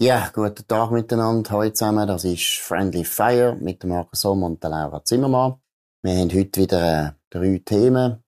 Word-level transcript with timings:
Ja, 0.00 0.30
guten 0.32 0.64
Tag 0.68 0.92
miteinander, 0.92 1.50
heute 1.50 1.72
zusammen. 1.72 2.06
Das 2.06 2.22
ist 2.22 2.58
Friendly 2.58 3.04
Fire 3.04 3.56
mit 3.60 3.82
Markus 3.82 4.20
Sommer 4.20 4.46
und 4.46 4.62
der 4.62 4.70
Laura 4.70 5.02
Zimmermann. 5.04 5.56
Wir 6.02 6.14
haben 6.18 6.32
heute 6.32 6.60
wieder 6.60 7.08
äh, 7.08 7.12
drei 7.30 7.60
Themen, 7.64 8.22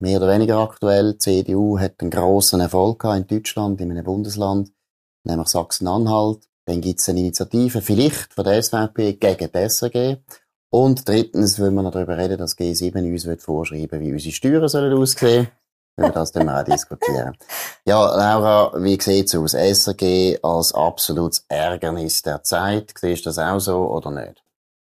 mehr 0.00 0.16
oder 0.16 0.32
weniger 0.32 0.60
aktuell. 0.60 1.12
Die 1.12 1.18
CDU 1.18 1.78
hat 1.78 2.00
einen 2.00 2.10
grossen 2.10 2.60
Erfolg 2.60 3.04
in 3.04 3.26
Deutschland, 3.26 3.82
in 3.82 3.90
einem 3.90 4.02
Bundesland, 4.02 4.72
nämlich 5.24 5.48
Sachsen-Anhalt. 5.48 6.48
Dann 6.64 6.80
gibt 6.80 7.00
es 7.00 7.08
eine 7.10 7.20
Initiative, 7.20 7.82
vielleicht 7.82 8.32
von 8.32 8.44
der 8.44 8.62
SVP, 8.62 9.12
gegen 9.12 9.52
die 9.52 9.68
SRG. 9.68 10.16
Und 10.70 11.06
drittens 11.06 11.60
wollen 11.60 11.74
wir 11.74 11.82
noch 11.82 11.92
darüber 11.92 12.16
reden, 12.16 12.38
dass 12.38 12.56
G7 12.56 13.12
uns 13.12 13.44
vorschreiben 13.44 14.00
wie 14.00 14.12
unsere 14.12 14.32
Steuern 14.32 14.68
sollen 14.68 14.96
aussehen 14.96 15.48
über 15.96 16.10
das 16.10 16.32
können 16.32 16.50
auch 16.50 16.64
diskutieren. 16.64 17.36
Ja, 17.84 17.98
Laura, 18.16 18.72
wie 18.82 19.00
sieht's 19.00 19.34
aus? 19.34 19.54
SRG 19.54 20.38
als 20.42 20.74
absolutes 20.74 21.44
Ärgernis 21.48 22.22
der 22.22 22.42
Zeit. 22.42 22.92
Siehst 22.98 23.24
du 23.24 23.28
das 23.30 23.38
auch 23.38 23.58
so 23.58 23.90
oder 23.90 24.10
nicht? 24.10 24.42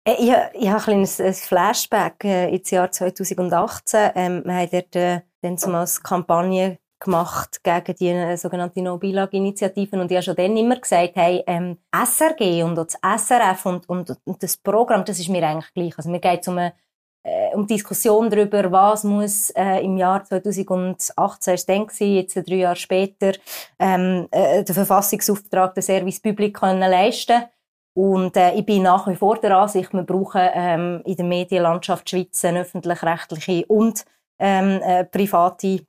Äh, 0.07 0.15
ich, 0.19 0.63
ich 0.63 0.69
habe 0.69 0.79
ein 0.93 1.05
kleines 1.05 1.41
Flashback 1.41 2.25
äh, 2.25 2.55
ins 2.55 2.71
Jahr 2.71 2.91
2018. 2.91 4.11
Ähm, 4.15 4.43
wir 4.45 4.55
haben 4.55 4.69
dort 4.71 4.97
äh, 4.97 5.21
dann 5.43 5.59
zumal 5.59 5.87
Kampagne 6.03 6.79
gemacht 6.99 7.63
gegen 7.63 7.95
die 7.97 8.09
äh, 8.09 8.37
sogenannte 8.37 8.81
No-Bilag-Initiativen 8.81 10.01
und 10.01 10.11
ich 10.11 10.17
habe 10.17 10.25
schon 10.25 10.37
dann 10.37 10.57
immer 10.57 10.81
gesagt, 10.81 11.13
hey, 11.15 11.43
ähm, 11.47 11.79
SRG 11.93 12.63
und 12.63 12.75
das 12.77 12.99
SRF 13.03 13.67
und, 13.67 13.89
und, 13.89 14.17
und 14.25 14.43
das 14.43 14.57
Programm, 14.57 15.05
das 15.05 15.19
ist 15.19 15.29
mir 15.29 15.47
eigentlich 15.47 15.73
gleich. 15.75 15.99
Also 15.99 16.09
mir 16.09 16.21
geht 16.21 16.41
es 16.41 16.49
um 16.49 16.57
eine 16.57 16.73
äh, 17.27 17.55
um 17.55 17.67
Diskussion 17.67 18.31
darüber, 18.31 18.71
was 18.71 19.03
muss 19.03 19.51
äh, 19.51 19.85
im 19.85 19.97
Jahr 19.97 20.23
2018 20.25 21.55
ist 21.55 21.69
dann 21.69 21.87
jetzt 21.99 22.37
drei 22.37 22.55
Jahre 22.55 22.77
später, 22.77 23.33
ähm, 23.79 24.29
äh, 24.31 24.63
der 24.63 24.75
Verfassungsauftrag 24.75 25.75
der 25.75 25.83
Service 25.83 26.21
Public 26.21 26.55
können 26.55 26.89
leisten 26.89 27.43
und 27.97 28.37
äh, 28.37 28.53
ich 28.53 28.67
bin 28.67 28.83
nach 28.83 29.09
wie 29.09 29.17
vor 29.17 29.39
der 29.39 29.57
Ansicht, 29.57 29.93
wir 29.93 30.03
brauchen 30.03 30.49
ähm, 30.55 31.03
in 31.05 31.17
der 31.17 31.25
Medienlandschaft 31.25 32.09
Schweiz 32.09 32.45
eine 32.45 32.61
öffentlich-rechtliche 32.61 33.67
und 33.67 34.05
ähm, 34.39 34.81
äh, 34.83 35.05
private 35.05 35.85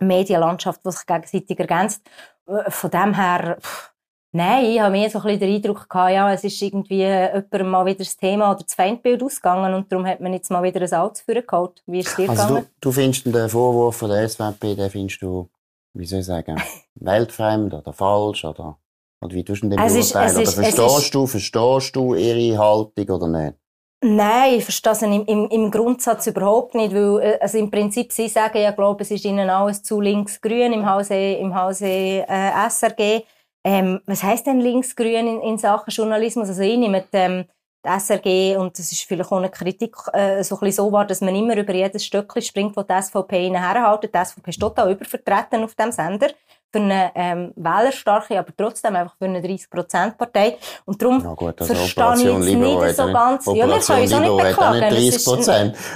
Medienlandschaft, 0.00 0.82
die 0.84 0.90
sich 0.90 1.06
gegenseitig 1.06 1.58
ergänzt. 1.58 2.02
Äh, 2.46 2.70
von 2.70 2.90
dem 2.90 3.14
her, 3.14 3.56
pff, 3.60 3.94
Nein, 4.38 4.66
ich 4.66 4.80
habe 4.80 4.92
mehr 4.92 5.10
so 5.10 5.18
ein 5.18 5.24
bisschen 5.24 5.40
den 5.40 5.56
Eindruck 5.56 5.88
gehabt, 5.90 6.12
ja, 6.12 6.32
es 6.32 6.44
ist 6.44 6.62
irgendwie 6.62 6.98
jemandem 6.98 7.68
mal 7.68 7.84
wieder 7.84 7.98
das 7.98 8.16
Thema 8.16 8.52
oder 8.52 8.62
das 8.62 8.72
Feindbild 8.72 9.20
ausgegangen 9.20 9.74
und 9.74 9.90
darum 9.90 10.06
hat 10.06 10.20
man 10.20 10.32
jetzt 10.32 10.48
mal 10.48 10.62
wieder 10.62 10.80
ein 10.80 10.92
Altes 10.92 11.22
vorgeholt. 11.22 11.82
Wie 11.86 11.98
ist 11.98 12.10
es 12.10 12.14
dir 12.14 12.30
also 12.30 12.42
gegangen? 12.46 12.66
Du, 12.80 12.88
du 12.88 12.92
findest 12.92 13.26
den 13.26 13.48
Vorwurf 13.48 13.96
von 13.96 14.10
der 14.10 14.28
SVP, 14.28 14.76
den 14.76 14.90
findest 14.90 15.22
du, 15.22 15.48
wie 15.94 16.06
soll 16.06 16.20
ich 16.20 16.26
sagen, 16.26 16.54
weltfremd 16.94 17.74
oder 17.74 17.92
falsch 17.92 18.44
oder, 18.44 18.78
oder 19.20 19.34
wie 19.34 19.42
tust 19.42 19.64
du 19.64 19.70
den 19.70 19.76
beurteilen? 19.76 20.36
Oder 20.36 20.52
verstehst 20.52 20.78
ist, 20.78 21.14
du, 21.16 21.26
verstehst 21.26 21.96
du 21.96 22.14
ihre 22.14 22.58
Haltung 22.58 23.08
oder 23.08 23.26
nicht? 23.26 23.54
Nein, 24.00 24.54
ich 24.54 24.62
verstehe 24.62 24.92
es 24.92 25.02
im, 25.02 25.24
im, 25.24 25.48
im 25.48 25.70
Grundsatz 25.72 26.28
überhaupt 26.28 26.76
nicht, 26.76 26.94
weil 26.94 27.20
äh, 27.20 27.38
also 27.40 27.58
im 27.58 27.72
Prinzip 27.72 28.12
sie 28.12 28.28
sagen, 28.28 28.58
ja, 28.58 28.70
glaube, 28.70 29.02
es 29.02 29.10
ist 29.10 29.24
ihnen 29.24 29.50
alles 29.50 29.82
zu 29.82 30.00
linksgrün 30.00 30.72
im 30.72 30.88
Hause, 30.88 31.16
im 31.16 31.52
Hause 31.56 31.86
äh, 31.88 32.68
SRG. 32.70 33.24
Ähm, 33.68 34.00
was 34.06 34.22
heißt 34.22 34.46
denn 34.46 34.60
linksgrün 34.60 35.26
in, 35.26 35.40
in 35.42 35.58
Sachen 35.58 35.90
Journalismus? 35.90 36.48
Also 36.48 36.62
ich 36.62 36.78
nehme 36.78 37.04
ähm, 37.12 37.44
die 37.84 38.00
SRG, 38.00 38.56
und 38.56 38.78
das 38.78 38.90
ist 38.90 39.02
vielleicht 39.02 39.30
auch 39.30 39.36
eine 39.36 39.50
Kritik, 39.50 39.94
äh, 40.14 40.42
so 40.42 40.54
ein 40.56 40.60
bisschen 40.60 40.86
so 40.86 40.90
war, 40.90 41.04
dass 41.04 41.20
man 41.20 41.36
immer 41.36 41.54
über 41.54 41.74
jedes 41.74 42.06
Stöckchen 42.06 42.40
springt, 42.40 42.74
wo 42.78 42.82
die 42.82 43.02
SVP 43.02 43.46
ihnen 43.46 43.62
herhalten. 43.62 44.08
Die 44.10 44.24
SVP 44.24 44.50
ist 44.50 44.58
total 44.58 44.92
übervertreten 44.92 45.64
auf 45.64 45.74
dem 45.74 45.92
Sender 45.92 46.28
für 46.72 46.80
eine 46.80 47.12
ähm, 47.14 47.52
wählerstarke, 47.56 48.38
aber 48.38 48.56
trotzdem 48.56 48.96
einfach 48.96 49.16
für 49.18 49.26
eine 49.26 49.40
30%-Partei. 49.40 50.56
Und 50.86 51.02
darum 51.02 51.22
ja 51.22 51.34
gut, 51.34 51.60
also 51.60 51.74
verstehe 51.74 52.14
ich 52.14 52.22
jetzt 52.22 52.58
nicht 52.58 52.96
so 52.96 53.12
ganz... 53.12 53.46
ja, 53.46 53.54
wir 53.54 53.80
können 53.80 54.02
uns 54.02 54.12
auch 54.14 54.20
nicht 54.20 54.36
beklagen. 54.48 54.80
Das 54.80 54.98
ist, 54.98 55.48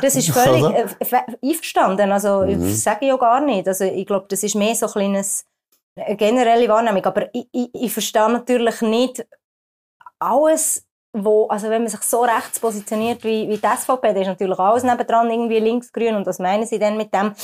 das 0.02 0.16
ist 0.16 0.30
völlig 0.30 0.62
äh, 0.62 1.22
einverstanden. 1.42 2.12
Also, 2.12 2.42
mhm. 2.42 2.68
ich 2.68 2.82
sage 2.82 3.06
ja 3.06 3.16
gar 3.16 3.40
nicht. 3.40 3.66
Also, 3.66 3.84
ich 3.84 4.06
glaube, 4.06 4.26
das 4.28 4.42
ist 4.42 4.56
mehr 4.56 4.74
so 4.74 4.86
ein 4.86 4.92
kleines 4.92 5.46
eine 5.96 6.16
generelle 6.16 6.68
Wahrnehmung. 6.68 7.04
Aber 7.04 7.34
ich, 7.34 7.48
ich, 7.52 7.70
ich 7.72 7.92
verstehe 7.92 8.30
natürlich 8.30 8.80
nicht 8.82 9.26
alles, 10.18 10.86
wo, 11.12 11.46
also 11.48 11.68
wenn 11.68 11.82
man 11.82 11.90
sich 11.90 12.02
so 12.02 12.22
rechts 12.22 12.58
positioniert 12.58 13.22
wie, 13.24 13.48
wie 13.48 13.58
die 13.58 13.76
SVP, 13.76 14.14
da 14.14 14.20
ist 14.20 14.26
natürlich 14.26 14.58
alles 14.58 14.82
nebendran 14.82 15.30
irgendwie 15.30 15.58
linksgrün 15.58 16.14
und 16.14 16.26
was 16.26 16.38
meinen 16.38 16.66
sie 16.66 16.78
denn 16.78 16.96
mit 16.96 17.12
dem? 17.12 17.34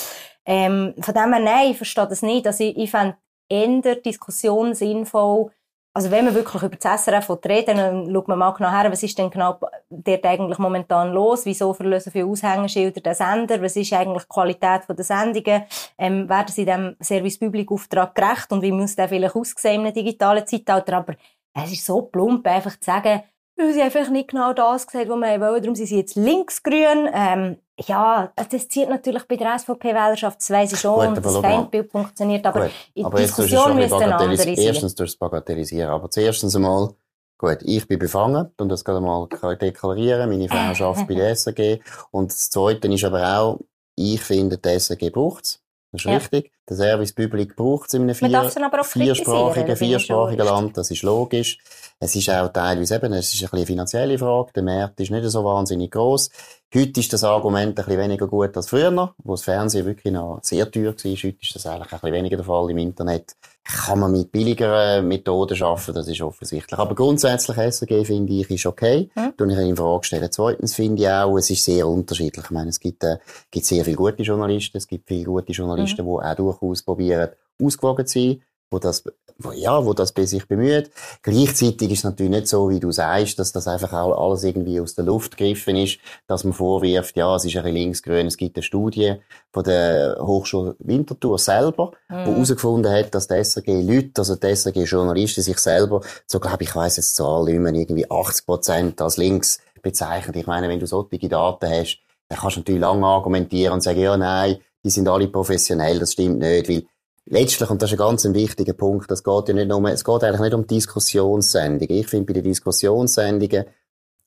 Ähm, 0.47 0.95
von 1.01 1.15
dem 1.15 1.33
her, 1.33 1.43
nein, 1.43 1.71
ich 1.73 1.77
verstehe 1.77 2.07
das 2.07 2.23
nicht. 2.23 2.47
Also 2.47 2.65
ich, 2.65 2.77
ich 2.77 2.91
fände 2.91 3.19
eher 3.51 3.97
Diskussion 3.97 4.75
sinnvoll, 4.75 5.51
also 5.99 6.13
wenn 6.13 6.27
man 6.27 6.35
wirklich 6.35 6.63
über 6.63 6.77
das 6.77 7.05
SRF 7.05 7.29
reden 7.45 7.77
dann 7.77 8.13
schaut 8.13 8.29
man 8.29 8.39
mal 8.39 8.53
genau 8.53 8.71
her, 8.71 8.89
was 8.89 9.03
ist 9.03 9.19
denn 9.19 9.31
genau 9.31 9.59
dort 9.91 10.25
eigentlich 10.25 10.59
momentan 10.59 11.13
los, 11.13 11.45
wieso 11.45 11.75
verlösen 11.75 12.13
viele 12.13 12.27
Aushängeschilder 12.27 13.01
den 13.01 13.15
Sender, 13.17 13.61
was 13.61 13.75
ist 13.75 13.93
eigentlich 13.93 14.23
die 14.23 14.29
Qualität 14.29 14.83
der 14.89 15.05
Sendungen, 15.05 15.65
ähm, 15.99 16.29
werden 16.29 16.53
sie 16.53 16.65
dem 16.65 16.95
Service-Public-Auftrag 17.03 18.15
gerecht? 18.15 18.53
Und 18.53 18.63
wie 18.63 18.71
muss 18.71 18.95
der 18.95 19.09
vielleicht 19.09 19.35
aussehen 19.35 19.87
im 19.87 19.93
digitalen 19.93 20.47
Zeitalter, 20.47 20.99
aber 20.99 21.15
es 21.53 21.73
ist 21.73 21.85
so 21.85 22.03
plump, 22.03 22.47
einfach 22.47 22.79
zu 22.79 22.85
sagen, 22.85 23.23
weil 23.59 23.73
sie 23.73 23.83
einfach 23.83 24.09
nicht 24.09 24.31
genau 24.31 24.53
das 24.53 24.87
gesagt, 24.87 25.09
was 25.09 25.19
wir 25.19 25.41
wollen. 25.41 25.63
Darum 25.63 25.75
sind 25.75 25.87
sie 25.87 25.99
jetzt 25.99 26.17
linksgrün. 26.17 27.09
Ähm, 27.13 27.57
ja, 27.87 28.33
das 28.51 28.69
zieht 28.69 28.89
natürlich 28.89 29.25
bei 29.25 29.37
der 29.37 29.59
SVP-Wählerschaft, 29.59 30.41
das 30.41 30.51
weiss 30.51 30.73
ich 30.73 30.81
schon, 30.81 30.99
Gut, 30.99 31.19
und 31.19 31.25
das 31.25 31.37
Feindbild 31.37 31.91
funktioniert, 31.91 32.45
aber 32.47 32.63
gut. 32.63 32.71
in 32.95 33.05
aber 33.05 33.19
Diskussion 33.19 33.77
müsste 33.77 33.97
eine 33.97 34.17
andere 34.17 34.37
sein. 34.37 34.55
Erstens 34.57 34.95
durch 34.95 35.11
das 35.11 35.17
Bagatellisieren, 35.17 35.91
aber 35.91 36.11
zuerst 36.11 36.43
einmal, 36.57 36.91
gut, 37.37 37.59
ich 37.63 37.87
bin 37.87 37.99
befangen, 37.99 38.51
und 38.59 38.69
das 38.69 38.85
gerade 38.85 39.01
mal 39.01 39.29
deklarieren, 39.57 40.29
meine 40.29 40.49
Frau 40.49 40.57
arbeitet 40.57 41.07
bei 41.09 41.15
der 41.15 41.37
SAG, 41.37 41.81
und 42.11 42.33
das 42.33 42.51
Zweite 42.51 42.93
ist 42.93 43.05
aber 43.05 43.39
auch, 43.39 43.61
ich 43.95 44.21
finde, 44.21 44.59
die 44.59 44.79
SAG 44.79 45.13
braucht's. 45.13 45.63
Das 45.91 46.03
ist 46.03 46.05
ja. 46.05 46.17
richtig. 46.17 46.53
Der 46.69 46.77
Service 46.77 47.15
Public 47.15 47.57
braucht 47.57 47.89
es 47.89 47.95
in 47.95 48.03
einem 48.03 48.15
vier, 48.15 48.51
viersprachigen, 48.85 49.77
viersprachigen 49.77 50.45
Land. 50.45 50.77
Das 50.77 50.91
ist 50.91 51.03
logisch. 51.03 51.59
Es 51.99 52.15
ist 52.15 52.29
auch 52.29 52.49
teilweise 52.49 52.97
eben, 52.97 53.13
es 53.15 53.33
ist 53.33 53.43
ein 53.43 53.49
eine 53.53 53.65
finanzielle 53.65 54.19
Frage. 54.19 54.53
Der 54.55 54.63
Markt 54.63 55.01
ist 55.01 55.11
nicht 55.11 55.25
so 55.31 55.43
wahnsinnig 55.45 55.91
groß. 55.91 56.31
Heute 56.75 57.01
ist 57.01 57.13
das 57.13 57.25
Argument 57.25 57.71
ein 57.71 57.75
bisschen 57.75 57.99
weniger 57.99 58.27
gut 58.29 58.55
als 58.57 58.69
früher, 58.69 59.15
wo 59.25 59.33
das 59.33 59.43
Fernsehen 59.43 59.87
wirklich 59.87 60.13
noch 60.13 60.41
sehr 60.43 60.71
teuer 60.71 60.93
war. 60.93 61.13
Heute 61.13 61.37
ist 61.41 61.55
das 61.55 61.67
eigentlich 61.67 61.93
ein 61.93 62.01
bisschen 62.01 62.13
weniger 62.13 62.37
der 62.37 62.45
Fall 62.45 62.71
im 62.71 62.79
Internet. 62.79 63.35
Kann 63.71 63.99
man 63.99 64.13
mit 64.13 64.33
billigeren 64.33 65.07
Methoden 65.07 65.63
arbeiten, 65.63 65.93
das 65.93 66.09
ist 66.09 66.23
offensichtlich. 66.23 66.79
Aber 66.79 66.95
grundsätzlich 66.95 67.57
SRG 67.59 68.05
finde 68.05 68.33
ich, 68.33 68.51
ist 68.51 68.65
okay. 68.65 69.11
Hm? 69.15 69.35
Tue 69.37 69.53
ich 69.53 69.59
in 69.59 69.77
Frage 69.77 70.05
stellen. 70.05 70.33
Zweitens 70.33 70.75
finde 70.75 71.03
ich 71.03 71.09
auch, 71.09 71.37
es 71.37 71.51
ist 71.51 71.65
sehr 71.65 71.87
unterschiedlich. 71.87 72.47
Ich 72.47 72.51
meine, 72.51 72.71
es 72.71 72.81
gibt, 72.81 73.05
äh, 73.05 73.19
gibt 73.51 73.67
sehr 73.67 73.85
viele 73.85 73.97
gute 73.97 74.23
Journalisten, 74.23 74.79
es 74.79 74.87
gibt 74.87 75.07
viele 75.07 75.25
gute 75.25 75.53
Journalisten, 75.53 75.99
hm. 75.99 76.07
die 76.07 76.11
auch 76.11 76.35
durchaus 76.35 76.83
probieren, 76.83 77.29
ausgewogen 77.63 78.07
zu 78.07 78.19
sein 78.19 78.43
wo 78.71 78.79
das, 78.79 79.05
wo, 79.39 79.53
ja, 79.53 79.85
wo 79.85 79.95
das 79.95 80.13
bei 80.13 80.27
sich 80.27 80.47
bemüht. 80.47 80.91
Gleichzeitig 81.23 81.91
ist 81.91 81.99
es 81.99 82.05
natürlich 82.05 82.33
nicht 82.33 82.49
so, 82.49 82.69
wie 82.71 82.81
du 82.81 82.93
sagst, 82.93 83.39
dass 83.39 83.53
das 83.53 83.67
einfach 83.67 83.93
auch 83.93 84.31
alles 84.31 84.45
irgendwie 84.45 84.81
aus 84.81 84.95
der 84.95 85.05
Luft 85.05 85.37
gegriffen 85.37 85.77
ist, 85.77 85.99
dass 86.27 86.45
man 86.45 86.53
vorwirft, 86.53 87.17
ja, 87.17 87.35
es 87.37 87.45
ist 87.45 87.57
ein 87.57 87.73
linksgrün. 87.73 88.27
Es 88.27 88.37
gibt 88.37 88.57
eine 88.57 88.63
Studie 88.63 89.15
von 89.53 89.65
der 89.65 90.19
Hochschule 90.21 90.77
Winterthur 90.81 91.39
selber, 91.39 91.93
mhm. 92.09 92.27
wo 92.27 92.33
herausgefunden 92.33 92.93
hat, 92.93 93.15
dass 93.15 93.29
die 93.29 93.43
SRG-Leute, 93.43 94.13
also 94.19 94.37
die 94.37 94.55
SRG-Journalisten 94.55 95.43
sich 95.43 95.59
selber, 95.59 96.03
so 96.27 96.41
glaube 96.41 96.63
ich, 96.63 96.75
weiss 96.75 96.97
jetzt 96.97 97.17
Zahl 97.17 97.45
nicht 97.45 97.59
mehr, 97.59 97.73
irgendwie 97.73 98.11
80 98.11 98.47
Prozent 98.47 99.01
als 99.01 99.17
links 99.17 99.61
bezeichnet. 99.83 100.37
Ich 100.37 100.47
meine, 100.47 100.69
wenn 100.69 100.81
du 100.81 100.87
solche 100.87 101.29
Daten 101.29 101.71
hast, 101.71 102.01
dann 102.29 102.39
kannst 102.39 102.57
du 102.57 102.61
natürlich 102.61 102.81
lange 102.81 103.07
argumentieren 103.07 103.75
und 103.75 103.83
sagen, 103.83 104.01
ja, 104.01 104.17
nein, 104.17 104.59
die 104.85 104.91
sind 104.91 105.09
alle 105.09 105.29
professionell, 105.29 105.99
das 105.99 106.13
stimmt 106.13 106.39
nicht, 106.39 106.69
weil 106.69 106.85
letztlich, 107.31 107.71
und 107.71 107.83
das 107.83 107.91
ist 107.93 108.01
ein 108.01 108.07
ganz 108.07 108.25
wichtiger 108.25 108.73
Punkt, 108.73 109.11
das 109.11 109.23
geht 109.23 109.49
ja 109.49 109.55
nicht 109.55 109.69
nur, 109.69 109.91
es 109.91 110.05
geht 110.05 110.25
eigentlich 110.25 110.41
nicht 110.41 110.55
um 110.55 110.67
Diskussionssendungen. 110.67 111.97
Ich 111.97 112.09
finde 112.09 112.27
bei 112.27 112.33
den 112.35 112.45
Diskussionssendungen, 112.45 113.65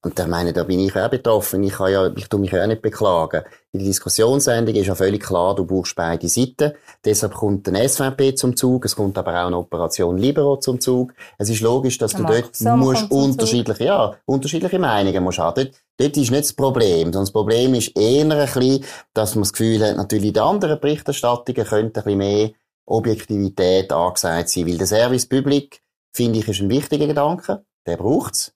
und 0.04 0.18
da 0.18 0.25
meine, 0.25 0.52
da 0.52 0.64
bin 0.64 0.80
ich 0.80 0.96
auch 0.96 1.10
betroffen, 1.10 1.62
ich 1.62 1.74
kann 1.74 1.92
ja, 1.92 2.12
ich 2.16 2.28
tu 2.28 2.40
mich 2.40 2.58
auch 2.60 2.66
nicht 2.66 2.81
beklagen. 2.81 3.44
In 3.72 3.81
der 3.81 3.88
Diskussionssendung 3.88 4.74
ist 4.74 4.88
ja 4.88 4.96
völlig 4.96 5.22
klar, 5.22 5.54
du 5.54 5.64
brauchst 5.64 5.96
beide 5.96 6.28
Seiten. 6.28 6.72
Deshalb 7.06 7.36
kommt 7.36 7.70
ein 7.70 7.88
SVP 7.88 8.34
zum 8.34 8.56
Zug, 8.56 8.86
es 8.86 8.96
kommt 8.96 9.16
aber 9.20 9.31
auch 9.34 9.48
eine 9.48 9.58
Operation 9.60 10.18
Libero 10.18 10.58
zum 10.58 10.81
Zug. 10.81 11.14
Es 11.38 11.50
ist 11.50 11.62
logisch, 11.62 12.00
dass 12.00 12.14
du 12.14 12.24
dort 12.24 12.56
so 12.56 12.70
musst 12.72 13.12
unterschiedliche, 13.12 13.84
ja, 13.84 14.16
unterschiedliche 14.25 14.80
Meinungen 14.80 15.24
musst 15.24 15.38
haben. 15.38 15.66
Dort, 15.66 15.75
dort 15.98 16.18
ist 16.18 16.31
nicht 16.31 16.46
das 16.46 16.54
Problem, 16.54 17.14
sondern 17.14 17.22
das 17.22 17.31
Problem 17.31 17.75
ist 17.75 17.96
eher 17.96 18.24
ein 18.24 18.30
bisschen, 18.30 18.84
dass 19.14 19.36
man 19.36 19.44
das 19.44 19.54
Gefühl 19.54 19.86
hat, 19.86 19.98
natürlich 19.98 20.34
die 20.34 20.40
anderen 20.40 20.80
Berichterstattungen 20.80 21.64
könnten 21.64 22.00
ein 22.00 22.04
bisschen 22.04 22.18
mehr 22.18 22.50
Objektivität 22.92 23.92
angesagt 23.92 24.50
sein. 24.50 24.68
Weil 24.68 24.78
der 24.78 24.88
Service 24.88 25.28
Public, 25.28 25.82
finde 26.14 26.40
ich, 26.40 26.48
ist 26.48 26.62
ein 26.62 26.70
wichtiger 26.70 27.08
Gedanke. 27.08 27.66
Der 27.86 27.98
braucht's. 27.98 28.54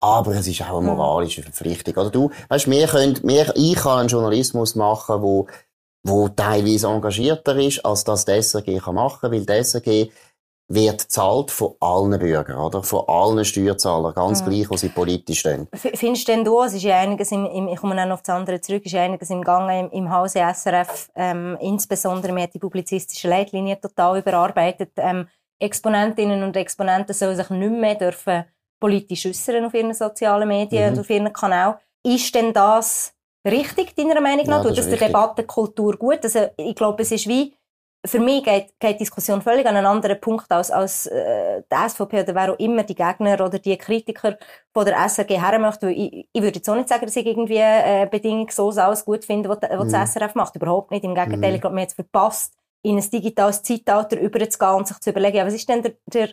Aber 0.00 0.36
es 0.36 0.46
ist 0.46 0.62
auch 0.62 0.78
eine 0.78 0.92
moralische 0.92 1.42
Verpflichtung. 1.42 1.94
Oder 1.96 2.10
du, 2.10 2.30
weißt, 2.48 2.70
wir 2.70 2.86
können, 2.86 3.18
wir, 3.24 3.52
ich 3.56 3.74
kann 3.74 4.00
einen 4.00 4.08
Journalismus 4.08 4.76
machen, 4.76 5.22
wo, 5.22 5.48
wo 6.04 6.28
teilweise 6.28 6.86
engagierter 6.86 7.56
ist, 7.56 7.84
als 7.84 8.04
das 8.04 8.24
die 8.24 8.40
SRG 8.40 8.78
kann 8.78 8.94
machen, 8.94 9.32
weil 9.32 9.44
die 9.44 9.64
SRG 9.64 10.10
wird 10.68 11.00
zahlt 11.00 11.50
von 11.50 11.74
allen 11.80 12.18
Bürgern, 12.18 12.58
oder? 12.58 12.82
Von 12.82 13.04
allen 13.08 13.44
Steuerzahlern, 13.44 14.14
ganz 14.14 14.42
mhm. 14.42 14.50
gleich, 14.50 14.70
wo 14.70 14.76
sie 14.76 14.90
politisch 14.90 15.40
stehen. 15.40 15.66
Findest 15.74 16.28
denn 16.28 16.44
du, 16.44 16.60
es 16.62 16.74
ist 16.74 16.82
ja 16.82 16.98
einiges 16.98 17.32
im, 17.32 17.46
im, 17.46 17.68
ich 17.68 17.80
komme 17.80 17.96
dann 17.96 18.12
auf 18.12 18.22
das 18.22 18.34
andere 18.34 18.60
zurück, 18.60 18.84
ist 18.84 18.92
ja 18.92 19.02
einiges 19.02 19.30
im 19.30 19.42
Gange 19.42 19.80
im, 19.80 19.90
im 19.90 20.10
Hause 20.10 20.40
SRF, 20.40 21.10
ähm, 21.14 21.56
insbesondere, 21.60 22.32
man 22.32 22.42
hat 22.42 22.54
die 22.54 22.58
publizistische 22.58 23.28
Leitlinie 23.28 23.80
total 23.80 24.18
überarbeitet, 24.18 24.90
ähm, 24.96 25.26
Exponentinnen 25.58 26.42
und 26.42 26.56
Exponenten 26.56 27.14
sollen 27.14 27.36
sich 27.36 27.50
nicht 27.50 27.72
mehr 27.72 27.94
dürfen 27.94 28.44
politisch 28.80 29.26
äußern 29.26 29.64
auf 29.64 29.74
ihren 29.74 29.92
sozialen 29.92 30.48
Medien 30.48 30.84
mhm. 30.84 30.92
und 30.92 31.00
auf 31.00 31.10
ihren 31.10 31.32
Kanälen. 31.32 31.74
Ist 32.04 32.34
denn 32.34 32.52
das 32.52 33.12
richtig, 33.44 33.96
deiner 33.96 34.20
Meinung 34.20 34.46
nach? 34.46 34.62
Ja, 34.62 34.68
Tut 34.68 34.78
das, 34.78 34.88
das 34.88 34.98
der 34.98 35.08
Debattenkultur 35.08 35.96
gut? 35.96 36.20
Also, 36.22 36.50
ich 36.56 36.74
glaube, 36.74 37.02
es 37.02 37.10
ist 37.10 37.26
wie, 37.26 37.54
für 38.08 38.20
mich 38.20 38.44
geht, 38.44 38.78
geht 38.80 38.94
die 38.94 38.98
Diskussion 38.98 39.42
völlig 39.42 39.66
an 39.66 39.76
einen 39.76 39.86
anderen 39.86 40.20
Punkt 40.20 40.50
als, 40.50 40.70
als 40.70 41.06
äh, 41.06 41.62
die 41.70 41.88
SVP 41.88 42.22
oder 42.22 42.34
wer 42.34 42.52
auch 42.52 42.58
immer 42.58 42.82
die 42.82 42.94
Gegner 42.94 43.34
oder 43.34 43.58
die 43.58 43.76
Kritiker 43.76 44.36
von 44.72 44.84
der 44.84 44.96
SRG 45.08 45.40
her 45.40 45.58
möchte. 45.58 45.90
Ich, 45.90 46.28
ich 46.32 46.42
würde 46.42 46.56
jetzt 46.56 46.68
auch 46.68 46.74
nicht 46.74 46.88
sagen, 46.88 47.06
dass 47.06 47.16
ich 47.16 47.26
irgendwie 47.26 47.58
äh, 47.58 48.08
bedingungslos 48.10 48.78
alles 48.78 49.04
gut 49.04 49.24
finde, 49.24 49.48
was, 49.48 49.58
was 49.62 49.88
mhm. 49.88 49.92
das 49.92 50.12
SRF 50.12 50.34
macht. 50.34 50.56
Überhaupt 50.56 50.90
nicht. 50.90 51.04
Im 51.04 51.14
Gegenteil, 51.14 51.50
mhm. 51.50 51.54
ich 51.56 51.60
glaube, 51.60 51.80
hat 51.80 51.88
es 51.88 51.94
verpasst, 51.94 52.54
in 52.82 52.96
ein 52.96 53.10
digitales 53.10 53.62
Zeitalter 53.62 54.18
überzugehen 54.18 54.74
und 54.74 54.88
sich 54.88 54.98
zu 54.98 55.10
überlegen, 55.10 55.36
ja, 55.38 55.46
was 55.46 55.54
ist 55.54 55.68
denn 55.68 55.82
der, 55.82 55.94
der 56.06 56.30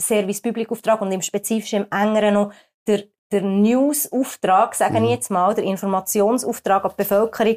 Service-Public-Auftrag 0.00 1.00
und 1.00 1.12
im 1.12 1.22
Spezifischen, 1.22 1.84
im 1.84 1.98
engeren 1.98 2.34
noch 2.34 2.52
der, 2.86 3.04
der 3.32 3.42
News-Auftrag, 3.42 4.74
sagen 4.74 4.98
mhm. 4.98 5.04
ich 5.04 5.10
jetzt 5.10 5.30
mal, 5.30 5.54
der 5.54 5.64
Informationsauftrag 5.64 6.84
an 6.84 6.90
die 6.90 7.02
Bevölkerung 7.02 7.56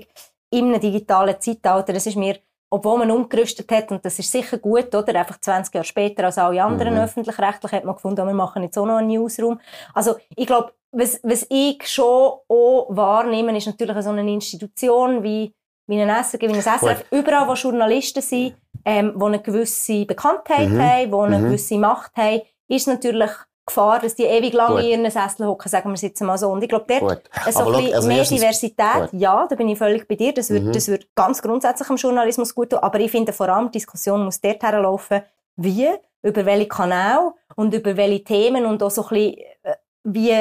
in 0.51 0.65
einem 0.65 0.81
digitalen 0.81 1.39
Zeitalter. 1.39 1.94
Das 1.94 2.06
ist 2.06 2.18
mir 2.18 2.38
obwohl 2.73 3.00
man 3.00 3.12
umgerüstet 3.12 3.69
hat, 3.69 3.91
und 3.91 4.03
das 4.03 4.18
ist 4.18 4.31
sicher 4.31 4.57
gut, 4.57 4.95
oder? 4.95 5.13
Einfach 5.19 5.39
20 5.39 5.75
Jahre 5.75 5.85
später 5.85 6.23
als 6.23 6.38
alle 6.38 6.63
anderen 6.63 6.94
mhm. 6.94 7.01
öffentlich-rechtlich 7.01 7.71
hat 7.73 7.83
man 7.83 7.95
gefunden, 7.95 8.25
wir 8.25 8.33
machen 8.33 8.63
jetzt 8.63 8.77
auch 8.77 8.85
noch 8.85 8.95
einen 8.95 9.09
Newsroom. 9.09 9.59
Also, 9.94 10.15
ich 10.35 10.47
glaube, 10.47 10.71
was, 10.94 11.19
was 11.21 11.45
ich 11.50 11.85
schon 11.85 12.31
auch 12.47 12.88
wahrnehme, 12.89 13.56
ist 13.57 13.68
natürlich 13.68 14.01
so 14.01 14.09
eine 14.09 14.31
Institution 14.31 15.21
wie, 15.21 15.53
wie 15.88 16.01
ein 16.01 16.23
SRG, 16.23 16.44
wie 16.44 16.53
ein 16.53 16.62
SRF, 16.62 17.06
überall, 17.12 17.47
wo 17.47 17.53
Journalisten 17.53 18.21
sind, 18.21 18.56
ähm, 18.85 19.13
die 19.17 19.25
eine 19.25 19.39
gewisse 19.39 20.06
Bekanntheit 20.06 20.69
mhm. 20.69 20.81
haben, 20.81 21.12
die 21.12 21.17
eine 21.17 21.39
mhm. 21.39 21.44
gewisse 21.44 21.77
Macht 21.77 22.15
haben, 22.15 22.41
ist 22.69 22.88
natürlich 22.88 23.31
Gefahr, 23.66 24.00
dass 24.00 24.16
die 24.16 24.24
ewig 24.24 24.54
lange 24.54 24.81
in 24.81 25.02
ihren 25.02 25.12
Sessel 25.12 25.46
hocken, 25.46 25.69
sagen 25.69 25.90
wir 25.90 25.94
es 25.94 26.02
jetzt 26.02 26.22
mal 26.22 26.38
so. 26.38 26.50
Und 26.50 26.63
ich 26.63 26.69
glaube, 26.69 26.86
dort 26.88 27.22
so 27.52 27.60
ein 27.60 27.72
bisschen 27.72 27.94
also 27.96 28.08
mehr 28.08 28.24
Diversität, 28.24 29.12
gut. 29.12 29.22
ja, 29.22 29.48
da 29.48 29.56
bin 29.56 29.69
ich 29.69 29.78
völlig 29.78 30.08
bei 30.08 30.16
dir. 30.16 30.34
Das 30.34 30.50
wird, 30.50 30.63
mhm. 30.63 30.72
das 30.72 30.88
wird 30.88 31.08
ganz 31.16 31.42
grundsätzlich 31.42 31.90
im 31.90 31.96
Journalismus 31.96 32.56
gut 32.56 32.72
tun. 32.72 32.80
Aber 32.80 33.00
ich 33.00 33.12
finde 33.12 33.34
vor 33.34 33.50
allem, 33.50 33.68
die 33.68 33.78
Diskussion 33.78 34.25
muss 34.25 34.42
dort 34.42 34.62
herlaufen, 34.63 35.22
wie, 35.56 35.90
über 36.24 36.46
welche 36.46 36.68
Kanäle 36.68 37.34
und 37.56 37.74
über 37.74 37.96
welche 37.96 38.24
Themen 38.24 38.66
und 38.66 38.81
auch 38.81 38.92
so 38.92 39.04
ein 39.04 39.10
bisschen, 39.10 39.38
äh, 39.63 39.75
wie, 40.04 40.36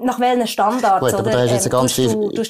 nach 0.00 0.20
welchen 0.20 0.46
Standards 0.46 1.00
gut, 1.00 1.14
aber 1.14 1.30
da 1.30 1.40
hast 1.40 1.50
jetzt 1.50 1.66
ähm, 1.66 1.72
ganz 1.72 1.92
viel, 1.92 2.08
du, 2.08 2.30
du 2.30 2.42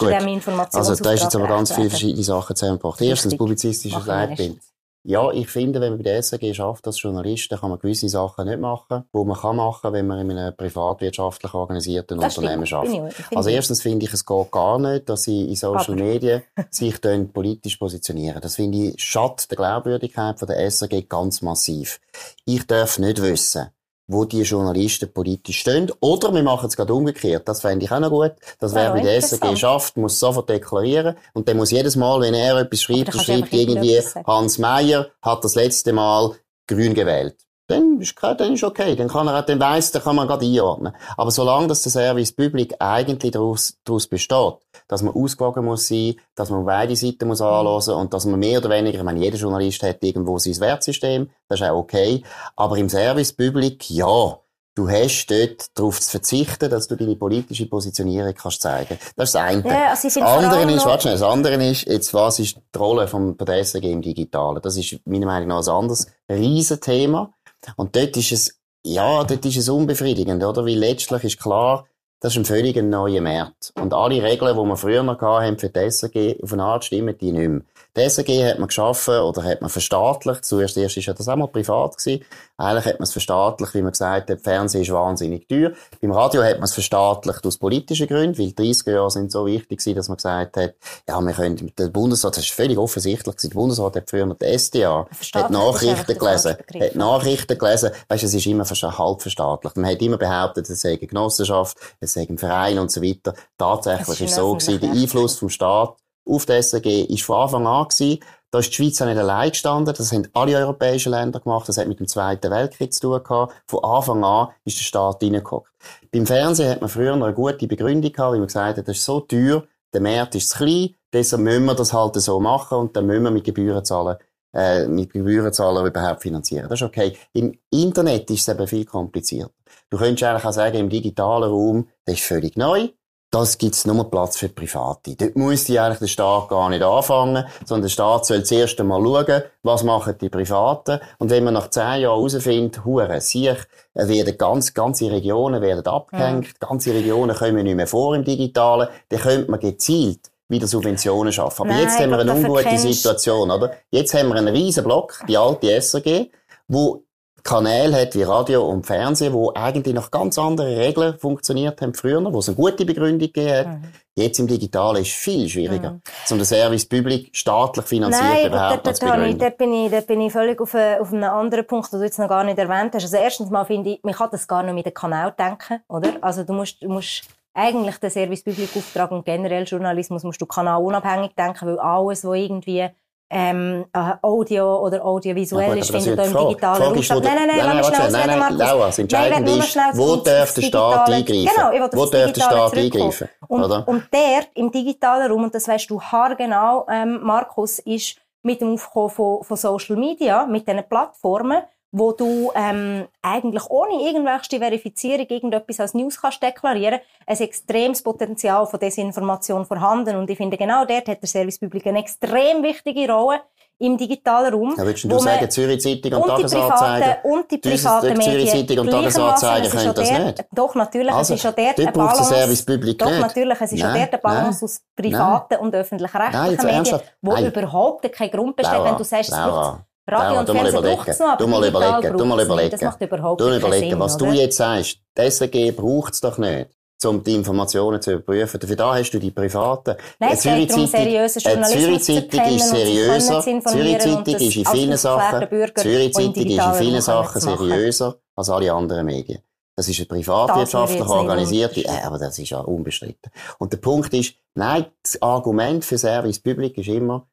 Also 0.72 1.02
da 1.02 1.10
hast 1.10 1.22
jetzt 1.22 1.36
aber 1.36 1.48
ganz 1.48 1.72
viele 1.72 1.90
verschiedene 1.90 2.22
Sachen 2.22 2.54
zusammengebracht. 2.54 3.00
Erstens, 3.00 3.36
publizistisches 3.36 4.06
Leitbild. 4.06 4.58
Ja, 5.08 5.32
ich 5.32 5.48
finde, 5.48 5.80
wenn 5.80 5.92
man 5.92 5.98
bei 6.00 6.02
der 6.02 6.22
SRG 6.22 6.52
schafft, 6.52 6.86
als 6.86 7.00
Journalist, 7.00 7.50
dann 7.50 7.58
kann 7.58 7.70
man 7.70 7.78
gewisse 7.78 8.10
Sachen 8.10 8.46
nicht 8.46 8.60
machen, 8.60 9.04
die 9.10 9.24
man 9.24 9.38
kann 9.38 9.56
machen, 9.56 9.94
wenn 9.94 10.06
man 10.06 10.30
in 10.30 10.36
einem 10.36 10.54
privatwirtschaftlich 10.54 11.54
organisierten 11.54 12.20
das 12.20 12.36
Unternehmen 12.36 12.70
arbeitet. 12.70 13.24
Also 13.34 13.48
erstens 13.48 13.80
finde 13.80 14.04
ich, 14.04 14.12
es 14.12 14.26
geht 14.26 14.50
gar 14.50 14.78
nicht, 14.78 15.08
dass 15.08 15.22
sie 15.22 15.48
in 15.48 15.56
Social 15.56 15.94
Media 15.94 16.42
sich 16.70 17.00
dann 17.00 17.32
politisch 17.32 17.78
positionieren. 17.78 18.42
Das 18.42 18.56
finde 18.56 18.76
ich 18.76 19.02
schadet 19.02 19.50
der 19.50 19.56
Glaubwürdigkeit 19.56 20.38
von 20.38 20.46
der 20.46 20.58
SRG 20.70 21.08
ganz 21.08 21.40
massiv. 21.40 22.00
Ich 22.44 22.66
darf 22.66 22.98
nicht 22.98 23.22
wissen, 23.22 23.68
wo 24.08 24.24
die 24.24 24.42
Journalisten 24.42 25.12
politisch 25.12 25.60
stehen. 25.60 25.92
Oder 26.00 26.34
wir 26.34 26.42
machen 26.42 26.66
es 26.66 26.76
gerade 26.76 26.92
umgekehrt. 26.92 27.46
Das 27.46 27.60
fände 27.60 27.84
ich 27.84 27.92
auch 27.92 28.00
noch 28.00 28.10
gut. 28.10 28.32
Das 28.58 28.74
wer 28.74 28.92
bei 28.92 29.02
der 29.02 29.16
SRG 29.16 29.54
schafft, 29.56 29.96
muss 29.96 30.18
sofort 30.18 30.48
deklarieren. 30.48 31.16
Und 31.34 31.46
dann 31.46 31.58
muss 31.58 31.70
jedes 31.70 31.94
Mal, 31.94 32.20
wenn 32.20 32.34
er 32.34 32.58
etwas 32.58 32.82
schreibt, 32.82 33.14
schreibt 33.14 33.52
irgendwie, 33.52 34.00
Hans 34.26 34.58
Meyer 34.58 35.08
hat 35.22 35.44
das 35.44 35.54
letzte 35.54 35.92
Mal 35.92 36.32
grün 36.66 36.94
gewählt 36.94 37.47
dann 37.68 38.00
ist, 38.00 38.14
dann 38.20 38.54
ist 38.54 38.64
okay. 38.64 38.96
Dann 38.96 39.08
kann 39.08 39.28
er, 39.28 39.42
dann 39.42 39.60
weiss, 39.60 39.92
dann 39.92 40.02
kann 40.02 40.16
man 40.16 40.26
gerade 40.26 40.44
einordnen. 40.44 40.94
Aber 41.16 41.30
solange 41.30 41.68
dass 41.68 41.82
der 41.82 41.92
Service 41.92 42.32
Public 42.32 42.74
eigentlich 42.78 43.32
daraus, 43.32 43.78
daraus 43.84 44.06
besteht, 44.06 44.54
dass 44.88 45.02
man 45.02 45.14
ausgewogen 45.14 45.64
muss 45.64 45.86
sein, 45.86 46.16
dass 46.34 46.50
man 46.50 46.64
beide 46.64 46.96
Seiten 46.96 47.28
muss 47.28 47.42
anhören 47.42 47.94
und 47.94 48.14
dass 48.14 48.24
man 48.24 48.40
mehr 48.40 48.58
oder 48.58 48.70
weniger, 48.70 48.98
ich 48.98 49.04
meine, 49.04 49.20
jeder 49.20 49.36
Journalist 49.36 49.82
hat 49.82 50.02
irgendwo 50.02 50.38
sein 50.38 50.58
Wertsystem, 50.58 51.30
das 51.48 51.60
ist 51.60 51.66
auch 51.66 51.76
okay. 51.76 52.22
Aber 52.56 52.76
im 52.78 52.88
Service 52.88 53.34
Public, 53.34 53.90
ja, 53.90 54.38
du 54.78 54.88
hast 54.88 55.26
dort 55.26 55.66
darauf 55.76 56.00
zu 56.00 56.10
verzichten, 56.10 56.70
dass 56.70 56.86
du 56.86 56.96
deine 56.96 57.16
politische 57.16 57.66
Positionierung 57.66 58.32
kannst 58.32 58.62
zeigen. 58.62 58.96
Das 59.16 59.30
ist 59.30 59.34
das 59.34 59.42
eine. 59.42 59.62
Ja, 59.68 59.90
also 59.90 60.08
das 60.08 60.16
andere 60.16 60.72
ist, 60.72 60.86
warte 60.86 61.10
das 61.10 61.22
andere 61.22 61.66
ist, 61.66 61.86
jetzt, 61.86 62.14
was 62.14 62.38
ist 62.38 62.56
die 62.56 62.78
Rolle 62.78 63.08
vom 63.08 63.36
der 63.36 63.64
SRG 63.64 63.90
im 63.90 64.02
Digitalen? 64.02 64.62
Das 64.62 64.76
ist 64.76 65.00
meiner 65.04 65.26
Meinung 65.26 65.48
nach 65.48 65.66
ein 65.66 65.68
anderes 65.68 66.06
Riesenthema. 66.30 67.32
Und 67.76 67.96
dort 67.96 68.16
ist 68.16 68.32
es, 68.32 68.60
ja, 68.84 69.24
dort 69.24 69.44
ist 69.44 69.56
es 69.56 69.68
unbefriedigend, 69.68 70.42
oder? 70.42 70.64
Weil 70.64 70.78
letztlich 70.78 71.24
ist 71.24 71.40
klar, 71.40 71.86
das 72.20 72.32
ist 72.32 72.38
ein 72.38 72.44
völlig 72.44 72.76
neuer 72.76 73.20
Markt. 73.20 73.72
Und 73.76 73.94
alle 73.94 74.22
Regeln, 74.22 74.56
die 74.56 74.68
wir 74.68 74.76
früher 74.76 75.02
noch 75.02 75.20
hatten 75.20 75.58
für 75.58 75.68
die 75.68 75.90
SRG, 75.90 76.42
auf 76.42 76.52
eine 76.52 76.64
Art 76.64 76.84
stimmen 76.84 77.16
die 77.16 77.32
nicht 77.32 77.48
mehr. 77.48 77.62
SRG 77.98 78.44
hat 78.44 78.58
man 78.58 78.68
geschaffen 78.68 79.18
oder 79.20 79.42
hat 79.42 79.60
man 79.60 79.70
verstaatlicht. 79.70 80.44
Zuerst 80.44 80.76
erst 80.76 80.96
ist 80.96 81.06
ja 81.06 81.14
das 81.14 81.28
auch 81.28 81.36
mal 81.36 81.48
privat 81.48 81.96
gewesen. 81.96 82.24
Eigentlich 82.56 82.86
hat 82.86 82.98
man 82.98 83.04
es 83.04 83.12
verstaatlicht, 83.12 83.74
wie 83.74 83.82
man 83.82 83.92
gesagt 83.92 84.30
hat, 84.30 84.40
Fernsehen 84.40 84.82
ist 84.82 84.92
wahnsinnig 84.92 85.46
teuer. 85.46 85.72
Beim 86.00 86.10
Radio 86.10 86.42
hat 86.42 86.56
man 86.56 86.64
es 86.64 86.74
verstaatlicht 86.74 87.46
aus 87.46 87.56
politischen 87.56 88.08
Gründen, 88.08 88.36
weil 88.36 88.52
die 88.52 88.74
30er 88.74 88.92
Jahre 88.92 89.10
sind 89.10 89.30
so 89.30 89.46
wichtig 89.46 89.78
gewesen, 89.78 89.96
dass 89.96 90.08
man 90.08 90.16
gesagt 90.16 90.56
hat, 90.56 90.74
ja, 91.08 91.20
wir 91.20 91.32
können, 91.32 91.72
der 91.78 91.88
Bundesrat, 91.88 92.36
das 92.36 92.44
ist 92.44 92.52
völlig 92.52 92.76
offensichtlich 92.76 93.36
gewesen, 93.36 93.50
der 93.50 93.54
Bundesrat 93.54 93.96
hat 93.96 94.10
früher 94.10 94.26
noch 94.26 94.38
die 94.38 94.58
SDA, 94.58 95.06
hat 95.34 95.50
Nachrichten 95.50 96.18
gelesen, 96.18 96.56
hat 96.80 96.94
Nachrichten 96.96 97.58
gelesen, 97.58 97.90
weißt, 98.08 98.24
es 98.24 98.34
ist 98.34 98.46
immer 98.46 98.64
halb 98.64 99.22
verstaatlicht. 99.22 99.76
Man 99.76 99.90
hat 99.90 100.02
immer 100.02 100.18
behauptet, 100.18 100.68
es 100.68 100.80
sei 100.80 100.90
eine 100.90 100.98
Genossenschaft, 100.98 101.78
es 102.00 102.12
sei 102.12 102.26
ein 102.28 102.38
Verein 102.38 102.78
und 102.78 102.90
so 102.90 103.02
weiter. 103.02 103.34
Tatsächlich 103.56 104.20
ist, 104.20 104.30
ist 104.30 104.34
so 104.34 104.52
gewesen, 104.52 104.80
der 104.80 104.90
Einfluss 104.90 105.38
vom 105.38 105.48
Staat 105.48 105.96
auf 106.28 106.46
die 106.46 106.62
SRG 106.62 107.04
ist 107.04 107.22
von 107.22 107.42
Anfang 107.42 107.66
an 107.66 107.88
gewesen. 107.88 108.20
Da 108.50 108.60
ist 108.60 108.70
die 108.70 108.74
Schweiz 108.74 109.00
auch 109.02 109.06
nicht 109.06 109.18
allein 109.18 109.50
gestanden. 109.50 109.94
Das 109.94 110.12
haben 110.12 110.26
alle 110.32 110.56
europäischen 110.56 111.10
Länder 111.10 111.40
gemacht. 111.40 111.68
Das 111.68 111.76
hat 111.76 111.86
mit 111.86 112.00
dem 112.00 112.08
Zweiten 112.08 112.50
Weltkrieg 112.50 112.92
zu 112.92 113.00
tun 113.00 113.22
gehabt. 113.22 113.54
Von 113.66 113.84
Anfang 113.84 114.24
an 114.24 114.48
ist 114.64 114.78
der 114.78 114.84
Staat 114.84 115.22
reingeguckt. 115.22 115.70
Beim 116.10 116.26
Fernsehen 116.26 116.70
hat 116.70 116.80
man 116.80 116.88
früher 116.88 117.14
noch 117.16 117.26
eine 117.26 117.34
gute 117.34 117.66
Begründung 117.66 118.10
gehabt, 118.10 118.34
wie 118.34 118.38
man 118.38 118.46
gesagt 118.46 118.78
hat, 118.78 118.88
das 118.88 118.96
ist 118.96 119.04
so 119.04 119.20
teuer, 119.20 119.64
der 119.92 120.00
Markt 120.00 120.34
ist 120.34 120.50
zu 120.50 120.58
klein, 120.58 120.94
deshalb 121.12 121.42
müssen 121.42 121.64
wir 121.66 121.74
das 121.74 121.92
halt 121.92 122.14
so 122.16 122.40
machen 122.40 122.78
und 122.78 122.96
dann 122.96 123.06
müssen 123.06 123.24
wir 123.24 123.30
mit 123.30 123.44
Gebühren 123.44 123.84
zahlen, 123.84 124.16
äh, 124.54 124.86
mit 124.86 125.12
Gebühren 125.12 125.52
zahlen 125.52 125.86
überhaupt 125.86 126.22
finanzieren. 126.22 126.68
Das 126.68 126.80
ist 126.80 126.86
okay. 126.86 127.16
Im 127.32 127.58
Internet 127.70 128.30
ist 128.30 128.48
es 128.48 128.54
eben 128.54 128.66
viel 128.66 128.84
komplizierter. 128.84 129.52
Du 129.90 129.98
könntest 129.98 130.24
eigentlich 130.24 130.44
auch 130.44 130.52
sagen, 130.52 130.78
im 130.78 130.88
digitalen 130.88 131.50
Raum, 131.50 131.88
das 132.04 132.16
ist 132.16 132.24
völlig 132.24 132.56
neu 132.56 132.88
das 133.30 133.58
gibt's 133.58 133.84
nur 133.84 134.10
Platz 134.10 134.38
für 134.38 134.48
Private. 134.48 135.14
Dort 135.14 135.36
muss 135.36 135.64
die 135.64 135.78
eigentlich 135.78 135.98
der 135.98 136.06
Staat 136.06 136.48
gar 136.48 136.70
nicht 136.70 136.82
anfangen, 136.82 137.44
sondern 137.64 137.82
der 137.82 137.90
Staat 137.90 138.24
soll 138.24 138.42
zuerst 138.44 138.80
einmal 138.80 139.02
schauen, 139.02 139.42
was 139.62 139.82
machen 139.82 140.16
die 140.18 140.30
Privaten. 140.30 140.98
Und 141.18 141.30
wenn 141.30 141.44
man 141.44 141.54
nach 141.54 141.68
zehn 141.68 142.00
Jahren 142.00 142.02
herausfindet, 142.02 142.84
hure 142.84 143.20
sich, 143.20 143.58
werden 143.94 144.38
ganz, 144.38 144.72
ganze 144.72 145.10
Regionen 145.10 145.60
werden 145.60 145.86
abgehängt, 145.86 146.46
ja. 146.46 146.68
ganze 146.68 146.94
Regionen 146.94 147.36
kommen 147.36 147.64
nicht 147.64 147.76
mehr 147.76 147.86
vor 147.86 148.16
im 148.16 148.24
Digitalen, 148.24 148.88
dann 149.10 149.20
könnte 149.20 149.50
man 149.50 149.60
gezielt 149.60 150.30
wieder 150.48 150.66
Subventionen 150.66 151.32
schaffen. 151.32 151.62
Aber 151.62 151.70
Nein, 151.70 151.82
jetzt 151.82 152.00
haben 152.00 152.10
wir 152.10 152.18
eine 152.20 152.32
ungute 152.32 152.78
Situation, 152.78 153.50
oder? 153.50 153.72
Jetzt 153.90 154.14
haben 154.14 154.28
wir 154.28 154.36
einen 154.36 154.48
riesen 154.48 154.84
Block, 154.84 155.20
die 155.28 155.36
alte 155.36 155.78
SRG, 155.80 156.30
wo 156.68 157.02
Kanäle 157.42 158.00
hat 158.00 158.14
wie 158.14 158.22
Radio 158.22 158.68
und 158.68 158.86
Fernsehen, 158.86 159.32
wo 159.32 159.52
eigentlich 159.54 159.94
nach 159.94 160.10
ganz 160.10 160.38
anderen 160.38 160.74
Regeln 160.74 161.18
funktioniert 161.18 161.80
haben 161.80 161.94
früher, 161.94 162.22
wo 162.32 162.38
es 162.38 162.48
eine 162.48 162.56
gute 162.56 162.84
Begründung 162.84 163.32
gegeben 163.32 163.50
hat. 163.50 163.66
Mhm. 163.66 163.82
Jetzt 164.16 164.38
im 164.40 164.48
Digitalen 164.48 165.02
ist 165.02 165.08
es 165.08 165.14
viel 165.14 165.48
schwieriger, 165.48 165.92
mhm. 165.92 166.02
um 166.30 166.38
den 166.38 166.44
Service 166.44 166.86
Public 166.86 167.30
staatlich 167.32 167.86
finanziert 167.86 168.28
Nein, 168.28 168.46
überhaupt 168.48 168.86
da, 168.86 168.92
da, 168.92 169.16
da, 169.16 169.32
da, 169.32 169.50
bin 169.50 169.72
ich, 169.72 169.90
da 169.90 170.00
bin 170.00 170.20
ich 170.20 170.32
völlig 170.32 170.60
auf, 170.60 170.74
äh, 170.74 170.98
auf 170.98 171.12
einen 171.12 171.24
anderen 171.24 171.66
Punkt, 171.66 171.92
den 171.92 172.00
du 172.00 172.04
jetzt 172.04 172.18
noch 172.18 172.28
gar 172.28 172.42
nicht 172.42 172.58
erwähnt 172.58 172.94
hast. 172.94 173.04
Also 173.04 173.16
erstens 173.16 173.50
mal 173.50 173.64
finde 173.64 173.90
ich, 173.90 174.00
man 174.02 174.14
kann 174.14 174.28
das 174.32 174.48
gar 174.48 174.62
nicht 174.62 174.74
mit 174.74 174.86
dem 174.86 174.94
Kanal 174.94 175.32
denken, 175.38 175.80
oder? 175.88 176.14
Also 176.20 176.42
du 176.42 176.52
musst, 176.52 176.82
du 176.82 176.88
musst 176.88 177.22
eigentlich 177.54 177.96
den 177.98 178.10
Service 178.10 178.42
Public 178.42 178.76
Auftrag 178.76 179.10
und 179.10 179.24
generell 179.24 179.64
Journalismus 179.64 180.22
musst 180.22 180.40
du 180.40 180.46
kanalunabhängig 180.46 181.34
denken, 181.36 181.66
weil 181.66 181.78
alles, 181.78 182.24
was 182.24 182.36
irgendwie 182.36 182.88
ähm, 183.30 183.84
äh, 183.92 184.12
Audio 184.22 184.84
oder 184.84 185.04
audiovisuell 185.04 185.78
ist, 185.78 185.90
findet 185.90 186.18
im 186.26 186.36
digitalen 186.36 186.82
Raum 186.82 187.02
statt. 187.02 187.22
Nein, 187.24 187.34
nein, 187.36 187.46
nein, 187.46 187.58
nein, 187.58 187.76
nein, 187.76 187.84
schnell 187.84 188.38
nein, 188.38 188.56
Laura, 188.56 188.86
das 188.86 188.98
Entscheidende 188.98 189.52
ist, 189.52 189.76
wo 189.94 190.16
darf 190.16 190.54
der 190.54 190.62
Staat 190.62 191.10
eingreifen? 191.10 191.50
Genau, 191.54 191.72
ich 191.72 191.92
wo 191.92 192.06
darf 192.06 192.32
der 192.32 192.40
Staat 192.40 192.76
eingreifen? 192.76 193.28
Und, 193.46 193.64
oder? 193.64 193.86
und 193.86 194.04
der 194.12 194.44
im 194.54 194.70
digitalen 194.70 195.30
Raum, 195.30 195.44
und 195.44 195.54
das 195.54 195.68
weißt 195.68 195.90
du 195.90 196.00
haargenau, 196.00 196.86
ähm, 196.90 197.20
Markus, 197.22 197.78
ist 197.80 198.16
mit 198.42 198.60
dem 198.60 198.74
Aufkommen 198.74 199.10
von, 199.10 199.42
von 199.42 199.56
Social 199.56 199.96
Media, 199.96 200.46
mit 200.46 200.66
diesen 200.66 200.88
Plattformen, 200.88 201.62
wo 201.90 202.12
du 202.12 202.52
ähm, 202.54 203.06
eigentlich 203.22 203.64
ohne 203.70 204.02
irgendwelche 204.02 204.58
Verifizierung 204.58 205.26
irgendetwas 205.28 205.80
als 205.80 205.94
News 205.94 206.20
kannst 206.20 206.42
deklarieren, 206.42 207.00
ein 207.26 207.40
extremes 207.40 208.02
Potenzial 208.02 208.66
von 208.66 208.78
Desinformation 208.78 209.64
vorhanden. 209.64 210.16
Und 210.16 210.28
ich 210.28 210.36
finde, 210.36 210.56
genau 210.56 210.84
dort 210.84 211.08
hat 211.08 211.22
der 211.22 211.28
Service 211.28 211.58
Public 211.58 211.86
eine 211.86 212.00
extrem 212.00 212.62
wichtige 212.62 213.10
Rolle 213.10 213.40
im 213.78 213.96
digitalen 213.96 214.52
Raum. 214.52 214.74
Ja, 214.76 214.84
würdest 214.84 215.04
du 215.04 215.18
sagen, 215.18 215.50
Zürich 215.50 215.80
Zeitung 215.80 216.20
und, 216.20 216.22
und 216.22 216.28
Tagesanzeiger? 216.28 217.18
Und 217.24 217.50
die 217.50 217.58
privaten 217.58 218.08
Medien. 218.08 218.22
Zürich 218.22 218.50
Zeitung 218.50 218.78
und 218.78 218.90
Tagesanzeiger 218.90 219.68
können 219.70 219.94
das 219.94 220.08
der, 220.08 220.24
nicht? 220.24 220.44
Doch, 220.52 220.74
natürlich. 220.74 221.12
Also, 221.12 221.34
es 221.34 221.38
ist 221.38 221.42
schon 221.42 221.64
dort 221.64 221.78
eine 221.78 221.92
Balance. 221.92 222.24
Service 222.24 222.64
Public 222.64 222.98
doch, 222.98 223.06
nicht. 223.06 223.20
natürlich. 223.20 223.60
Es 223.60 223.72
ist 223.72 223.80
schon 223.80 223.94
dort 223.94 224.12
eine 224.12 224.18
Balance 224.18 224.64
aus 224.64 224.80
privaten 224.96 225.54
nein. 225.54 225.60
und 225.60 225.74
öffentlich-rechtlichen 225.74 226.66
Medien, 226.66 227.00
wo 227.22 227.32
nein. 227.32 227.46
überhaupt 227.46 228.12
keinen 228.12 228.30
Grund 228.30 228.56
besteht, 228.56 228.74
Laura, 228.74 228.90
wenn 228.90 228.96
du 228.96 229.04
sagst, 229.04 229.30
es 229.30 229.36
Laura. 229.36 229.86
Radio 230.08 230.40
und 230.40 230.50
Fernsehen 230.50 230.82
braucht 230.82 231.08
es 231.08 231.18
noch, 231.18 231.36
du 231.36 231.46
mal 231.46 231.66
überlegen, 231.66 232.16
du 232.16 232.24
mal 232.24 232.40
überlegen. 232.40 232.70
Das 232.70 232.82
macht 232.82 233.00
überhaupt 233.00 233.40
du 233.40 233.54
überlegen, 233.54 233.90
Sinn, 233.90 234.00
was 234.00 234.16
oder? 234.16 234.26
du 234.26 234.32
jetzt 234.32 234.56
sagst, 234.56 234.98
die 235.16 235.30
SRG 235.30 235.72
braucht 235.72 236.14
es 236.14 236.20
doch 236.20 236.38
nicht 236.38 236.70
um 237.04 237.22
die 237.22 237.34
Informationen 237.34 238.02
zu 238.02 238.12
überprüfen. 238.12 238.58
Dafür 238.58 238.76
da 238.76 238.94
hast 238.94 239.10
du 239.12 239.18
die 239.18 239.30
privaten. 239.30 239.94
Nein, 240.18 240.30
es 240.32 240.42
geht 240.42 240.70
darum, 240.70 240.86
seriösen 240.86 241.42
Journalismus 241.42 242.04
Zürich 242.04 242.30
Zeitung 242.30 242.56
ist 242.56 242.70
seriöser. 242.70 243.40
Zürich 243.40 243.98
Zeitung 243.98 244.34
ist 244.34 244.56
in 244.56 244.66
vielen 244.66 244.96
Sachen, 244.96 245.48
Zürich 245.76 246.12
Zeitung 246.12 246.34
ist 246.34 246.58
in 246.58 246.74
vielen 246.74 247.00
Sachen 247.00 247.40
seriöser 247.40 248.16
als 248.34 248.50
alle 248.50 248.72
anderen 248.72 249.06
Medien. 249.06 249.42
Das 249.76 249.88
ist 249.88 250.00
eine 250.00 250.06
privatwirtschaftlich 250.06 251.06
organisierte, 251.06 251.84
äh, 251.84 252.02
aber 252.02 252.18
das 252.18 252.36
ist 252.36 252.50
ja 252.50 252.58
unbestritten. 252.58 253.30
Und 253.60 253.72
der 253.72 253.76
Punkt 253.76 254.12
ist, 254.12 254.34
nein, 254.56 254.86
das 255.04 255.22
Argument 255.22 255.84
für 255.84 255.96
Service 255.96 256.40
Public 256.40 256.78
ist 256.78 256.88
immer, 256.88 257.28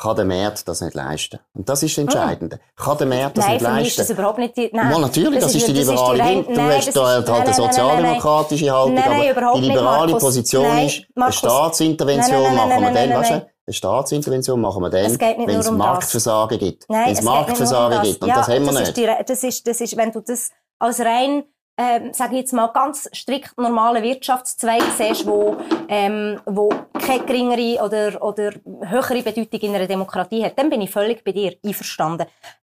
kann 0.00 0.14
der 0.14 0.24
Markt 0.24 0.68
das 0.68 0.80
nicht 0.80 0.94
leisten. 0.94 1.40
Und 1.54 1.68
das 1.68 1.82
ist 1.82 1.96
das 1.96 2.02
Entscheidende. 2.02 2.60
Kann 2.76 2.98
der 2.98 3.06
Markt 3.08 3.36
das 3.36 3.44
nein, 3.46 3.54
nicht 3.54 3.62
leisten? 3.62 3.86
ist 3.88 3.98
das 3.98 4.10
überhaupt 4.10 4.38
nicht 4.38 4.56
die, 4.56 4.70
nein. 4.72 4.92
Ja, 4.92 4.98
natürlich, 4.98 5.40
das, 5.40 5.52
Das 5.52 5.54
ist 5.60 5.66
die 5.68 5.72
liberale 5.72 6.22
Haltung. 6.24 6.54
Du 6.54 6.60
nein, 6.60 6.76
hast 6.76 6.96
da 6.96 7.06
halt 7.06 7.28
eine 7.28 7.38
nein, 7.38 7.44
nein, 7.44 7.44
nein, 7.46 7.54
sozialdemokratische 7.54 8.70
Haltung, 8.70 8.94
Nein, 8.94 9.04
nein, 9.08 9.36
aber 9.36 9.52
die 9.54 9.60
nicht, 9.60 9.68
liberale 9.70 10.06
Markus. 10.12 10.22
Position 10.22 10.62
Nein, 10.62 10.86
ist, 10.86 11.02
eine. 11.16 11.32
Staatsintervention 11.32 12.42
Nein, 12.42 12.54
nein, 12.54 12.56
nein, 12.56 12.68
machen 12.68 12.80
wir 12.80 12.90
nein, 12.90 12.94
dann, 12.94 13.08
nein, 13.08 13.18
weißt 13.18 13.30
du, 13.30 13.34
nein. 13.34 13.46
eine 13.66 13.74
Staatsintervention 13.74 14.60
machen 14.60 14.82
wir 14.82 14.90
dann, 14.90 15.02
nicht 15.10 15.20
wenn 15.20 15.50
es 15.50 15.68
um 15.68 15.78
das. 15.78 15.86
Marktversagen 15.86 16.58
gibt. 16.58 16.84
Nein, 16.88 17.04
Wenn 17.06 17.12
es 17.12 17.18
nicht 17.20 17.28
um 17.28 17.34
Marktversagen 17.34 18.02
gibt, 18.02 18.22
und 18.22 18.28
ja, 18.28 18.34
das 18.36 18.48
haben 18.48 18.64
wir 18.64 18.66
das 18.66 18.74
nicht. 18.74 18.88
Ist 18.88 18.96
die, 18.96 19.04
Re- 19.04 19.24
das 19.26 19.42
ist, 19.42 19.66
das 19.66 19.80
ist, 19.80 19.96
wenn 19.96 20.12
du 20.12 20.20
das 20.20 20.50
als 20.78 21.00
rein, 21.00 21.42
ähm, 21.78 22.12
sage 22.12 22.34
ich 22.34 22.40
jetzt 22.40 22.52
mal, 22.52 22.66
ganz 22.68 23.08
strikt 23.14 23.56
normalen 23.56 24.02
Wirtschaftszweig 24.02 24.82
siehst, 24.96 25.26
wo, 25.26 25.56
ähm, 25.88 26.40
wo 26.44 26.70
keine 26.92 27.24
geringere 27.24 27.82
oder, 27.84 28.22
oder 28.22 28.52
höhere 28.82 29.22
Bedeutung 29.22 29.60
in 29.60 29.74
einer 29.76 29.86
Demokratie 29.86 30.44
hat, 30.44 30.58
dann 30.58 30.70
bin 30.70 30.80
ich 30.80 30.90
völlig 30.90 31.24
bei 31.24 31.32
dir 31.32 31.56
einverstanden. 31.64 32.26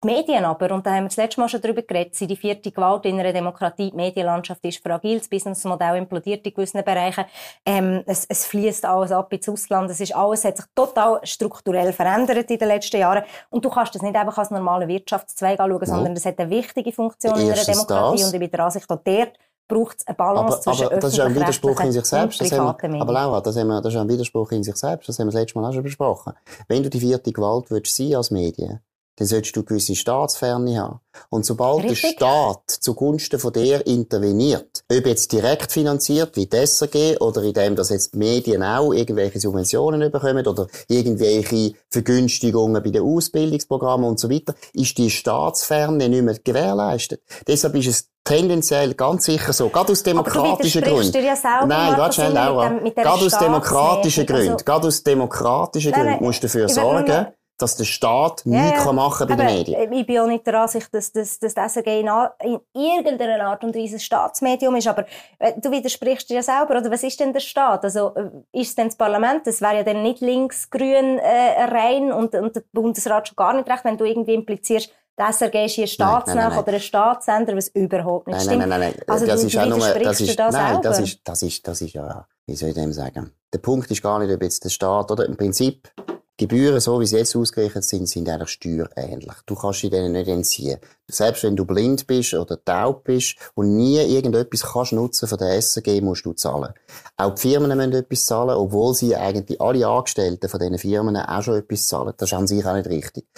Die 0.04 0.08
Medien 0.08 0.44
aber, 0.44 0.70
und 0.74 0.84
da 0.84 0.90
haben 0.90 1.04
wir 1.04 1.08
das 1.08 1.16
letzte 1.16 1.40
Mal 1.40 1.48
schon 1.48 1.62
drüber 1.62 1.80
geredet, 1.80 2.14
sind 2.14 2.30
die 2.30 2.36
vierte 2.36 2.70
Gewalt 2.70 3.06
in 3.06 3.18
einer 3.18 3.32
Demokratie. 3.32 3.90
Die 3.90 3.96
Medienlandschaft 3.96 4.62
ist 4.64 4.82
fragil, 4.82 5.18
das 5.18 5.28
Businessmodell 5.28 5.96
implodiert 5.96 6.46
in 6.46 6.52
gewissen 6.52 6.84
Bereichen. 6.84 7.24
Ähm, 7.64 8.02
es, 8.04 8.26
es 8.28 8.44
fließt 8.44 8.84
alles 8.84 9.12
ab 9.12 9.32
ins 9.32 9.48
Ausland. 9.48 9.90
Es 9.90 10.00
ist 10.00 10.14
alles, 10.14 10.44
hat 10.44 10.58
sich 10.58 10.66
total 10.74 11.20
strukturell 11.22 11.90
verändert 11.94 12.50
in 12.50 12.58
den 12.58 12.68
letzten 12.68 12.98
Jahren. 12.98 13.24
Und 13.48 13.64
du 13.64 13.70
kannst 13.70 13.94
das 13.94 14.02
nicht 14.02 14.14
einfach 14.14 14.36
als 14.36 14.50
normalen 14.50 14.88
Wirtschaftszweig 14.88 15.58
anschauen, 15.58 15.86
sondern 15.86 16.14
das 16.14 16.26
hat 16.26 16.38
eine 16.38 16.50
wichtige 16.50 16.92
Funktion 16.92 17.34
in 17.36 17.40
einer 17.40 17.56
Erstens 17.56 17.86
Demokratie. 17.86 18.18
das. 18.18 18.26
Und 18.28 18.34
ich 18.34 18.40
bin 18.40 18.50
der 18.50 18.60
Ansicht, 18.60 18.90
auch 18.90 19.00
dort 19.02 19.32
braucht 19.66 20.00
es 20.00 20.06
eine 20.06 20.16
Balance 20.16 20.52
Aber, 20.52 20.60
zwischen 20.60 20.86
aber 20.86 20.96
das 20.96 21.12
ist 21.14 21.20
ein 21.20 21.34
Widerspruch 21.34 21.80
in 21.80 21.92
sich 21.92 22.04
selbst. 22.04 22.40
Das 22.42 22.52
haben 22.52 22.92
wir, 22.92 23.00
aber. 23.00 23.12
Laura, 23.14 23.40
das, 23.40 23.56
haben 23.56 23.68
wir, 23.68 23.80
das 23.80 23.94
ist 23.94 23.98
ein 23.98 24.08
Widerspruch 24.10 24.52
in 24.52 24.62
sich 24.62 24.76
selbst. 24.76 25.08
Das 25.08 25.18
haben 25.18 25.28
wir 25.28 25.32
das 25.32 25.40
letzte 25.40 25.58
Mal 25.58 25.70
auch 25.70 25.72
schon 25.72 25.82
besprochen. 25.82 26.34
Wenn 26.68 26.82
du 26.82 26.90
die 26.90 27.00
vierte 27.00 27.32
Gewalt 27.32 27.70
willst 27.70 27.96
sein 27.96 28.14
als 28.14 28.30
Medien, 28.30 28.80
dann 29.16 29.26
solltest 29.28 29.54
du 29.56 29.62
gewisse 29.62 29.94
Staatsferne 29.94 30.78
haben. 30.80 31.00
Und 31.30 31.46
sobald 31.46 31.84
Richtig. 31.84 32.00
der 32.02 32.08
Staat 32.26 32.70
zugunsten 32.70 33.38
von 33.38 33.52
dir 33.52 33.86
interveniert, 33.86 34.82
ob 34.90 35.06
jetzt 35.06 35.30
direkt 35.32 35.70
finanziert, 35.70 36.36
wie 36.36 36.46
die 36.46 36.56
SRG, 36.56 37.18
oder 37.20 37.42
indem 37.42 37.76
dass 37.76 37.90
jetzt 37.90 38.14
die 38.14 38.18
Medien 38.18 38.62
auch 38.64 38.92
irgendwelche 38.92 39.38
Subventionen 39.38 40.10
bekommen, 40.10 40.44
oder 40.46 40.66
irgendwelche 40.88 41.74
Vergünstigungen 41.90 42.82
bei 42.82 42.90
den 42.90 43.02
Ausbildungsprogrammen 43.02 44.08
und 44.08 44.18
so 44.18 44.28
weiter, 44.30 44.54
ist 44.72 44.98
die 44.98 45.10
Staatsferne 45.10 46.08
nicht 46.08 46.22
mehr 46.22 46.36
gewährleistet. 46.42 47.22
Deshalb 47.46 47.76
ist 47.76 47.86
es 47.86 48.08
tendenziell 48.24 48.94
ganz 48.94 49.26
sicher 49.26 49.52
so, 49.52 49.68
gerade 49.68 49.92
aus 49.92 50.02
demokratischen 50.02 50.82
Gründen. 50.82 51.24
ja 51.24 51.36
selber, 51.36 51.66
Nein, 51.66 51.94
warte 51.98 52.14
schnell, 52.14 52.30
immer 52.30 52.40
mit 52.40 52.48
Laura. 52.54 52.68
dem- 52.68 52.82
mit 52.82 52.96
dieser 52.96 53.02
Gerade 53.08 53.26
aus 53.26 53.38
demokratischen. 53.38 54.26
Gründen, 54.26 54.52
Also- 54.52 54.64
gerade 54.64 54.86
aus 54.88 55.02
demokratischen 55.02 55.92
Gründen 55.92 56.24
musst 56.24 56.42
du 56.42 56.46
dafür 56.46 56.68
sorgen, 56.68 57.26
dass 57.64 57.76
der 57.76 57.84
Staat 57.84 58.42
Ja, 58.44 58.62
nichts 58.62 58.84
kann 58.84 58.94
machen 58.94 59.26
bei 59.26 59.36
den 59.36 59.46
Medien. 59.46 59.92
Ich 59.92 60.06
bin 60.06 60.18
auch 60.18 60.26
nicht 60.26 60.46
der 60.46 60.60
Ansicht, 60.60 60.92
dass, 60.92 61.10
dass, 61.10 61.38
dass 61.38 61.54
das 61.54 61.72
SRG 61.72 62.00
in, 62.00 62.08
in 62.42 62.60
irgendeiner 62.74 63.46
Art 63.46 63.64
und 63.64 63.74
Weise 63.74 63.96
ein 63.96 64.00
Staatsmedium 64.00 64.76
ist. 64.76 64.86
Aber 64.86 65.06
äh, 65.38 65.52
du 65.56 65.70
widersprichst 65.70 66.28
dir 66.28 66.36
ja 66.36 66.42
selber. 66.42 66.78
Oder 66.78 66.90
was 66.90 67.02
ist 67.02 67.18
denn 67.18 67.32
der 67.32 67.40
Staat? 67.40 67.84
Also, 67.84 68.14
äh, 68.14 68.60
ist 68.60 68.68
es 68.68 68.74
denn 68.74 68.88
das 68.88 68.96
Parlament? 68.96 69.46
Das 69.46 69.60
wäre 69.62 69.76
ja 69.76 69.82
dann 69.82 70.02
nicht 70.02 70.20
links-grün 70.20 71.18
äh, 71.18 71.64
rein 71.64 72.12
und, 72.12 72.34
und 72.34 72.54
der 72.54 72.62
Bundesrat 72.72 73.28
schon 73.28 73.36
gar 73.36 73.54
nicht 73.54 73.68
recht, 73.68 73.84
wenn 73.84 73.96
du 73.96 74.04
irgendwie 74.04 74.34
implizierst, 74.34 74.90
der 75.16 75.32
SRG 75.32 75.66
ist 75.66 75.74
hier 75.74 75.88
nein. 75.98 76.58
oder 76.58 76.72
ein 76.72 76.80
Staatssender, 76.80 77.56
was 77.56 77.68
überhaupt 77.68 78.26
nicht 78.26 78.36
Nein, 78.36 78.44
stimmt. 78.44 78.58
nein, 78.60 78.68
nein, 78.68 78.80
nein, 78.80 78.94
nein. 78.96 79.04
Also 79.08 79.26
das 79.26 79.40
du, 79.42 79.46
ist 79.46 79.56
auch 79.56 79.66
nur, 79.66 79.78
das 79.78 80.20
ist, 80.20 80.38
da 80.38 80.50
nein, 80.50 80.66
selber. 80.66 80.82
das 80.82 80.98
ist, 80.98 81.20
das 81.24 81.42
ist, 81.42 81.68
das 81.68 81.80
ist 81.80 81.92
ja, 81.92 82.26
wie 82.46 82.56
soll 82.56 82.70
ich 82.70 82.74
dem 82.74 82.92
sagen? 82.92 83.32
Der 83.52 83.58
Punkt 83.58 83.90
ist 83.90 84.02
gar 84.02 84.18
nicht, 84.18 84.34
ob 84.34 84.42
jetzt 84.42 84.64
der 84.64 84.70
Staat, 84.70 85.12
oder? 85.12 85.26
Im 85.26 85.36
Prinzip, 85.36 85.88
Gebühren, 86.36 86.80
so 86.80 87.00
wie 87.00 87.06
sie 87.06 87.18
jetzt 87.18 87.36
ausgerichtet 87.36 87.84
sind, 87.84 88.08
sind 88.08 88.28
eigentlich 88.28 88.48
steuerähnlich. 88.48 89.34
Du 89.46 89.54
kannst 89.54 89.84
dich 89.84 89.90
denen 89.90 90.12
nicht 90.12 90.26
entziehen. 90.26 90.80
Selbst 91.08 91.44
wenn 91.44 91.54
du 91.54 91.64
blind 91.64 92.08
bist 92.08 92.34
oder 92.34 92.62
taub 92.64 93.04
bist 93.04 93.36
und 93.54 93.76
nie 93.76 93.98
irgendetwas 93.98 94.62
kannst 94.62 94.92
nutzen 94.94 95.28
von 95.28 95.38
der 95.38 95.62
SRG, 95.62 96.00
musst 96.00 96.26
du 96.26 96.32
zahlen. 96.32 96.74
Auch 97.16 97.36
die 97.36 97.42
Firmen 97.42 97.76
müssen 97.76 97.92
etwas 97.92 98.26
zahlen, 98.26 98.56
obwohl 98.56 98.94
sie 98.94 99.14
eigentlich 99.14 99.60
alle 99.60 99.86
Angestellten 99.86 100.48
von 100.48 100.58
diesen 100.58 100.78
Firmen 100.78 101.16
auch 101.16 101.42
schon 101.42 101.58
etwas 101.58 101.86
zahlen. 101.86 102.14
Das 102.16 102.30
ist 102.30 102.34
an 102.36 102.48
sich 102.48 102.66
auch 102.66 102.74
nicht 102.74 102.88
richtig. 102.88 103.28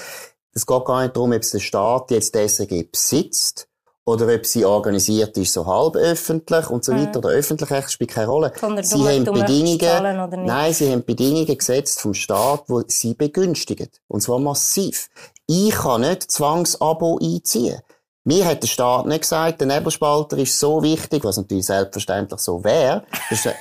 Es 0.55 0.65
geht 0.65 0.85
gar 0.87 1.03
nicht 1.03 1.15
darum, 1.15 1.33
ob 1.33 1.43
der 1.43 1.59
Staat 1.59 2.11
jetzt 2.11 2.35
die 2.35 2.49
SRG 2.49 2.85
besitzt 2.91 3.69
oder 4.07 4.33
ob 4.33 4.47
sie 4.47 4.65
organisiert 4.65 5.37
ist, 5.37 5.53
so 5.53 5.67
halb 5.67 5.97
öffentlich 5.97 6.71
und 6.71 6.85
so 6.85 6.93
Mhm. 6.93 7.01
weiter, 7.07 7.19
oder 7.19 7.29
öffentlich, 7.31 7.69
das 7.69 7.93
spielt 7.93 8.11
keine 8.13 8.29
Rolle. 8.29 8.53
Sie 8.83 8.95
haben 9.05 9.25
Bedingungen, 9.25 10.47
nein, 10.47 10.73
sie 10.73 10.91
haben 10.93 11.05
Bedingungen 11.05 11.59
gesetzt 11.59 12.01
vom 12.01 12.15
Staat, 12.15 12.65
die 12.69 12.85
sie 12.87 13.15
begünstigen. 13.15 13.89
Und 14.09 14.21
zwar 14.23 14.39
massiv. 14.39 15.09
Ich 15.47 15.71
kann 15.71 16.03
nicht 16.03 16.31
Zwangsabo 16.31 17.19
einziehen. 17.21 17.81
Mir 18.25 18.45
hat 18.45 18.63
der 18.63 18.69
Staat 18.69 19.07
nicht 19.07 19.21
gesagt, 19.23 19.61
der 19.61 19.69
Nebelspalter 19.69 20.39
ist 20.39 20.59
so 20.59 20.83
wichtig, 20.83 21.23
was 21.25 21.37
natürlich 21.37 21.67
selbstverständlich 21.67 22.41
so 22.41 22.63
wäre. 22.65 23.05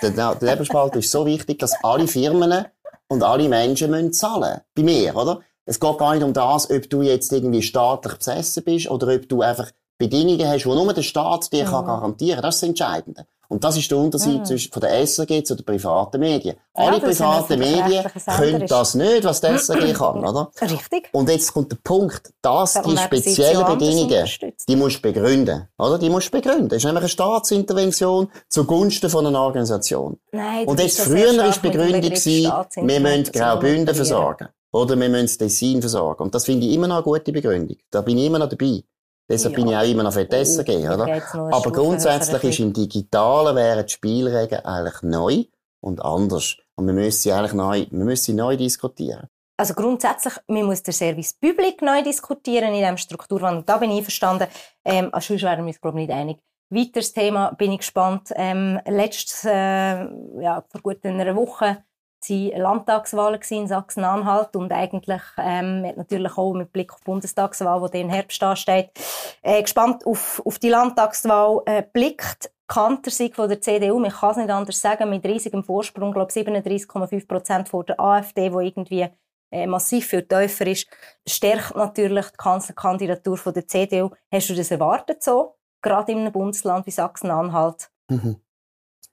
Der 0.01 0.37
Nebelspalter 0.41 0.99
ist 0.99 1.11
so 1.11 1.25
wichtig, 1.25 1.59
dass 1.59 1.73
alle 1.83 2.07
Firmen 2.07 2.65
und 3.07 3.23
alle 3.23 3.47
Menschen 3.49 3.91
müssen 3.91 4.13
zahlen. 4.13 4.61
Bei 4.75 4.81
mir, 4.83 5.15
oder? 5.15 5.41
Es 5.65 5.79
geht 5.79 5.97
gar 5.97 6.13
nicht 6.13 6.23
um 6.23 6.33
das, 6.33 6.69
ob 6.69 6.89
du 6.89 7.01
jetzt 7.01 7.31
irgendwie 7.31 7.61
staatlich 7.61 8.15
besessen 8.17 8.63
bist 8.63 8.89
oder 8.89 9.13
ob 9.13 9.27
du 9.29 9.41
einfach 9.41 9.69
Bedingungen 9.97 10.47
hast, 10.47 10.63
die 10.63 10.69
nur 10.69 10.93
der 10.93 11.01
Staat 11.03 11.51
dir 11.51 11.65
kann 11.65 11.85
garantieren 11.85 12.35
kann. 12.35 12.43
Das 12.43 12.55
ist 12.55 12.61
das 12.63 12.69
Entscheidende. 12.69 13.25
Und 13.47 13.63
das 13.63 13.77
ist 13.77 13.91
der 13.91 13.99
Unterschied 13.99 14.45
zwischen 14.47 14.71
von 14.71 14.81
der 14.81 15.05
SRG 15.05 15.43
zu 15.43 15.53
den 15.55 15.63
privaten 15.65 16.19
Medien. 16.19 16.55
Ja, 16.75 16.83
Alle 16.85 16.99
privaten 16.99 17.59
Medien 17.59 18.03
können 18.37 18.65
das 18.67 18.95
nicht, 18.95 19.23
was 19.23 19.39
die 19.39 19.47
SRG 19.47 19.93
kann, 19.97 20.25
oder? 20.25 20.49
Richtig. 20.61 21.09
Und 21.11 21.29
jetzt 21.29 21.53
kommt 21.53 21.71
der 21.71 21.77
Punkt, 21.83 22.33
dass 22.41 22.73
Darum 22.73 22.95
die 22.95 22.97
speziellen 22.97 23.65
Bedingungen, 23.65 24.27
die 24.67 24.75
musst 24.75 24.97
du 24.97 25.01
begründen, 25.03 25.67
oder? 25.77 25.99
Die 25.99 26.09
musst 26.09 26.27
du 26.27 26.31
begründen. 26.31 26.69
Das 26.69 26.77
ist 26.77 26.85
nämlich 26.85 27.03
eine 27.03 27.09
Staatsintervention 27.09 28.29
zugunsten 28.49 29.09
von 29.09 29.27
einer 29.27 29.41
Organisation. 29.41 30.17
Nein, 30.31 30.67
Und 30.67 30.79
jetzt 30.79 31.01
früher 31.01 31.45
ist 31.45 31.57
die 31.63 31.69
Begründung 31.69 32.01
gewesen, 32.01 32.51
wir 32.75 32.99
müssen 32.99 33.31
Graubünden 33.31 33.93
versorgen. 33.95 34.49
Oder 34.71 34.99
wir 34.99 35.07
müssen 35.07 35.25
das 35.27 35.37
Tessin 35.37 35.79
versorgen. 35.79 36.23
Und 36.23 36.35
das 36.35 36.43
finde 36.45 36.65
ich 36.67 36.73
immer 36.73 36.87
noch 36.87 36.95
eine 36.95 37.03
gute 37.03 37.31
Begründung. 37.31 37.77
Da 37.91 38.01
bin 38.01 38.17
ich 38.17 38.25
immer 38.25 38.39
noch 38.39 38.49
dabei. 38.49 38.83
Deshalb 39.29 39.57
Ja. 39.57 39.63
bin 39.63 39.71
ich 39.71 39.77
auch 39.77 39.83
immer 39.91 40.03
noch 40.03 40.13
für 40.13 40.25
die 40.25 40.35
SRG, 40.35 40.77
mir 40.79 40.93
oder? 40.93 41.21
Aber 41.33 41.71
grundsätzlich 41.71 42.43
ist 42.43 42.59
im 42.59 42.73
Digitalen 42.73 43.55
wären 43.55 43.85
die 43.85 43.91
Spielregeln 43.91 44.63
eigentlich 44.63 45.01
neu 45.01 45.45
und 45.81 46.03
anders. 46.03 46.57
Und 46.75 46.87
wir 46.87 46.93
müssen 46.93 47.19
sie 47.19 47.31
eigentlich 47.33 47.53
neu, 47.53 47.85
wir 47.89 48.05
müssen 48.05 48.23
sie 48.25 48.33
neu 48.33 48.55
diskutieren. 48.57 49.27
Also 49.57 49.73
grundsätzlich, 49.73 50.33
man 50.47 50.63
muss 50.65 50.83
den 50.83 50.93
Service 50.93 51.33
Public 51.33 51.81
neu 51.81 52.03
diskutieren 52.03 52.73
in 52.73 52.81
diesem 52.81 52.97
Strukturwandel. 52.97 53.63
Da 53.65 53.77
bin 53.77 53.91
ich 53.91 54.03
verstanden. 54.03 54.47
Ähm, 54.83 55.09
sonst 55.13 55.41
wären 55.43 55.59
wir 55.59 55.67
uns, 55.67 55.79
glaube 55.79 55.99
ich, 56.01 56.07
nicht 56.07 56.15
einig. 56.15 56.39
Weiteres 56.69 57.13
Thema, 57.13 57.51
bin 57.53 57.71
ich 57.71 57.77
gespannt. 57.79 58.29
Ähm, 58.35 58.79
letztes, 58.85 59.45
äh, 59.45 60.05
ja, 60.41 60.63
vor 60.69 60.81
gut 60.81 61.05
einer 61.05 61.35
Woche 61.35 61.83
waren 62.29 62.61
Landtagswahlen 62.61 63.39
in 63.49 63.67
Sachsen-Anhalt 63.67 64.55
und 64.55 64.71
eigentlich 64.71 65.21
ähm, 65.37 65.81
natürlich 65.95 66.37
auch 66.37 66.53
mit 66.53 66.71
Blick 66.71 66.93
auf 66.93 66.99
die 66.99 67.05
Bundestagswahl, 67.05 67.89
die 67.89 68.01
im 68.01 68.09
Herbst 68.09 68.41
ansteht, 68.43 68.91
äh, 69.41 69.61
gespannt 69.61 70.05
auf, 70.05 70.41
auf 70.45 70.59
die 70.59 70.69
Landtagswahl 70.69 71.61
äh, 71.65 71.83
blickt. 71.91 72.51
Kantersieg 72.67 73.35
von 73.35 73.47
der 73.47 73.61
CDU, 73.61 73.99
man 73.99 74.11
kann 74.11 74.31
es 74.31 74.37
nicht 74.37 74.49
anders 74.49 74.81
sagen, 74.81 75.09
mit 75.09 75.23
riesigem 75.23 75.63
Vorsprung, 75.63 76.11
glaube 76.11 76.31
37,5 76.31 77.27
Prozent 77.27 77.69
vor 77.69 77.83
der 77.83 77.99
AfD, 77.99 78.51
wo 78.51 78.59
irgendwie 78.59 79.07
äh, 79.51 79.67
massiv 79.67 80.07
viel 80.07 80.23
tiefer 80.23 80.65
ist, 80.67 80.87
stärkt 81.27 81.75
natürlich 81.75 82.25
die 82.25 82.37
Kanzlerkandidatur 82.37 83.37
von 83.37 83.53
der 83.53 83.67
CDU. 83.67 84.09
Hast 84.31 84.49
du 84.49 84.55
das 84.55 84.71
erwartet 84.71 85.21
so? 85.21 85.55
Gerade 85.81 86.11
in 86.11 86.19
einem 86.19 86.31
Bundesland 86.31 86.87
wie 86.87 86.91
Sachsen-Anhalt? 86.91 87.91
Mhm. 88.09 88.37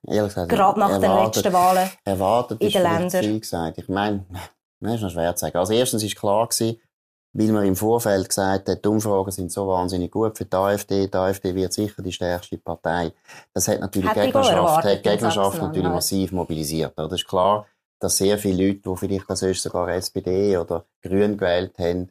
Ehrlich 0.06 0.34
gesagt, 0.34 0.48
Gerade 0.48 0.80
nach 0.80 0.98
den 0.98 1.12
letzten 1.12 1.52
Wahlen 1.52 1.90
erwartet 2.04 2.60
in 2.60 2.70
den 2.70 2.82
Ländern. 2.82 3.24
Viel 3.24 3.40
gesagt. 3.40 3.78
Ich 3.78 3.88
meine, 3.88 4.24
das 4.80 4.94
ist 4.94 5.02
noch 5.02 5.10
schwer 5.10 5.34
zu 5.36 5.46
sagen. 5.46 5.56
Also 5.56 5.72
erstens 5.72 6.02
ist 6.02 6.16
klar 6.16 6.48
gewesen, 6.48 6.80
weil 7.34 7.52
man 7.52 7.64
im 7.64 7.76
Vorfeld 7.76 8.28
gesagt 8.28 8.68
hat, 8.68 8.84
die 8.84 8.88
Umfragen 8.88 9.30
sind 9.30 9.52
so 9.52 9.66
wahnsinnig 9.68 10.10
gut 10.10 10.36
für 10.36 10.44
die 10.44 10.56
AfD, 10.56 11.06
die 11.06 11.16
AfD 11.16 11.54
wird 11.54 11.72
sicher 11.72 12.02
die 12.02 12.12
stärkste 12.12 12.58
Partei. 12.58 13.12
Das 13.54 13.68
hat 13.68 13.80
natürlich 13.80 14.10
die 14.12 14.20
Gegnerschaft, 14.20 14.84
hat 14.84 15.02
Gegnerschaft 15.02 15.62
natürlich 15.62 15.88
massiv 15.88 16.32
mobilisiert. 16.32 16.92
Das 16.96 17.12
ist 17.12 17.26
klar, 17.26 17.66
dass 18.00 18.18
sehr 18.18 18.36
viele 18.36 18.66
Leute, 18.66 18.80
die 18.84 18.96
vielleicht 18.96 19.30
als 19.30 19.62
sogar 19.62 19.88
SPD 19.90 20.56
oder 20.56 20.84
Grün 21.00 21.38
gewählt 21.38 21.78
haben, 21.78 22.10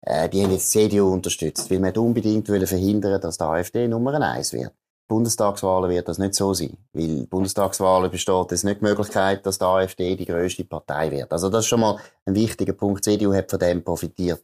äh, 0.00 0.28
die 0.28 0.42
haben 0.42 0.52
jetzt 0.52 0.74
die 0.74 0.88
CDU 0.88 1.12
unterstützt, 1.12 1.70
weil 1.70 1.78
man 1.78 1.96
unbedingt 1.96 2.48
verhindern 2.48 3.20
dass 3.20 3.38
die 3.38 3.44
AfD 3.44 3.86
Nummer 3.86 4.14
eins 4.20 4.52
wird. 4.52 4.72
Bundestagswahlen 5.08 5.90
wird 5.90 6.08
das 6.08 6.18
nicht 6.18 6.34
so 6.34 6.52
sein. 6.52 6.76
Weil 6.92 7.26
Bundestagswahlen 7.26 8.10
besteht 8.10 8.52
es 8.52 8.64
nicht 8.64 8.80
die 8.80 8.84
Möglichkeit, 8.84 9.46
dass 9.46 9.58
die 9.58 9.64
AfD 9.64 10.16
die 10.16 10.26
grösste 10.26 10.64
Partei 10.64 11.10
wird. 11.10 11.32
Also 11.32 11.48
das 11.48 11.60
ist 11.60 11.68
schon 11.68 11.80
mal 11.80 11.98
ein 12.24 12.34
wichtiger 12.34 12.72
Punkt. 12.72 13.06
Die 13.06 13.10
CDU 13.12 13.32
hat 13.32 13.50
von 13.50 13.60
dem 13.60 13.84
profitiert. 13.84 14.42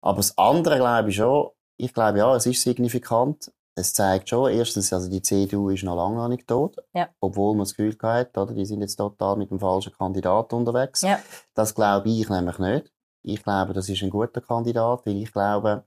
Aber 0.00 0.18
das 0.18 0.36
andere 0.38 0.76
glaube 0.76 1.10
ich 1.10 1.16
schon, 1.16 1.50
ich 1.76 1.92
glaube 1.92 2.18
ja, 2.18 2.34
es 2.36 2.46
ist 2.46 2.62
signifikant. 2.62 3.52
Es 3.78 3.92
zeigt 3.92 4.30
schon, 4.30 4.50
erstens, 4.50 4.90
also 4.92 5.10
die 5.10 5.20
CDU 5.20 5.68
ist 5.68 5.84
noch 5.84 5.96
lange 5.96 6.28
nicht 6.30 6.46
tot. 6.46 6.76
Ja. 6.94 7.10
Obwohl 7.20 7.54
man 7.54 7.64
das 7.64 7.74
Gefühl 7.74 7.96
hat, 8.02 8.38
oder, 8.38 8.54
die 8.54 8.64
sind 8.64 8.80
jetzt 8.80 8.96
total 8.96 9.36
mit 9.36 9.50
dem 9.50 9.60
falschen 9.60 9.92
Kandidaten 9.92 10.54
unterwegs. 10.54 11.02
Ja. 11.02 11.18
Das 11.54 11.74
glaube 11.74 12.08
ich 12.08 12.28
nämlich 12.30 12.58
nicht. 12.58 12.92
Ich 13.22 13.42
glaube, 13.42 13.74
das 13.74 13.88
ist 13.88 14.02
ein 14.02 14.08
guter 14.08 14.40
Kandidat, 14.40 15.04
weil 15.04 15.16
ich 15.16 15.30
glaube, 15.30 15.84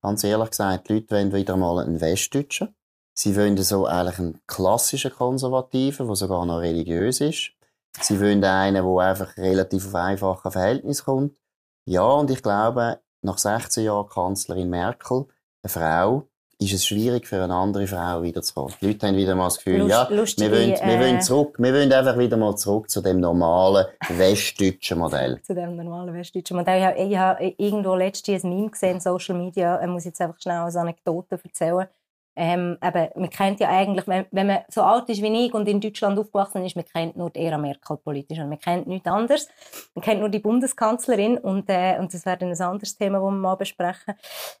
ganz 0.00 0.24
ehrlich 0.24 0.50
gesagt, 0.50 0.88
die 0.88 0.94
Leute 0.94 1.10
wollen 1.10 1.32
wieder 1.34 1.56
mal 1.56 1.80
einen 1.80 2.00
Westdeutschen. 2.00 2.74
Sie 3.18 3.36
wollen 3.36 3.56
so 3.56 3.84
eigentlich 3.84 4.20
einen 4.20 4.40
klassischen 4.46 5.10
Konservativen, 5.10 6.06
der 6.06 6.14
sogar 6.14 6.46
noch 6.46 6.60
religiös 6.60 7.20
ist. 7.20 7.50
Sie 8.00 8.20
wollen 8.20 8.44
einen, 8.44 8.84
der 8.84 9.04
einfach 9.04 9.36
relativ 9.36 9.88
auf 9.88 9.94
einfache 9.96 10.52
Verhältnis 10.52 11.04
kommt. 11.04 11.32
Ja, 11.84 12.04
und 12.04 12.30
ich 12.30 12.44
glaube, 12.44 13.00
nach 13.22 13.38
16 13.38 13.82
Jahren 13.82 14.08
Kanzlerin 14.08 14.70
Merkel, 14.70 15.26
eine 15.64 15.68
Frau, 15.68 16.28
ist 16.60 16.72
es 16.72 16.86
schwierig 16.86 17.26
für 17.26 17.42
eine 17.42 17.56
andere 17.56 17.88
Frau 17.88 18.22
wiederzukommen. 18.22 18.74
Die 18.80 18.86
Leute 18.86 19.08
haben 19.08 19.16
wieder 19.16 19.34
mal 19.34 19.46
das 19.46 19.56
Gefühl, 19.56 19.78
Lust, 19.78 19.90
ja, 19.90 20.08
lustige, 20.10 20.52
wir 20.52 20.58
wollen, 20.58 20.70
wir 20.70 20.94
äh, 20.94 21.00
wollen 21.00 21.20
zurück, 21.20 21.56
wir 21.58 21.74
wollen 21.74 21.92
einfach 21.92 22.18
wieder 22.18 22.36
mal 22.36 22.54
zurück 22.54 22.88
zu 22.88 23.00
dem 23.00 23.18
normalen 23.18 23.86
westdeutschen 24.10 24.98
Modell. 24.98 25.40
zu 25.42 25.56
dem 25.56 25.74
normalen 25.74 26.14
westdeutschen 26.14 26.56
Modell. 26.56 26.78
Ich 26.78 26.86
habe, 26.86 26.98
ich 27.00 27.18
habe 27.18 27.54
irgendwo 27.58 27.96
letztens 27.96 28.44
ein 28.44 28.50
Meme 28.50 28.70
gesehen, 28.70 29.00
Social 29.00 29.36
Media, 29.36 29.80
ich 29.82 29.88
muss 29.88 30.04
jetzt 30.04 30.20
einfach 30.20 30.40
schnell 30.40 30.58
als 30.58 30.76
Anekdote 30.76 31.40
erzählen. 31.42 31.88
Ähm, 32.40 32.78
eben, 32.84 33.08
man 33.16 33.30
kennt 33.30 33.58
ja 33.58 33.68
eigentlich, 33.68 34.06
wenn, 34.06 34.24
wenn, 34.30 34.46
man 34.46 34.58
so 34.68 34.82
alt 34.82 35.08
ist 35.08 35.20
wie 35.22 35.46
ich 35.46 35.52
und 35.52 35.68
in 35.68 35.80
Deutschland 35.80 36.16
aufgewachsen 36.16 36.64
ist, 36.64 36.76
man 36.76 36.84
kennt 36.84 37.16
nur 37.16 37.30
die 37.30 37.40
Ära 37.40 37.58
Merkel 37.58 37.96
politisch 37.96 38.38
und 38.38 38.48
man 38.48 38.60
kennt 38.60 38.86
nichts 38.86 39.08
anderes. 39.08 39.48
Man 39.96 40.04
kennt 40.04 40.20
nur 40.20 40.28
die 40.28 40.38
Bundeskanzlerin 40.38 41.36
und, 41.38 41.68
äh, 41.68 41.98
und 41.98 42.14
das 42.14 42.24
wäre 42.24 42.38
dann 42.38 42.50
ein 42.50 42.60
anderes 42.60 42.96
Thema, 42.96 43.18
das 43.18 43.24
wir 43.24 43.30
mal 43.32 43.56
besprechen, 43.56 44.14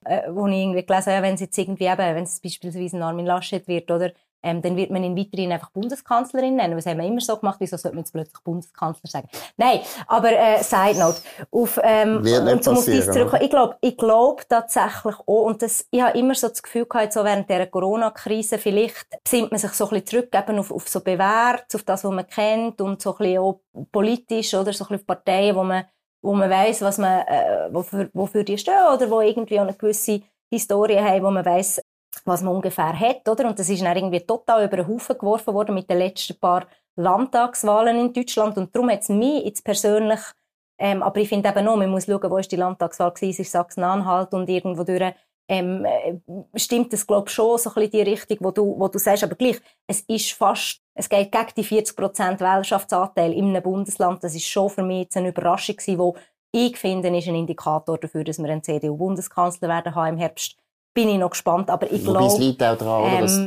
äh, 0.04 0.22
wo 0.28 0.48
ich 0.48 0.54
irgendwie 0.54 0.84
gelesen 0.84 1.06
habe, 1.06 1.16
ja, 1.18 1.22
wenn 1.22 1.34
es 1.34 1.40
jetzt 1.40 1.56
irgendwie 1.56 1.84
eben, 1.84 1.98
wenn 1.98 2.24
es 2.24 2.40
beispielsweise 2.40 2.96
ein 2.96 3.02
Armin 3.04 3.26
Laschet 3.26 3.68
wird, 3.68 3.88
oder, 3.92 4.10
ähm, 4.42 4.62
dann 4.62 4.76
wird 4.76 4.90
man 4.90 5.02
ihn 5.02 5.16
weiterhin 5.16 5.52
einfach 5.52 5.70
Bundeskanzlerin 5.70 6.56
nennen. 6.56 6.76
Das 6.76 6.86
haben 6.86 6.98
wir 6.98 7.06
immer 7.06 7.20
so 7.20 7.36
gemacht. 7.36 7.56
Wieso 7.60 7.76
sollte 7.76 7.96
man 7.96 8.04
jetzt 8.04 8.12
plötzlich 8.12 8.42
Bundeskanzler 8.44 9.10
sagen? 9.10 9.28
Nein, 9.56 9.80
aber 10.06 10.32
äh, 10.32 10.62
Side 10.62 10.98
Note. 10.98 11.18
Auf, 11.50 11.80
ähm, 11.82 12.24
wird 12.24 12.44
nicht 12.44 12.66
und 12.68 12.74
passieren, 12.74 13.30
Ich 13.40 13.50
glaube 13.50 13.76
ich 13.80 13.96
glaub 13.96 14.48
tatsächlich 14.48 15.16
auch, 15.18 15.44
und 15.44 15.62
das, 15.62 15.86
ich 15.90 16.00
habe 16.00 16.16
immer 16.16 16.34
so 16.34 16.48
das 16.48 16.62
Gefühl 16.62 16.86
gehabt, 16.86 17.12
so 17.12 17.24
während 17.24 17.50
der 17.50 17.66
Corona-Krise, 17.66 18.58
vielleicht 18.58 19.06
besinnt 19.24 19.50
man 19.50 19.58
sich 19.58 19.72
so 19.72 19.84
ein 19.86 19.90
bisschen 19.90 20.06
zurück 20.06 20.34
eben 20.34 20.58
auf, 20.58 20.70
auf 20.70 20.88
so 20.88 21.00
bewährt, 21.00 21.74
auf 21.74 21.82
das, 21.82 22.04
was 22.04 22.10
man 22.10 22.26
kennt 22.26 22.80
und 22.80 23.02
so 23.02 23.12
ein 23.12 23.18
bisschen 23.18 23.38
auch 23.38 23.60
politisch 23.90 24.54
oder 24.54 24.72
so 24.72 24.84
ein 24.84 24.88
bisschen 24.88 24.96
auf 24.96 25.06
Parteien, 25.06 25.56
wo 25.56 25.64
man, 25.64 25.84
wo 26.22 26.32
man 26.34 26.48
weiss, 26.48 26.80
was 26.80 26.98
man, 26.98 27.26
äh, 27.26 27.68
wofür, 27.72 28.08
wofür 28.12 28.44
die 28.44 28.58
stehen 28.58 28.86
oder 28.94 29.10
wo 29.10 29.20
irgendwie 29.20 29.58
auch 29.58 29.64
eine 29.64 29.74
gewisse 29.74 30.22
Historie 30.50 30.98
haben, 30.98 31.24
wo 31.24 31.30
man 31.30 31.44
weiss, 31.44 31.80
was 32.24 32.42
man 32.42 32.54
ungefähr 32.54 32.98
hat, 32.98 33.28
oder? 33.28 33.48
Und 33.48 33.58
das 33.58 33.68
ist 33.68 33.82
dann 33.82 33.96
irgendwie 33.96 34.20
total 34.20 34.64
über 34.64 34.78
den 34.78 34.88
Haufen 34.88 35.18
geworfen 35.18 35.54
worden 35.54 35.74
mit 35.74 35.88
den 35.88 35.98
letzten 35.98 36.38
paar 36.38 36.66
Landtagswahlen 36.96 37.98
in 37.98 38.12
Deutschland. 38.12 38.58
Und 38.58 38.74
darum 38.74 38.90
hat 38.90 39.02
es 39.02 39.08
mich 39.08 39.44
jetzt 39.44 39.64
persönlich, 39.64 40.20
ähm, 40.78 41.02
aber 41.02 41.20
ich 41.20 41.28
finde 41.28 41.48
eben 41.48 41.64
noch, 41.64 41.76
man 41.76 41.90
muss 41.90 42.06
schauen, 42.06 42.30
wo 42.30 42.38
ist 42.38 42.52
die 42.52 42.56
Landtagswahl 42.56 43.12
gewesen, 43.12 43.42
ist 43.42 43.52
Sachsen-Anhalt 43.52 44.32
und 44.34 44.48
irgendwo 44.48 44.84
durch, 44.84 45.14
ähm, 45.48 45.84
äh, 45.84 46.18
stimmt 46.56 46.92
das, 46.92 47.06
glaube 47.06 47.28
ich, 47.28 47.34
schon 47.34 47.56
so 47.58 47.70
ein 47.70 47.74
bisschen 47.74 47.90
die 47.90 48.02
Richtung, 48.02 48.36
wo 48.40 48.50
du, 48.50 48.78
wo 48.78 48.88
du 48.88 48.98
sagst, 48.98 49.24
aber 49.24 49.34
gleich, 49.34 49.58
es 49.86 50.00
ist 50.02 50.32
fast, 50.32 50.82
es 50.94 51.08
geht 51.08 51.32
gegen 51.32 51.52
die 51.56 51.64
40% 51.64 52.40
Wählerschaftsanteil 52.40 53.32
in 53.32 53.48
einem 53.48 53.62
Bundesland. 53.62 54.22
Das 54.22 54.34
ist 54.34 54.46
schon 54.46 54.68
für 54.68 54.82
mich 54.82 55.04
jetzt 55.04 55.16
eine 55.16 55.28
Überraschung 55.28 55.76
gewesen, 55.76 55.98
wo 55.98 56.16
ich 56.52 56.76
finde, 56.76 57.16
ist 57.16 57.28
ein 57.28 57.34
Indikator 57.34 57.98
dafür, 57.98 58.24
dass 58.24 58.38
wir 58.38 58.48
einen 58.50 58.62
CDU-Bundeskanzler 58.62 59.68
werden 59.68 59.94
haben 59.94 60.14
im 60.14 60.18
Herbst 60.18 60.56
bin 60.98 61.08
ich 61.10 61.18
noch 61.18 61.30
gespannt. 61.30 61.70
Aber 61.70 61.90
ich 61.90 62.02
glaube. 62.02 62.26
Es 62.26 62.38
liegt 62.38 62.62
auch 62.62 62.76
daran, 62.76 63.12
ähm, 63.12 63.20
dass, 63.20 63.40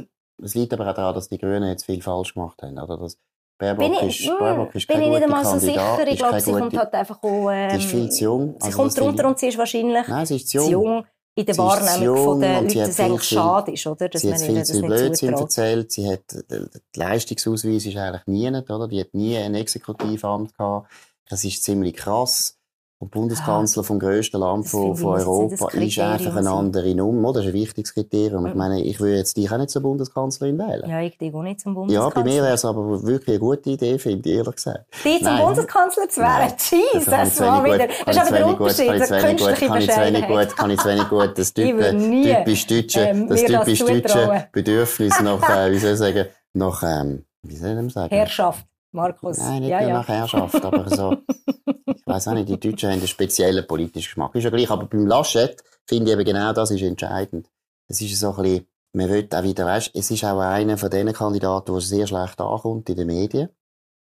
es 0.43 0.55
liegt 0.55 0.73
aber 0.73 0.89
auch 0.89 0.95
daran, 0.95 1.15
dass 1.15 1.27
die 1.27 1.37
Grünen 1.37 1.67
jetzt 1.69 1.85
viel 1.85 2.01
falsch 2.01 2.33
gemacht 2.33 2.61
haben. 2.61 2.79
Oder? 2.79 2.97
Das 2.97 3.17
Baerbock 3.57 3.85
bin 3.85 3.93
ich, 4.09 4.25
ist, 4.25 4.39
Baerbock 4.39 4.73
ist 4.73 4.87
bin 4.87 5.01
ich 5.01 5.09
nicht 5.09 5.23
einmal 5.23 5.45
so 5.45 5.59
sicher. 5.59 6.07
Ich 6.07 6.17
glaube, 6.17 6.39
sie 6.39 6.51
kommt 6.51 6.77
halt 6.77 6.93
einfach 6.93 7.21
auch, 7.21 7.49
ähm, 7.51 7.69
Die 7.71 7.75
ist 7.75 7.91
viel 7.91 8.09
zu 8.09 8.23
jung. 8.23 8.55
Sie 8.57 8.65
also 8.65 8.77
kommt 8.77 8.97
drunter 8.97 9.27
und 9.27 9.37
sie 9.37 9.47
ist 9.47 9.57
wahrscheinlich 9.57 10.07
Nein, 10.07 10.25
sie 10.25 10.37
ist 10.37 10.49
zu 10.49 10.57
jung. 10.57 10.71
Jung 10.71 11.05
in 11.33 11.45
der 11.45 11.57
Wahrnehmung 11.57 12.17
von 12.17 12.41
den 12.41 12.63
Leuten, 12.63 12.79
dass 12.79 12.99
eigentlich 12.99 13.23
schade 13.23 13.71
ist, 13.71 13.87
oder? 13.87 14.09
Dass 14.09 14.21
sie 14.21 14.33
hat 14.33 14.41
viel 14.41 14.63
zu 14.63 14.81
Blödsinn 14.81 15.33
erzählt. 15.33 15.91
Sie 15.91 16.09
hat, 16.09 16.23
der 16.49 16.67
Leistungsausweis 16.95 17.85
ist 17.85 17.95
eigentlich 17.95 18.27
nie, 18.27 18.49
oder? 18.49 18.87
Die 18.87 18.99
hat 18.99 19.13
nie 19.13 19.37
ein 19.37 19.55
Exekutivamt 19.55 20.57
gehabt. 20.57 20.91
Das 21.29 21.43
ist 21.45 21.63
ziemlich 21.63 21.95
krass. 21.95 22.57
Und 23.01 23.09
Bundeskanzler 23.09 23.83
vom 23.83 23.97
grössten 23.97 24.37
Land 24.37 24.67
von, 24.67 24.95
von 24.95 25.19
Europa 25.19 25.69
ist 25.69 25.97
einfach 25.97 26.35
eine 26.35 26.51
andere 26.51 26.93
Nummer. 26.93 27.33
Das 27.33 27.45
ist 27.45 27.49
ein 27.49 27.53
wichtiges 27.55 27.95
Kriterium. 27.95 28.45
Ich 28.45 28.53
meine, 28.53 28.79
ich 28.79 28.99
würde 28.99 29.15
jetzt 29.15 29.35
dich 29.35 29.51
auch 29.51 29.57
nicht 29.57 29.71
zur 29.71 29.81
Bundeskanzlerin 29.81 30.59
wählen. 30.59 30.87
Ja, 30.87 31.01
ich 31.01 31.17
dich 31.17 31.33
auch 31.33 31.41
nicht 31.41 31.61
zum 31.61 31.73
Bundeskanzler. 31.73 32.09
Ja, 32.15 32.23
bei 32.23 32.29
mir 32.29 32.43
wäre 32.43 32.53
es 32.53 32.63
aber 32.63 33.01
wirklich 33.01 33.29
eine 33.29 33.39
gute 33.39 33.71
Idee, 33.71 33.97
finde 33.97 34.29
ich, 34.29 34.35
ehrlich 34.35 34.55
gesagt. 34.55 34.85
Die 35.03 35.17
zum 35.17 35.23
Nein. 35.23 35.45
Bundeskanzler 35.45 36.09
zu 36.09 36.21
wählen? 36.21 36.53
Jesus, 36.93 37.05
das 37.05 37.39
war 37.39 37.65
wieder, 37.65 37.87
das 38.05 38.15
ist 38.15 38.21
aber 38.21 38.37
der 38.37 38.47
Unterschied, 38.47 38.89
das 38.89 39.09
künstliche 39.09 39.65
Kann 39.65 39.81
ich 39.81 39.89
zu 39.89 40.01
wenig 40.01 40.27
gut, 40.27 40.57
kann 40.57 40.69
ich 40.69 40.79
zu 40.79 40.89
wenig 40.89 41.09
gut, 41.09 41.31
das 41.39 41.53
typisch 41.55 42.67
deutsche, 42.67 43.25
das 43.27 43.43
typisch 43.43 43.79
deutsche 43.79 44.47
Bedürfnis 44.51 45.19
nach, 45.21 45.49
äh, 45.49 45.71
wie 45.71 45.79
soll 45.79 45.93
ich 45.93 45.97
sagen, 45.97 46.25
nach, 46.53 46.83
ähm, 46.83 47.25
wie 47.41 47.55
soll 47.55 47.83
ich 47.83 47.93
sagen? 47.93 48.13
Herrschaft. 48.13 48.63
Markus. 48.91 49.37
Nein, 49.37 49.61
nicht 49.61 49.69
ja. 49.69 49.87
nach 49.87 50.07
Herrschaft, 50.07 50.63
aber 50.63 50.89
so, 50.89 51.15
ich 52.01 52.07
weiß 52.07 52.27
auch 52.29 52.33
nicht, 52.33 52.49
die 52.49 52.59
Deutschen 52.59 52.89
haben 52.89 52.97
einen 52.97 53.07
speziellen 53.07 53.65
politischen 53.67 54.07
Geschmack. 54.07 54.33
Ist 54.35 54.43
ja 54.43 54.49
gleich, 54.49 54.69
aber 54.69 54.85
beim 54.85 55.05
Laschet 55.05 55.63
finde 55.87 56.11
ich 56.11 56.17
eben 56.17 56.25
genau 56.25 56.51
das 56.51 56.71
ist 56.71 56.81
entscheidend. 56.81 57.49
Es 57.87 58.01
ist 58.01 58.19
so 58.19 58.33
ein 58.33 58.41
bisschen, 58.41 58.67
man 58.93 59.09
will 59.09 59.27
auch 59.31 59.43
wieder, 59.43 59.65
weißt, 59.65 59.91
es 59.93 60.09
ist 60.09 60.23
auch 60.23 60.39
einer 60.39 60.77
von 60.77 60.89
den 60.89 61.13
Kandidaten, 61.13 61.71
der 61.71 61.81
sehr 61.81 62.07
schlecht 62.07 62.41
ankommt 62.41 62.89
in 62.89 62.95
den 62.95 63.07
Medien. 63.07 63.49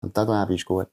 Und 0.02 0.16
da 0.16 0.24
glaube 0.24 0.54
ich, 0.54 0.62
ist 0.62 0.66
gut. 0.66 0.90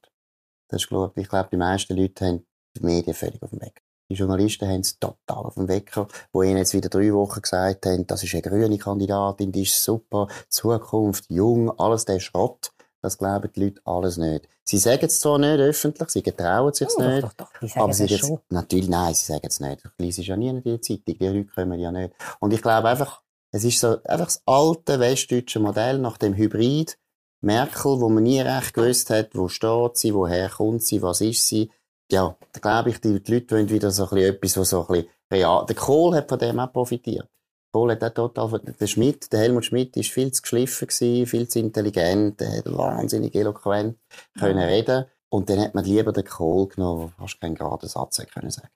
Das 0.69 0.83
ist, 0.83 0.89
glaube 0.89 1.21
ich, 1.21 1.29
glaube, 1.29 1.51
die 1.53 1.57
meisten 1.57 1.97
Leute 1.97 2.27
haben 2.27 2.47
die 2.77 2.85
Medien 2.85 3.15
völlig 3.15 3.43
auf 3.43 3.51
dem 3.51 3.61
Weg. 3.61 3.83
Die 4.09 4.15
Journalisten 4.15 4.69
haben 4.69 4.81
es 4.81 4.99
total 4.99 5.45
auf 5.45 5.55
dem 5.55 5.69
Wecker, 5.69 6.07
wo 6.33 6.43
ihnen 6.43 6.59
jetzt 6.59 6.75
wieder 6.75 6.89
drei 6.89 7.13
Wochen 7.13 7.43
gesagt 7.43 7.87
haben, 7.87 8.07
das 8.07 8.23
ist 8.23 8.35
eine 8.35 8.43
grüne 8.43 8.79
Kandidatin, 8.79 9.53
die 9.53 9.63
ist 9.63 9.83
super, 9.83 10.29
Zukunft, 10.49 11.27
jung, 11.29 11.77
alles 11.79 12.05
der 12.05 12.21
Schrott. 12.21 12.73
Das 13.07 13.19
glauben 13.19 13.49
die 13.55 13.67
Leute 13.67 13.81
alles 13.85 14.17
nicht. 14.17 14.49
Sie 14.65 14.79
sagen 14.79 15.07
es 15.07 15.21
zwar 15.21 15.39
nicht 15.39 15.61
öffentlich, 15.61 16.09
sie 16.09 16.25
getrauen 16.25 16.75
sich 16.75 16.89
oh, 16.97 17.03
nicht. 17.03 17.23
Doch, 17.23 17.33
doch, 17.35 17.53
doch. 17.53 17.61
Die 17.61 17.79
aber 17.79 17.93
sie 17.93 18.09
schon. 18.09 18.41
Natürlich, 18.51 18.89
nein, 18.89 19.15
sie 19.15 19.27
sagen 19.27 19.47
es 19.47 19.61
nicht. 19.61 19.85
Ich 19.85 20.05
lese 20.05 20.23
ja 20.23 20.37
nie 20.37 20.49
in 20.49 20.61
der 20.61 20.83
Zeitung. 20.83 21.17
Die 21.17 21.29
Leute 21.29 21.45
kommen 21.45 21.79
ja 21.79 21.93
nicht. 21.93 22.15
Und 22.41 22.53
ich 22.53 22.61
glaube 22.61 22.89
einfach, 22.89 23.23
es 23.53 23.63
ist 23.63 23.79
so, 23.79 24.03
einfach 24.03 24.27
das 24.27 24.43
alte 24.45 24.99
westdeutsche 24.99 25.61
Modell 25.61 25.99
nach 25.99 26.19
dem 26.19 26.35
Hybrid. 26.35 26.99
Merkel, 27.43 28.01
wo 28.01 28.09
man 28.09 28.25
nie 28.25 28.41
recht 28.41 28.75
gewusst 28.75 29.11
hat, 29.11 29.37
wo 29.37 29.47
steht 29.47 29.99
sie, 29.99 30.13
woher 30.13 30.49
kommt 30.49 30.83
sie, 30.83 31.01
was 31.01 31.21
ist 31.21 31.47
sie. 31.47 31.71
Ja, 32.11 32.35
da 32.55 32.59
glaube 32.59 32.91
ich, 32.91 33.01
die, 33.01 33.23
die 33.23 33.35
Leute 33.35 33.55
wollen 33.55 33.69
wieder 33.69 33.93
so 33.93 34.03
ein 34.03 34.09
bisschen 34.11 34.35
etwas, 34.35 34.57
was 34.57 34.71
so 34.71 34.81
ein 34.81 34.87
bisschen 34.89 35.09
real, 35.31 35.65
der 35.65 35.77
Kohl 35.77 36.17
hat 36.17 36.29
von 36.29 36.41
dem 36.41 36.59
auch 36.59 36.73
profitiert. 36.73 37.29
Kohl 37.77 37.91
hat 37.91 38.03
auch 38.05 38.31
total, 38.31 38.59
der 38.81 38.87
Schmidt, 38.87 39.31
der 39.35 39.41
Helmut 39.41 39.67
Schmidt 39.67 39.99
ist 39.99 40.11
viel 40.11 40.33
zu 40.33 40.41
geschliffen 40.41 40.89
gewesen, 40.89 41.27
viel 41.27 41.47
zu 41.47 41.59
intelligent, 41.59 42.41
der 42.41 42.57
hat 42.57 42.65
wahnsinnig 42.73 43.35
eloquent 43.35 43.99
können 44.39 44.63
reden. 44.63 45.05
Und 45.29 45.51
dann 45.51 45.61
hat 45.61 45.75
man 45.75 45.85
lieber 45.85 46.11
den 46.11 46.25
Kohl 46.25 46.69
genommen, 46.69 47.13
der 47.19 47.27
fast 47.27 47.39
keinen 47.39 47.55
geraden 47.55 47.87
Satz 47.87 48.23
können 48.33 48.51
sagen. 48.51 48.71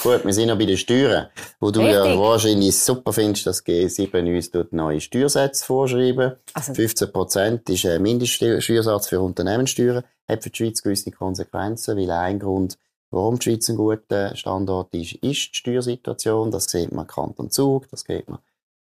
Gut, 0.00 0.24
wir 0.24 0.32
sind 0.32 0.48
noch 0.48 0.58
bei 0.58 0.66
den 0.66 0.76
Steuern, 0.76 1.30
wo 1.58 1.72
du 1.72 1.80
Richtig. 1.80 1.96
ja 1.96 2.16
wahrscheinlich 2.16 2.78
super 2.78 3.12
findest, 3.12 3.46
dass 3.48 3.66
G7 3.66 4.36
uns 4.36 4.52
dort 4.52 4.72
neue 4.72 5.00
Steuersätze 5.00 5.64
vorschreiben. 5.64 6.34
Also, 6.52 6.74
15 6.74 7.10
Prozent 7.10 7.68
ist 7.70 7.86
ein 7.86 8.02
Mindeststeuersatz 8.02 9.08
für 9.08 9.20
Unternehmenssteuern, 9.20 10.04
hat 10.28 10.44
für 10.44 10.50
die 10.50 10.56
Schweiz 10.58 10.80
gewisse 10.80 11.10
Konsequenzen, 11.10 11.96
weil 11.96 12.10
ein 12.12 12.38
Grund 12.38 12.78
Warum 13.14 13.38
die 13.38 13.44
Schweiz 13.44 13.68
ein 13.68 13.76
guter 13.76 14.34
Standort 14.34 14.92
ist, 14.92 15.12
ist 15.12 15.22
die 15.22 15.54
Steuersituation. 15.54 16.50
Das 16.50 16.64
sieht 16.64 16.90
man 16.90 17.06
Kanton 17.06 17.48
Zug, 17.48 17.88
das 17.90 18.00
sieht 18.00 18.28
man 18.28 18.40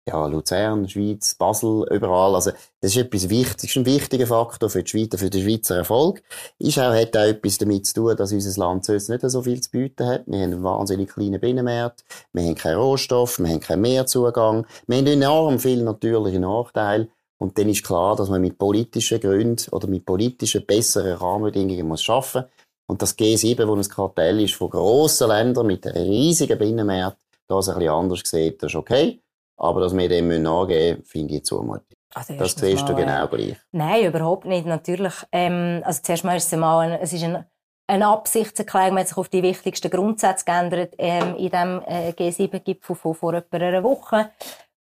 ja, 0.06 0.26
Luzern, 0.26 0.88
Schweiz, 0.88 1.36
Basel, 1.36 1.86
überall. 1.92 2.36
Also, 2.36 2.52
das 2.82 2.92
ist 2.92 2.98
etwas 2.98 3.30
Wichtiges, 3.30 3.64
ist 3.64 3.78
ein 3.78 3.86
wichtiger 3.86 4.28
Faktor 4.28 4.70
für 4.70 4.84
die 4.84 4.90
Schweiz, 4.90 5.18
für 5.18 5.30
den 5.30 5.44
Schweizer 5.44 5.78
Erfolg. 5.78 6.24
Ist 6.60 6.78
auch, 6.78 6.94
hat 6.94 7.16
auch 7.16 7.22
etwas 7.22 7.58
damit 7.58 7.86
zu 7.88 7.94
tun, 7.94 8.16
dass 8.18 8.34
unser 8.34 8.60
Land 8.60 8.86
sonst 8.86 9.10
nicht 9.10 9.22
so 9.30 9.42
viel 9.42 9.62
zu 9.62 9.72
bieten 9.72 10.06
hat. 10.06 10.24
Wir 10.28 10.40
haben 10.40 10.54
einen 10.54 10.64
wahnsinnig 10.64 11.10
kleinen 11.10 11.40
Binnenmarkt. 11.40 12.04
Wir 12.34 12.44
haben 12.44 12.56
keinen 12.56 12.78
Rohstoff, 12.78 13.40
wir 13.40 13.48
haben 13.48 13.60
keinen 13.62 13.82
Mehrzugang. 13.82 14.66
Wir 14.88 14.98
haben 14.98 15.08
enorm 15.08 15.60
viele 15.60 15.84
natürliche 15.84 16.40
Nachteile. 16.40 17.10
Und 17.38 17.58
dann 17.58 17.70
ist 17.70 17.86
klar, 17.86 18.16
dass 18.16 18.30
man 18.30 18.42
mit 18.42 18.58
politischen 18.58 19.20
Gründen 19.20 19.70
oder 19.72 19.88
mit 19.88 20.06
politischen 20.06 20.66
besseren 20.66 21.18
Rahmenbedingungen 21.18 21.88
muss 21.88 22.04
schaffen. 22.04 22.46
Und 22.88 23.02
das 23.02 23.18
G7, 23.18 23.68
wo 23.68 23.76
ein 23.76 23.84
Kartell 23.84 24.42
ist 24.42 24.56
von 24.56 24.70
grossen 24.70 25.28
Ländern 25.28 25.68
mit 25.68 25.86
einem 25.86 26.10
riesigen 26.10 26.58
Binnenmarkt, 26.58 27.18
das 27.48 27.70
ein 27.70 27.76
bisschen 27.76 27.94
anders 27.94 28.22
sieht, 28.24 28.64
das 28.64 28.72
ist 28.72 28.76
okay. 28.76 29.22
Aber 29.58 29.82
dass 29.82 29.96
wir 29.96 30.08
dem 30.08 30.30
nachgeben 30.42 31.00
müssen, 31.00 31.06
finde 31.06 31.36
ich 31.36 31.46
zumutig. 31.46 31.98
Also 32.14 32.36
das 32.36 32.54
siehst 32.54 32.84
mal, 32.84 32.88
du 32.88 32.96
genau 32.96 33.26
äh, 33.26 33.28
gleich. 33.28 33.58
Nein, 33.72 34.06
überhaupt 34.06 34.46
nicht. 34.46 34.66
Natürlich, 34.66 35.14
ähm, 35.32 35.82
also 35.84 36.02
zuerst 36.02 36.24
mal 36.24 36.38
ist 36.38 36.52
es 36.52 36.58
mal, 36.58 36.80
ein, 36.80 36.94
es 37.02 37.12
ist 37.12 37.24
ein, 37.24 37.46
eine 37.88 38.08
Absichtserklärung, 38.08 38.94
man 38.94 39.02
hat 39.02 39.10
sich 39.10 39.18
auf 39.18 39.28
die 39.30 39.44
wichtigsten 39.44 39.90
Grundsätze 39.90 40.46
geändert 40.46 40.94
ähm, 40.98 41.36
in 41.36 41.50
dem 41.50 41.82
äh, 41.86 42.12
G7-Gipfel 42.12 42.96
von 42.96 43.16
vor 43.16 43.34
etwa 43.34 43.58
einer 43.58 43.84
Woche. 43.84 44.32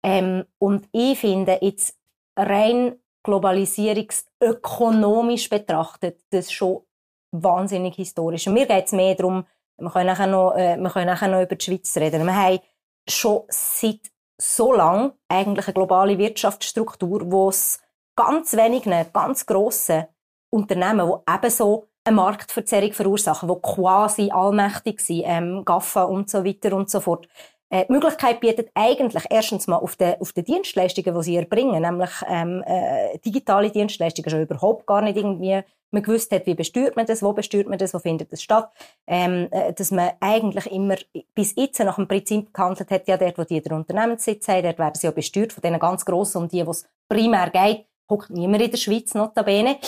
Ähm, 0.02 0.44
und 0.58 0.88
ich 0.92 1.18
finde 1.18 1.58
jetzt 1.60 1.96
rein 2.36 2.96
globalisierungsökonomisch 3.24 5.48
betrachtet, 5.48 6.20
das 6.30 6.52
schon 6.52 6.82
wahnsinnig 7.42 7.96
historisch. 7.96 8.46
Und 8.46 8.54
mir 8.54 8.66
geht 8.66 8.86
es 8.86 8.92
mehr 8.92 9.14
darum, 9.14 9.44
wir 9.78 9.90
können 9.90 10.06
nachher 10.06 10.26
noch, 10.26 10.54
äh, 10.54 10.76
wir 10.76 10.90
können 10.90 11.06
nachher 11.06 11.28
noch 11.28 11.42
über 11.42 11.54
die 11.54 11.64
Schweiz 11.64 11.96
reden. 11.96 12.24
Wir 12.24 12.34
haben 12.34 12.60
schon 13.08 13.42
seit 13.48 14.00
so 14.38 14.72
lang 14.72 15.12
eigentlich 15.28 15.66
eine 15.66 15.74
globale 15.74 16.18
Wirtschaftsstruktur, 16.18 17.30
wo 17.30 17.48
es 17.48 17.80
ganz 18.16 18.56
wenigen, 18.56 19.06
ganz 19.12 19.46
grossen 19.46 20.06
Unternehmen, 20.50 21.08
die 21.08 21.32
ebenso 21.32 21.88
eine 22.04 22.16
Marktverzerrung 22.16 22.92
verursachen, 22.92 23.48
die 23.48 23.60
quasi 23.62 24.30
allmächtig 24.30 25.00
sind, 25.00 25.24
ähm, 25.26 25.64
GAFA 25.64 26.04
und 26.04 26.30
so 26.30 26.44
weiter 26.44 26.74
und 26.74 26.88
so 26.88 27.00
fort, 27.00 27.28
äh, 27.68 27.84
die 27.86 27.92
Möglichkeit 27.92 28.40
bietet 28.40 28.70
eigentlich 28.74 29.24
erstens 29.28 29.66
mal 29.66 29.76
auf 29.76 29.96
den, 29.96 30.20
auf 30.20 30.32
den 30.32 30.44
Dienstleistungen, 30.44 31.14
die 31.14 31.22
sie 31.24 31.36
erbringen, 31.36 31.82
nämlich 31.82 32.10
ähm, 32.28 32.62
äh, 32.64 33.18
digitale 33.18 33.70
Dienstleistungen, 33.70 34.30
schon 34.30 34.42
überhaupt 34.42 34.86
gar 34.86 35.02
nicht 35.02 35.16
irgendwie 35.16 35.62
man 35.90 36.02
gewusst 36.02 36.32
hat, 36.32 36.46
wie 36.46 36.54
besteuert 36.54 36.96
man 36.96 37.06
das, 37.06 37.22
wo 37.22 37.32
besteuert 37.32 37.68
man 37.68 37.78
das, 37.78 37.94
wo 37.94 37.98
findet 37.98 38.32
das 38.32 38.42
statt, 38.42 38.70
ähm, 39.06 39.48
äh, 39.50 39.72
dass 39.72 39.90
man 39.90 40.10
eigentlich 40.20 40.66
immer 40.66 40.96
bis 41.34 41.54
jetzt 41.56 41.78
nach 41.78 41.96
dem 41.96 42.08
Prinzip 42.08 42.52
gehandelt 42.52 42.90
hat, 42.90 43.08
ja, 43.08 43.16
dort, 43.16 43.38
wo 43.38 43.44
die 43.44 43.60
den 43.60 43.72
Unternehmenssitz 43.72 44.48
haben, 44.48 44.64
dort 44.64 44.78
werden 44.78 44.94
sie 44.94 45.06
ja 45.06 45.10
besteuert 45.10 45.52
von 45.52 45.62
denen 45.62 45.78
ganz 45.78 46.04
grossen, 46.04 46.42
um 46.42 46.48
die, 46.48 46.66
wo 46.66 46.70
es 46.70 46.86
primär 47.08 47.50
geht, 47.50 47.86
hockt 48.10 48.30
niemand 48.30 48.62
in 48.62 48.70
der 48.70 48.78
Schweiz, 48.78 49.14
notabene. 49.14 49.78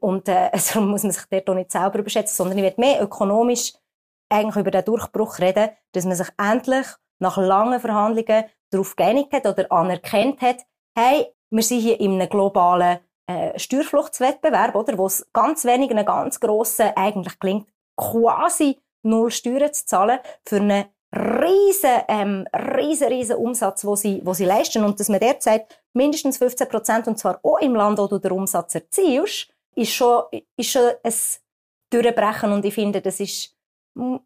Und 0.00 0.28
äh, 0.28 0.50
also 0.52 0.80
muss 0.80 1.02
man 1.02 1.12
sich 1.12 1.24
dort 1.30 1.48
auch 1.48 1.54
nicht 1.54 1.72
selber 1.72 1.98
überschätzen, 1.98 2.34
sondern 2.34 2.58
ich 2.58 2.64
will 2.64 2.74
mehr 2.76 3.02
ökonomisch 3.02 3.72
eigentlich 4.30 4.56
über 4.56 4.70
den 4.70 4.84
Durchbruch 4.84 5.38
reden, 5.38 5.70
dass 5.92 6.04
man 6.04 6.16
sich 6.16 6.28
endlich 6.38 6.86
nach 7.20 7.36
langen 7.36 7.80
Verhandlungen 7.80 8.44
darauf 8.70 8.96
geeinigt 8.96 9.32
hat 9.32 9.46
oder 9.46 9.70
anerkannt 9.70 10.40
hat, 10.40 10.62
hey, 10.96 11.26
wir 11.50 11.62
sind 11.62 11.80
hier 11.80 12.00
in 12.00 12.14
einem 12.14 12.28
globalen 12.28 12.98
äh, 13.32 13.58
Steuerfluchtswettbewerb, 13.58 14.74
oder, 14.74 14.98
wo 14.98 15.06
es 15.06 15.26
ganz 15.32 15.64
wenigen, 15.64 16.04
ganz 16.04 16.40
grossen 16.40 16.90
eigentlich 16.96 17.38
gelingt, 17.38 17.68
quasi 17.96 18.78
null 19.02 19.30
Steuern 19.30 19.72
zu 19.72 19.86
zahlen 19.86 20.18
für 20.44 20.56
einen 20.56 20.84
riesen, 21.14 21.90
ähm, 22.08 22.46
riesen, 22.54 23.08
riesen 23.08 23.36
Umsatz, 23.36 23.84
wo 23.84 23.96
sie, 23.96 24.22
wo 24.24 24.32
sie 24.32 24.44
leisten. 24.44 24.84
Und 24.84 24.98
dass 24.98 25.08
man 25.08 25.20
derzeit 25.20 25.82
mindestens 25.92 26.38
15 26.38 26.68
Prozent, 26.68 27.06
und 27.06 27.18
zwar 27.18 27.38
auch 27.42 27.58
im 27.58 27.74
Land, 27.74 27.98
wo 27.98 28.06
du 28.06 28.18
den 28.18 28.32
Umsatz 28.32 28.74
erzielst, 28.74 29.48
ist 29.74 29.92
schon, 29.92 30.22
ist 30.56 30.70
schon 30.70 30.90
ein 31.02 31.14
Durchbrechen. 31.90 32.52
Und 32.52 32.64
ich 32.64 32.74
finde, 32.74 33.02
das 33.02 33.20
ist, 33.20 33.54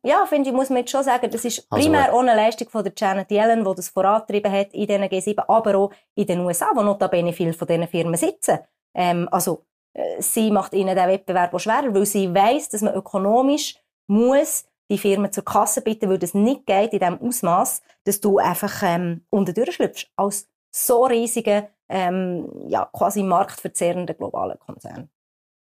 ja, 0.04 0.24
finde 0.26 0.50
ich, 0.50 0.54
muss 0.54 0.70
man 0.70 0.78
jetzt 0.78 0.92
schon 0.92 1.02
sagen, 1.02 1.28
das 1.28 1.44
ist 1.44 1.66
also, 1.68 1.82
primär 1.82 2.14
ohne 2.14 2.36
Leistung 2.36 2.68
von 2.68 2.84
der 2.84 2.92
Janet 2.96 3.30
Yellen, 3.30 3.64
die 3.64 3.74
das 3.74 3.88
vorantrieben 3.88 4.52
hat 4.52 4.72
in 4.72 4.86
diesen 4.86 5.04
G7, 5.04 5.44
aber 5.48 5.76
auch 5.76 5.92
in 6.14 6.26
den 6.26 6.40
USA, 6.40 6.70
wo 6.72 6.82
notabene 6.82 7.32
viele 7.32 7.52
von 7.52 7.66
diesen 7.66 7.88
Firmen 7.88 8.16
sitzen. 8.16 8.60
Ähm, 8.96 9.28
also, 9.30 9.64
äh, 9.92 10.20
sie 10.20 10.50
macht 10.50 10.72
ihnen 10.72 10.96
den 10.96 11.08
Wettbewerb 11.08 11.54
auch 11.54 11.60
schwerer, 11.60 11.94
weil 11.94 12.06
sie 12.06 12.34
weiß, 12.34 12.70
dass 12.70 12.80
man 12.80 12.94
ökonomisch 12.94 13.76
muss 14.08 14.64
die 14.90 14.98
Firmen 14.98 15.32
zur 15.32 15.44
Kasse 15.44 15.82
bitten, 15.82 16.08
weil 16.08 16.18
das 16.18 16.34
nicht 16.34 16.66
geht 16.66 16.92
in 16.92 17.00
dem 17.00 17.20
Ausmaß, 17.20 17.82
dass 18.04 18.20
du 18.20 18.38
einfach 18.38 18.82
ähm, 18.82 19.24
unter 19.30 19.52
durchschlüpfst 19.52 20.08
als 20.16 20.48
so 20.74 21.04
riesigen, 21.04 21.66
ähm, 21.88 22.48
ja, 22.68 22.88
quasi 22.92 23.22
marktverzehrenden 23.22 24.16
globalen 24.16 24.58
Konzern. 24.58 25.10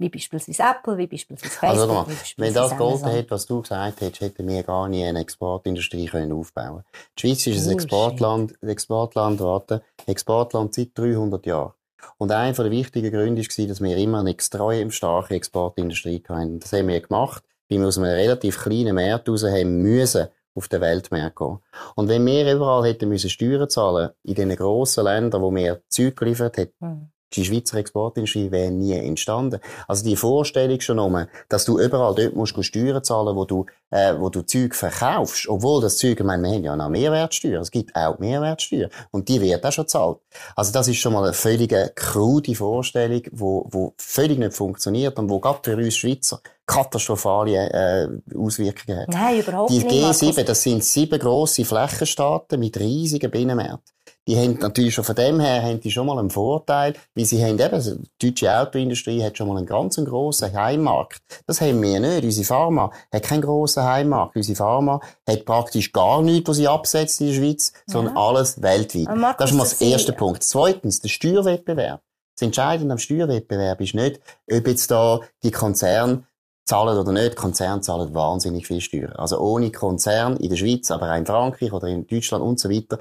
Wie 0.00 0.08
beispielsweise 0.10 0.62
Apple, 0.62 0.96
wie 0.96 1.08
beispielsweise 1.08 1.52
Facebook. 1.52 1.90
Also, 1.90 2.04
beispielsweise 2.04 2.36
wenn 2.36 2.54
das 2.54 2.70
gegolten 2.70 3.08
hätte, 3.08 3.30
was 3.32 3.46
du 3.46 3.62
gesagt 3.62 4.00
hättest, 4.00 4.20
hätten 4.20 4.46
wir 4.46 4.62
gar 4.62 4.88
nie 4.88 5.04
eine 5.04 5.20
Exportindustrie 5.20 6.06
können 6.06 6.32
aufbauen 6.32 6.84
Die 7.16 7.22
Schweiz 7.22 7.46
ist 7.48 7.66
ein 7.66 7.72
Exportland, 7.72 8.54
Exportland, 8.62 9.40
warte, 9.40 9.82
Exportland 10.06 10.74
seit 10.74 10.96
300 10.96 11.44
Jahren. 11.46 11.72
Und 12.16 12.32
einer 12.32 12.52
der 12.52 12.70
wichtigen 12.70 13.10
Gründe 13.10 13.42
war, 13.42 13.66
dass 13.66 13.82
wir 13.82 13.96
immer 13.96 14.20
eine 14.20 14.30
extrem 14.30 14.90
starke 14.90 15.34
Exportindustrie 15.34 16.22
hatten. 16.28 16.60
Das 16.60 16.72
haben 16.72 16.88
wir 16.88 17.00
gemacht, 17.00 17.44
weil 17.68 17.78
wir 17.78 17.86
aus 17.86 17.98
einem 17.98 18.06
relativ 18.06 18.58
kleinen 18.58 18.94
Markt 18.94 19.28
raus 19.28 19.44
haben 19.44 19.82
müssen 19.82 20.28
auf 20.54 20.68
den 20.68 20.80
Weltmarkt 20.80 21.36
gehen. 21.36 21.58
Und 21.94 22.08
wenn 22.08 22.26
wir 22.26 22.52
überall 22.52 22.84
hätten 22.84 23.08
müssen 23.08 23.30
Steuern 23.30 23.68
zahlen, 23.68 24.10
in 24.24 24.34
den 24.34 24.54
grossen 24.56 25.04
Ländern, 25.04 25.42
wo 25.42 25.54
wir 25.54 25.82
Zeug 25.88 26.16
geliefert 26.16 26.56
hätten, 26.56 27.12
die 27.34 27.44
Schweizer 27.44 27.78
Exportindustrie 27.78 28.50
wäre 28.50 28.70
nie 28.70 28.92
entstanden. 28.92 29.60
Also 29.86 30.04
die 30.04 30.16
Vorstellung 30.16 30.80
schon 30.80 30.98
um, 30.98 31.26
dass 31.48 31.64
du 31.64 31.78
überall 31.78 32.14
dort 32.14 32.34
musst 32.34 32.58
Steuern 32.64 33.04
zahlen, 33.04 33.36
wo 33.36 33.44
du, 33.44 33.66
äh, 33.90 34.14
wo 34.18 34.28
du 34.30 34.42
Zeug 34.42 34.74
verkaufst, 34.74 35.48
obwohl 35.48 35.80
das 35.80 35.98
Zeug, 35.98 36.18
ich 36.18 36.26
meine, 36.26 36.42
wir 36.42 36.54
haben 36.54 36.64
ja 36.64 36.76
noch 36.76 36.88
Mehrwertsteuer, 36.88 37.60
es 37.60 37.70
gibt 37.70 37.94
auch 37.94 38.18
Mehrwertsteuer 38.18 38.88
und 39.10 39.28
die 39.28 39.40
wird 39.40 39.64
auch 39.64 39.72
schon 39.72 39.88
zahlt. 39.88 40.18
Also 40.56 40.72
das 40.72 40.88
ist 40.88 40.98
schon 40.98 41.12
mal 41.12 41.24
eine 41.24 41.32
völlige 41.32 41.92
krude 41.94 42.54
Vorstellung, 42.54 43.22
wo, 43.32 43.66
wo 43.70 43.94
völlig 43.98 44.38
nicht 44.38 44.54
funktioniert 44.54 45.18
und 45.18 45.28
wo 45.30 45.38
gerade 45.40 45.60
für 45.62 45.76
uns 45.76 45.96
Schweizer 45.96 46.40
katastrophale 46.66 47.70
äh, 47.70 48.36
Auswirkungen 48.36 49.00
hat. 49.00 49.08
Nein, 49.08 49.40
überhaupt 49.40 49.70
die 49.70 49.78
nicht. 49.78 49.90
Die 49.90 50.04
G7, 50.04 50.42
das 50.42 50.62
sind 50.62 50.84
sieben 50.84 51.18
grosse 51.18 51.64
Flächenstaaten 51.64 52.60
mit 52.60 52.78
riesigen 52.78 53.30
Binnenmärkten 53.30 53.97
die 54.28 54.36
haben 54.36 54.58
natürlich 54.60 54.94
schon 54.94 55.04
von 55.04 55.14
dem 55.14 55.40
her 55.40 55.62
haben 55.62 55.80
die 55.80 55.90
schon 55.90 56.06
mal 56.06 56.18
einen 56.18 56.28
Vorteil, 56.28 56.92
weil 57.14 57.24
sie 57.24 57.42
haben 57.42 57.58
eben, 57.58 58.08
die 58.20 58.28
deutsche 58.28 58.54
Autoindustrie 58.54 59.24
hat 59.24 59.38
schon 59.38 59.48
mal 59.48 59.56
einen 59.56 59.64
ganz 59.64 59.96
grossen 59.96 60.52
Heimmarkt. 60.52 61.22
Das 61.46 61.62
haben 61.62 61.80
wir 61.80 61.98
nicht. 61.98 62.24
Unsere 62.24 62.44
Pharma 62.44 62.92
hat 63.10 63.22
keinen 63.22 63.40
grossen 63.40 63.84
Heimmarkt. 63.84 64.36
Unsere 64.36 64.56
Pharma 64.56 65.00
hat 65.26 65.46
praktisch 65.46 65.92
gar 65.92 66.20
nichts, 66.20 66.46
was 66.50 66.58
sie 66.58 66.68
absetzt 66.68 67.22
in 67.22 67.28
der 67.28 67.34
Schweiz, 67.34 67.72
ja. 67.74 67.92
sondern 67.94 68.18
alles 68.18 68.60
weltweit. 68.60 69.08
Das 69.38 69.50
ist 69.50 69.56
mal 69.56 69.64
das 69.64 69.80
erste 69.80 70.12
Punkt. 70.12 70.42
Zweitens, 70.42 71.00
der 71.00 71.08
Steuerwettbewerb. 71.08 72.02
Das 72.36 72.42
Entscheidende 72.42 72.92
am 72.92 72.98
Steuerwettbewerb 72.98 73.80
ist 73.80 73.94
nicht, 73.94 74.20
ob 74.52 74.68
jetzt 74.68 74.90
da 74.90 75.20
die 75.42 75.50
Konzerne 75.50 76.24
zahlen 76.66 76.98
oder 76.98 77.12
nicht. 77.12 77.34
Konzerne 77.34 77.80
zahlen 77.80 78.14
wahnsinnig 78.14 78.66
viel 78.66 78.82
Steuern. 78.82 79.14
Also 79.14 79.38
ohne 79.38 79.72
Konzern 79.72 80.36
in 80.36 80.50
der 80.50 80.56
Schweiz, 80.56 80.90
aber 80.90 81.10
auch 81.10 81.16
in 81.16 81.24
Frankreich 81.24 81.72
oder 81.72 81.88
in 81.88 82.06
Deutschland 82.06 82.44
und 82.44 82.60
so 82.60 82.68
weiter, 82.68 82.98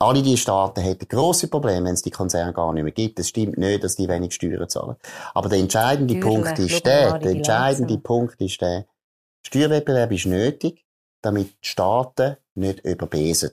alle 0.00 0.22
die 0.22 0.36
Staaten 0.36 0.80
hätten 0.80 1.06
grosse 1.08 1.48
Probleme, 1.48 1.86
wenn 1.86 1.94
es 1.94 2.02
die 2.02 2.10
Konzerne 2.10 2.52
gar 2.52 2.72
nicht 2.72 2.82
mehr 2.82 2.92
gibt. 2.92 3.18
Es 3.20 3.28
stimmt 3.28 3.58
nicht, 3.58 3.84
dass 3.84 3.96
die 3.96 4.08
wenig 4.08 4.32
Steuern 4.32 4.68
zahlen. 4.68 4.96
Aber 5.34 5.48
der 5.48 5.58
entscheidende 5.58 6.14
Türle, 6.14 6.26
Punkt 6.26 6.58
ist 6.58 6.86
der, 6.86 7.18
der 7.18 7.32
entscheidende 7.32 7.98
Punkt 7.98 8.40
ist 8.40 8.60
der, 8.60 8.86
Steuerwettbewerb 9.46 10.12
ist 10.12 10.26
nötig, 10.26 10.84
damit 11.22 11.48
die 11.48 11.68
Staaten 11.68 12.36
nicht 12.54 12.80
überbesen. 12.80 13.52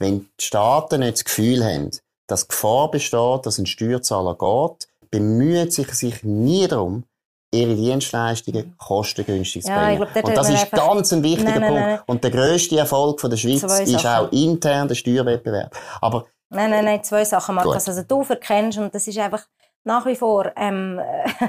Wenn 0.00 0.28
die 0.38 0.44
Staaten 0.44 1.00
nicht 1.00 1.14
das 1.14 1.24
Gefühl 1.24 1.64
haben, 1.64 1.90
dass 2.26 2.48
Gefahr 2.48 2.90
besteht, 2.90 3.46
dass 3.46 3.58
ein 3.58 3.66
Steuerzahler 3.66 4.36
geht, 4.36 4.88
bemüht 5.10 5.72
sich 5.72 5.92
sich 5.94 6.22
nie 6.24 6.66
darum, 6.66 7.04
ihre 7.50 7.74
Dienstleistungen 7.74 8.74
kostengünstig 8.76 9.64
zu 9.64 9.72
bringen. 9.72 10.00
Ja, 10.00 10.04
glaub, 10.04 10.24
und 10.24 10.36
das 10.36 10.50
ist 10.50 10.70
ganz 10.70 11.12
ein 11.12 11.22
wichtiger 11.22 11.58
nein, 11.58 11.60
nein, 11.60 11.70
Punkt. 11.70 11.86
Nein, 11.86 12.00
und 12.06 12.24
der 12.24 12.30
grösste 12.30 12.78
Erfolg 12.78 13.20
von 13.20 13.30
der 13.30 13.38
Schweiz 13.38 13.62
ist 13.62 14.06
auch 14.06 14.30
intern 14.32 14.88
der 14.88 14.94
Steuerwettbewerb. 14.94 15.74
Aber 16.00 16.26
nein, 16.50 16.70
nein, 16.70 16.84
nein, 16.84 17.02
zwei 17.02 17.24
Sachen, 17.24 17.54
Markus. 17.54 17.88
Also 17.88 18.02
du 18.02 18.22
verkennst 18.22 18.78
und 18.78 18.94
das 18.94 19.06
ist 19.06 19.18
einfach 19.18 19.46
nach 19.84 20.04
wie 20.04 20.16
vor, 20.16 20.52
ähm, 20.56 21.00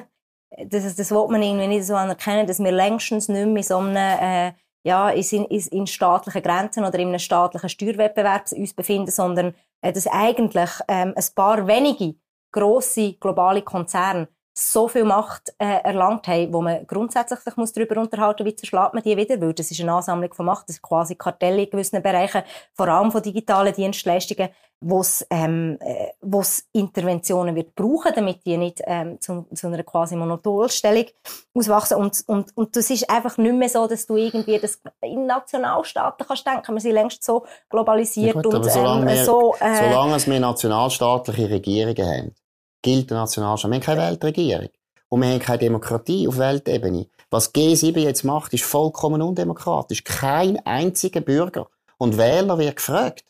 das, 0.68 0.96
das 0.96 1.12
will 1.12 1.28
man 1.28 1.44
irgendwie 1.44 1.68
nicht 1.68 1.86
so 1.86 1.96
anerkennen, 1.96 2.48
dass 2.48 2.60
wir 2.60 2.72
längstens 2.72 3.28
nicht 3.28 3.46
mehr 3.46 3.58
in 3.58 3.64
so 3.64 3.78
einem, 3.78 3.96
äh, 3.96 4.54
ja, 4.84 5.10
in, 5.10 5.46
in, 5.46 5.68
in 5.68 5.88
staatlichen 5.88 6.42
Grenzen 6.42 6.86
oder 6.86 6.98
in 6.98 7.10
einem 7.10 7.20
staatlichen 7.20 7.70
Steuerwettbewerb 7.70 8.52
uns 8.54 8.74
befinden, 8.74 9.12
sondern 9.12 9.54
äh, 9.82 9.92
dass 9.92 10.08
eigentlich 10.08 10.70
ähm, 10.88 11.14
ein 11.16 11.26
paar 11.36 11.68
wenige 11.68 12.16
grosse 12.52 13.14
globale 13.14 13.62
Konzerne 13.62 14.30
so 14.54 14.88
viel 14.88 15.06
Macht 15.06 15.54
äh, 15.58 15.82
erlangt 15.84 16.28
haben, 16.28 16.54
wo 16.54 16.62
man 16.62 16.86
grundsätzlich 16.86 17.40
sich 17.40 17.56
muss 17.56 17.74
darüber 17.74 18.02
unterhalten 18.02 18.44
muss, 18.44 18.52
wie 18.52 18.56
zerschlägt 18.56 18.94
man 18.94 19.04
die 19.04 19.16
wieder, 19.16 19.40
weil 19.40 19.54
das 19.54 19.72
ist 19.72 19.80
eine 19.80 19.94
Ansammlung 19.94 20.34
von 20.34 20.46
Macht, 20.46 20.68
das 20.68 20.78
ist 20.78 20.82
quasi 20.82 21.16
Kartelle 21.16 21.64
in 21.64 21.70
gewissen 21.70 22.02
Bereichen, 22.02 22.44
vor 22.74 22.88
allem 22.88 23.12
von 23.12 23.22
digitalen 23.22 23.74
Dienstleistungen, 23.74 24.50
wo 24.82 25.02
es 25.02 25.26
ähm, 25.30 25.78
äh, 25.82 26.08
wo's 26.22 26.64
Interventionen 26.72 27.56
wird 27.56 27.76
brauchen, 27.76 28.14
damit 28.16 28.46
die 28.46 28.56
nicht 28.56 28.82
ähm, 28.86 29.20
zu, 29.20 29.46
zu 29.54 29.68
einer 29.68 29.84
quasi 29.84 30.16
Monopolstellung 30.16 31.06
auswachsen. 31.54 31.98
Und, 31.98 32.24
und, 32.28 32.56
und 32.56 32.76
das 32.76 32.90
ist 32.90 33.10
einfach 33.10 33.38
nicht 33.38 33.56
mehr 33.56 33.68
so, 33.68 33.88
dass 33.88 34.06
du 34.06 34.16
irgendwie 34.16 34.58
das 34.58 34.82
in 35.02 35.26
Nationalstaaten 35.26 36.26
kannst 36.26 36.48
denken, 36.48 36.74
wir 36.74 36.82
sind 36.82 36.94
längst 36.94 37.24
so 37.24 37.46
globalisiert 37.70 38.36
ja 38.36 38.42
gut, 38.42 38.54
und 38.54 38.72
solange 38.72 39.12
ähm, 39.12 39.18
wir, 39.18 39.26
so 39.26 39.54
äh, 39.60 39.90
solange 39.90 40.26
wir 40.26 40.40
nationalstaatliche 40.40 41.50
Regierungen 41.50 42.08
haben, 42.08 42.36
gilt 42.82 43.10
der 43.10 43.18
Nationalstaat. 43.18 43.72
Wir 43.72 43.76
haben 43.76 43.84
keine 43.84 44.02
Weltregierung. 44.02 44.70
Und 45.10 45.22
wir 45.22 45.30
haben 45.30 45.40
keine 45.40 45.60
Demokratie 45.60 46.28
auf 46.28 46.38
Weltebene. 46.38 47.08
Was 47.32 47.54
G7 47.54 48.00
jetzt 48.00 48.24
macht, 48.24 48.54
ist 48.54 48.64
vollkommen 48.64 49.22
undemokratisch. 49.22 50.04
Kein 50.04 50.64
einziger 50.66 51.22
Bürger 51.22 51.68
und 51.98 52.18
Wähler 52.18 52.58
wird 52.58 52.76
gefragt. 52.76 53.24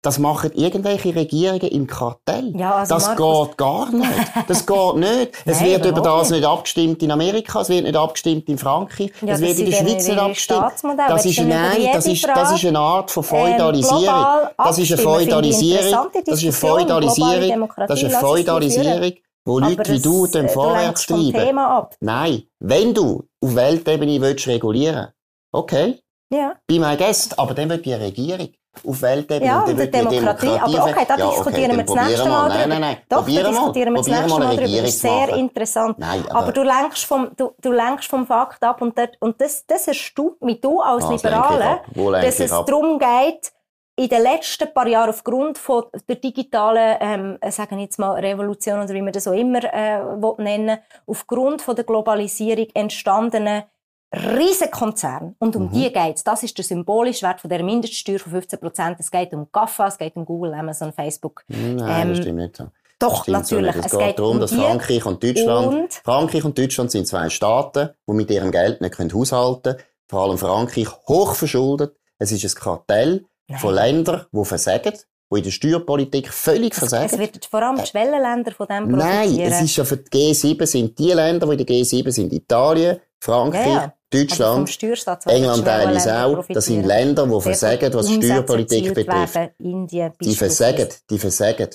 Das 0.00 0.20
machen 0.20 0.52
irgendwelche 0.54 1.12
Regierungen 1.12 1.68
im 1.70 1.86
Kartell. 1.88 2.52
Ja, 2.56 2.76
also 2.76 2.94
das 2.94 3.06
Markus... 3.08 3.48
geht 3.48 3.58
gar 3.58 3.90
nicht. 3.90 4.32
Das 4.46 4.64
geht 4.64 4.94
nicht. 4.94 5.32
Es 5.44 5.60
Nein, 5.60 5.70
wird 5.70 5.86
über 5.86 6.00
das 6.00 6.30
nicht 6.30 6.44
abgestimmt 6.44 7.02
in 7.02 7.10
Amerika, 7.10 7.62
es 7.62 7.68
wird 7.68 7.84
nicht 7.84 7.96
abgestimmt 7.96 8.48
in 8.48 8.58
Frankreich, 8.58 9.10
ja, 9.22 9.34
es 9.34 9.40
wird 9.40 9.58
in 9.58 9.66
der 9.66 9.72
Schweiz 9.72 10.06
nicht 10.06 10.18
abgestimmt. 10.18 10.72
Das 11.08 11.24
ist, 11.24 11.40
nein, 11.40 11.88
das 11.92 12.06
ist, 12.06 12.26
das 12.26 12.52
ist 12.52 12.64
eine 12.64 12.78
Art 12.78 13.10
von 13.10 13.24
ähm, 13.24 13.28
Feudalisierung. 13.28 14.24
Das 14.56 14.78
ist 14.78 14.92
eine 14.92 15.02
Feudalisierung. 15.02 16.10
Das 16.24 16.38
ist 16.38 16.44
eine 16.44 16.52
Feudalisierung. 16.52 17.72
Das 17.76 18.02
ist 18.02 18.04
eine 18.04 18.20
Feudalisierung, 18.20 19.12
wo 19.44 19.58
Leute 19.58 19.92
wie 19.92 20.00
du 20.00 20.26
äh, 20.26 20.48
vorwärts 20.48 21.06
treiben. 21.06 21.58
Nein, 22.00 22.42
wenn 22.60 22.94
du 22.94 23.24
auf 23.40 23.54
Weltebene 23.54 24.20
willst 24.20 24.46
regulieren, 24.46 25.08
okay, 25.52 25.98
ja. 26.30 26.54
Be 26.66 26.78
my 26.78 26.96
guest, 26.96 27.38
aber 27.38 27.54
dann 27.54 27.70
wird 27.70 27.86
die 27.86 27.94
Regierung 27.94 28.50
auf 28.86 29.02
Weltebene. 29.02 29.46
Ja, 29.46 29.60
und, 29.60 29.70
und 29.70 29.94
Demokratie. 29.94 30.46
Demokratie. 30.46 30.78
Aber 30.78 30.90
okay, 30.90 31.04
da 31.08 31.16
ja, 31.16 31.26
diskutieren 31.28 31.70
okay, 31.70 31.76
wir 31.76 31.84
das 31.84 32.08
nächste 32.08 32.28
Mal. 32.28 32.48
Nein, 32.48 32.68
nein, 32.68 32.80
nein. 32.80 32.96
Doch, 33.08 33.26
da 33.26 33.48
diskutieren 33.48 33.92
wir 33.94 33.98
das 33.98 34.06
nächste 34.06 34.28
Mal 34.28 34.56
drüber. 34.56 34.82
Das 34.82 34.88
ist 34.88 35.00
sehr 35.00 35.28
interessant. 35.30 35.98
Nein, 35.98 36.24
aber, 36.28 36.38
aber, 36.38 36.52
du, 36.52 36.62
lenkst 36.62 37.04
vom, 37.04 37.30
du, 37.36 37.52
du 37.60 37.72
lenkst 37.72 38.08
vom 38.08 38.26
Fakt 38.26 38.62
ab 38.62 38.82
und, 38.82 38.96
dort, 38.98 39.16
und 39.20 39.40
das, 39.40 39.64
das 39.66 39.88
erstaunt 39.88 40.42
mich, 40.42 40.60
du 40.60 40.80
als 40.80 41.04
ah, 41.04 41.12
Liberale, 41.12 41.80
dass 42.22 42.40
es 42.40 42.50
darum 42.50 42.98
geht, 42.98 43.52
in 43.98 44.08
den 44.08 44.22
letzten 44.22 44.72
paar 44.72 44.86
Jahren 44.86 45.10
aufgrund 45.10 45.58
von 45.58 45.84
der 46.08 46.16
digitalen, 46.16 46.96
ähm, 47.00 47.38
sagen 47.50 47.80
jetzt 47.80 47.98
mal 47.98 48.12
Revolution 48.12 48.80
oder 48.80 48.94
wie 48.94 49.02
man 49.02 49.12
das 49.12 49.26
auch 49.26 49.32
immer 49.32 49.64
äh, 49.64 50.00
nennen 50.38 50.78
aufgrund 51.06 51.62
von 51.62 51.74
der 51.74 51.84
Globalisierung 51.84 52.68
entstandenen 52.74 53.64
Riesenkonzern. 54.12 55.36
Und 55.38 55.56
um 55.56 55.64
mhm. 55.64 55.72
die 55.72 55.92
geht's. 55.92 56.24
Das 56.24 56.42
ist 56.42 56.56
der 56.56 56.64
symbolische 56.64 57.26
Wert 57.26 57.40
von 57.40 57.50
der 57.50 57.62
Mindeststeuer 57.62 58.18
von 58.18 58.32
15 58.32 58.58
Prozent. 58.58 58.96
Es 58.98 59.10
geht 59.10 59.32
um 59.34 59.48
GAFA, 59.52 59.88
es 59.88 59.98
geht 59.98 60.16
um 60.16 60.24
Google, 60.24 60.54
Amazon, 60.54 60.92
Facebook. 60.92 61.44
Nein, 61.48 61.78
ähm, 61.78 62.08
das 62.08 62.18
stimmt 62.18 62.38
nicht 62.38 62.56
so. 62.56 62.68
Doch, 62.98 63.26
natürlich. 63.28 63.74
So 63.74 63.80
es, 63.80 63.92
es, 63.92 63.98
geht 63.98 64.18
darum, 64.18 64.32
um 64.32 64.40
dass 64.40 64.52
Frankreich 64.52 65.06
und 65.06 65.22
Deutschland, 65.22 65.66
und 65.68 65.94
Frankreich 65.94 66.44
und 66.44 66.58
Deutschland 66.58 66.90
sind 66.90 67.06
zwei 67.06 67.28
Staaten, 67.28 67.90
die 68.06 68.12
mit 68.12 68.30
ihrem 68.30 68.50
Geld 68.50 68.80
nicht 68.80 68.96
können 68.96 69.12
haushalten 69.12 69.74
können. 69.74 69.84
Vor 70.08 70.22
allem 70.22 70.38
Frankreich 70.38 70.88
hoch 71.06 71.34
verschuldet. 71.34 71.94
Es 72.18 72.32
ist 72.32 72.44
ein 72.44 72.60
Kartell 72.60 73.26
Nein. 73.46 73.58
von 73.60 73.74
Ländern, 73.74 74.26
die 74.32 74.44
versagen 74.44 74.94
die 75.30 75.38
in 75.38 75.44
der 75.44 75.50
Steuerpolitik 75.50 76.32
völlig 76.32 76.74
versagen. 76.74 77.10
Es 77.12 77.18
wird 77.18 77.44
vor 77.44 77.62
allem 77.62 77.76
die 77.76 77.86
Schwellenländer 77.86 78.52
von 78.52 78.66
dem 78.66 78.88
profitieren. 78.88 79.36
Nein, 79.36 79.40
es 79.40 79.60
ist 79.60 79.76
ja 79.76 79.84
für 79.84 79.98
die 79.98 80.32
G7 80.32 80.66
sind 80.66 80.98
die 80.98 81.12
Länder, 81.12 81.46
die 81.46 81.52
in 81.52 81.66
der 81.66 81.76
G7 81.76 82.10
sind, 82.10 82.32
Italien, 82.32 82.98
Frankreich, 83.20 83.66
ja, 83.66 83.74
ja. 83.74 83.94
Deutschland, 84.10 85.26
England 85.26 85.64
teilweise 85.64 86.24
auch. 86.24 86.46
Das 86.48 86.66
sind 86.66 86.86
Länder, 86.86 87.26
die 87.26 87.40
versagen, 87.40 87.92
was 87.92 88.10
Steuerpolitik 88.10 88.94
betrifft. 88.94 89.38
Indien, 89.58 90.12
die 90.20 90.34
versagen, 90.34 90.88
die 91.10 91.18
versagen. 91.18 91.68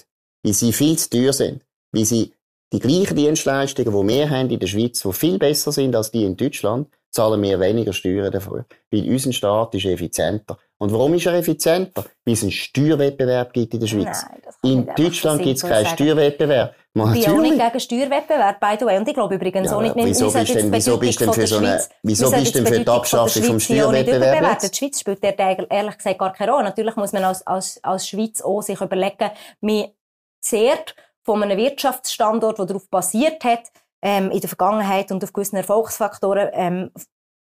Weil 0.44 0.54
sie 0.54 0.74
viel 0.74 0.98
zu 0.98 1.10
teuer 1.10 1.34
sind. 1.34 1.62
Weil 1.92 2.06
sie 2.06 2.34
die 2.72 2.80
gleichen 2.80 3.16
Dienstleistungen, 3.16 3.94
die 3.94 4.14
wir 4.14 4.30
haben 4.30 4.50
in 4.50 4.60
der 4.60 4.68
Schweiz, 4.68 5.02
die 5.02 5.14
viel 5.14 5.38
besser 5.38 5.72
sind 5.72 5.96
als 5.96 6.12
die 6.12 6.24
in 6.24 6.36
Deutschland, 6.36 6.88
zahlen 7.12 7.42
wir 7.44 7.60
weniger 7.60 7.94
Steuern 7.94 8.32
dafür. 8.32 8.66
Weil 8.92 9.10
unser 9.10 9.32
Staat 9.32 9.76
ist 9.76 9.86
effizienter. 9.86 10.58
Und 10.80 10.92
warum 10.92 11.14
ist 11.14 11.28
er 11.28 11.36
effizienter? 11.36 12.04
Weil 12.26 12.34
es 12.34 12.42
einen 12.42 12.52
Steuerwettbewerb 12.52 13.54
gibt 13.54 13.76
in 13.76 13.80
der 13.80 13.88
Schweiz. 13.88 14.26
Nein, 14.64 14.72
in 14.72 14.90
Deutschland 14.96 15.44
gibt 15.44 15.58
es 15.58 15.64
keinen 15.64 15.86
Steuerwettbewerb. 15.86 16.74
Man 16.96 17.16
ich 17.16 17.26
bin 17.26 17.34
auch 17.34 17.42
nicht 17.42 17.58
gegen 17.58 17.80
Steuerwettbewerb, 17.80 18.60
by 18.60 18.76
the 18.80 18.86
way. 18.86 18.98
Und 18.98 19.08
ich 19.08 19.16
glaube 19.16 19.34
übrigens 19.34 19.72
ja, 19.72 19.78
auch 19.78 19.82
nicht, 19.82 19.96
wieso 19.96 20.32
bist 20.32 20.54
denn, 20.54 20.72
wieso 20.72 20.98
bist 20.98 21.20
denn 21.22 21.34
für 21.34 21.48
so 21.48 21.58
eine, 21.58 21.82
wieso 22.04 22.30
bist 22.30 22.54
denn 22.54 22.68
für 22.68 22.80
die 22.80 22.88
Abschaffung 22.88 23.44
vom 23.44 23.60
Steuerwettbewerb? 23.60 24.60
Die 24.60 24.78
Schweiz 24.78 25.00
spielt 25.00 25.24
der 25.24 25.38
ehrlich 25.72 25.98
gesagt 25.98 26.20
gar 26.20 26.34
keine 26.34 26.52
Rolle. 26.52 26.66
Natürlich 26.66 26.96
muss 26.96 27.12
man 27.12 27.24
als, 27.24 27.46
als, 27.48 27.84
als 27.84 28.08
Schweiz 28.08 28.42
auch 28.42 28.62
sich 28.62 28.80
überlegen, 28.80 29.32
man 29.62 29.86
zehrt 30.40 30.96
von 31.24 31.42
einem 31.42 31.58
Wirtschaftsstandort, 31.58 32.60
der 32.60 32.66
darauf 32.66 32.88
basiert 32.90 33.44
hat, 33.44 33.72
ähm, 34.04 34.30
in 34.30 34.42
der 34.42 34.50
Vergangenheit 34.50 35.12
und 35.12 35.24
auf 35.24 35.34
gewissen 35.34 35.56
Erfolgsfaktoren, 35.56 36.50
ähm, 36.54 36.92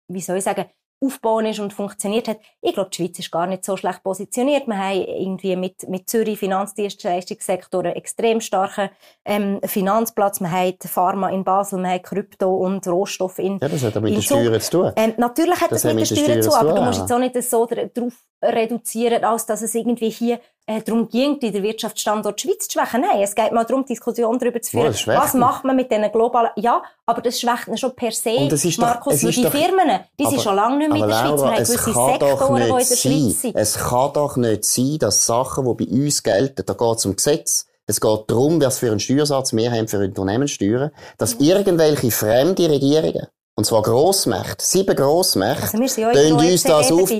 wie 0.08 0.20
soll 0.20 0.38
ich 0.38 0.44
sagen, 0.44 0.64
aufgebaut 1.02 1.44
ist 1.44 1.58
und 1.58 1.72
funktioniert 1.72 2.28
hat. 2.28 2.38
Ich 2.60 2.74
glaube, 2.74 2.90
die 2.90 2.96
Schweiz 2.96 3.18
ist 3.18 3.30
gar 3.30 3.46
nicht 3.46 3.64
so 3.64 3.76
schlecht 3.76 4.02
positioniert. 4.02 4.66
Wir 4.66 4.78
haben 4.78 5.02
irgendwie 5.02 5.56
mit, 5.56 5.88
mit 5.88 6.08
Zürich 6.08 6.38
Finanzdienstleistungssektor 6.38 7.84
einen 7.84 7.94
extrem 7.94 8.40
starken 8.40 8.90
ähm, 9.24 9.60
Finanzplatz. 9.64 10.40
Wir 10.40 10.50
haben 10.50 10.74
Pharma 10.84 11.30
in 11.30 11.44
Basel, 11.44 11.80
wir 11.80 11.90
haben 11.90 12.02
Krypto 12.02 12.56
und 12.56 12.86
Rohstoff 12.86 13.38
in 13.38 13.58
Ja, 13.60 13.68
das 13.68 13.82
hat 13.82 14.00
mit 14.00 14.14
den 14.14 14.22
Steuern 14.22 14.60
zu 14.60 14.70
tun. 14.70 14.92
Ähm, 14.96 15.14
natürlich 15.16 15.60
hat 15.60 15.72
das, 15.72 15.82
das 15.82 15.94
mit 15.94 16.08
den 16.08 16.16
Steuern 16.16 16.42
zu 16.42 16.50
tun, 16.50 16.58
aber 16.58 16.74
du 16.74 16.82
musst 16.82 17.00
jetzt 17.00 17.12
auch 17.12 17.18
nicht 17.18 17.42
so 17.42 17.66
darauf 17.66 18.14
reduzieren, 18.42 19.24
als 19.24 19.46
dass 19.46 19.62
es 19.62 19.74
irgendwie 19.74 20.10
hier 20.10 20.40
darum 20.66 21.08
ging, 21.08 21.40
den 21.40 21.62
Wirtschaftsstandort 21.62 22.40
Schweiz 22.40 22.68
zu 22.68 22.78
schwächen. 22.78 23.00
Nein, 23.00 23.20
es 23.22 23.34
geht 23.34 23.52
mal 23.52 23.64
darum, 23.64 23.84
Diskussionen 23.84 24.38
darüber 24.38 24.62
zu 24.62 24.70
führen, 24.70 24.94
oh, 24.94 25.06
was 25.08 25.34
macht 25.34 25.64
man 25.64 25.74
mit 25.76 25.90
diesen 25.90 26.10
globalen... 26.12 26.50
Ja, 26.56 26.82
aber 27.04 27.20
das 27.20 27.40
schwächt 27.40 27.68
ihn 27.68 27.76
schon 27.76 27.94
per 27.96 28.12
se, 28.12 28.48
Markus, 28.78 29.20
doch, 29.20 29.24
weil 29.24 29.32
die 29.32 29.42
doch, 29.42 29.50
Firmen, 29.50 30.00
die 30.18 30.26
sind 30.26 30.40
schon 30.40 30.54
lange 30.54 30.78
nicht 30.78 30.92
mehr 30.92 31.02
in 31.02 31.08
der 31.08 31.16
Schweiz. 31.16 31.40
Wir 31.40 31.46
haben 31.46 31.56
gewisse 31.56 31.74
Sektoren, 31.74 32.56
die 32.56 32.62
in 32.62 32.76
der 32.76 32.84
Schweiz 32.84 33.40
sind. 33.42 33.56
Es 33.56 33.78
kann 33.78 34.12
doch 34.12 34.36
nicht 34.36 34.64
sein, 34.64 34.98
dass 35.00 35.26
Sachen, 35.26 35.64
die 35.64 35.84
bei 35.84 35.90
uns 35.92 36.22
gelten, 36.22 36.62
da 36.64 36.72
geht 36.72 36.98
es 36.98 37.06
um 37.06 37.16
Gesetz, 37.16 37.66
es 37.86 38.00
geht 38.00 38.20
darum, 38.28 38.60
was 38.62 38.78
für 38.78 38.90
einen 38.90 39.00
Steuersatz 39.00 39.52
wir 39.52 39.70
haben 39.72 39.88
für 39.88 39.98
Unternehmenssteuern, 39.98 40.92
dass 41.18 41.34
irgendwelche 41.34 42.10
fremde 42.12 42.70
Regierungen, 42.70 43.26
und 43.56 43.66
zwar 43.66 43.82
Grossmächte, 43.82 44.64
sieben 44.64 44.94
Grossmächte, 44.94 45.76
also 45.76 46.40
wir 46.40 46.52
uns 46.52 46.62
das 46.62 46.92
auf... 46.92 47.12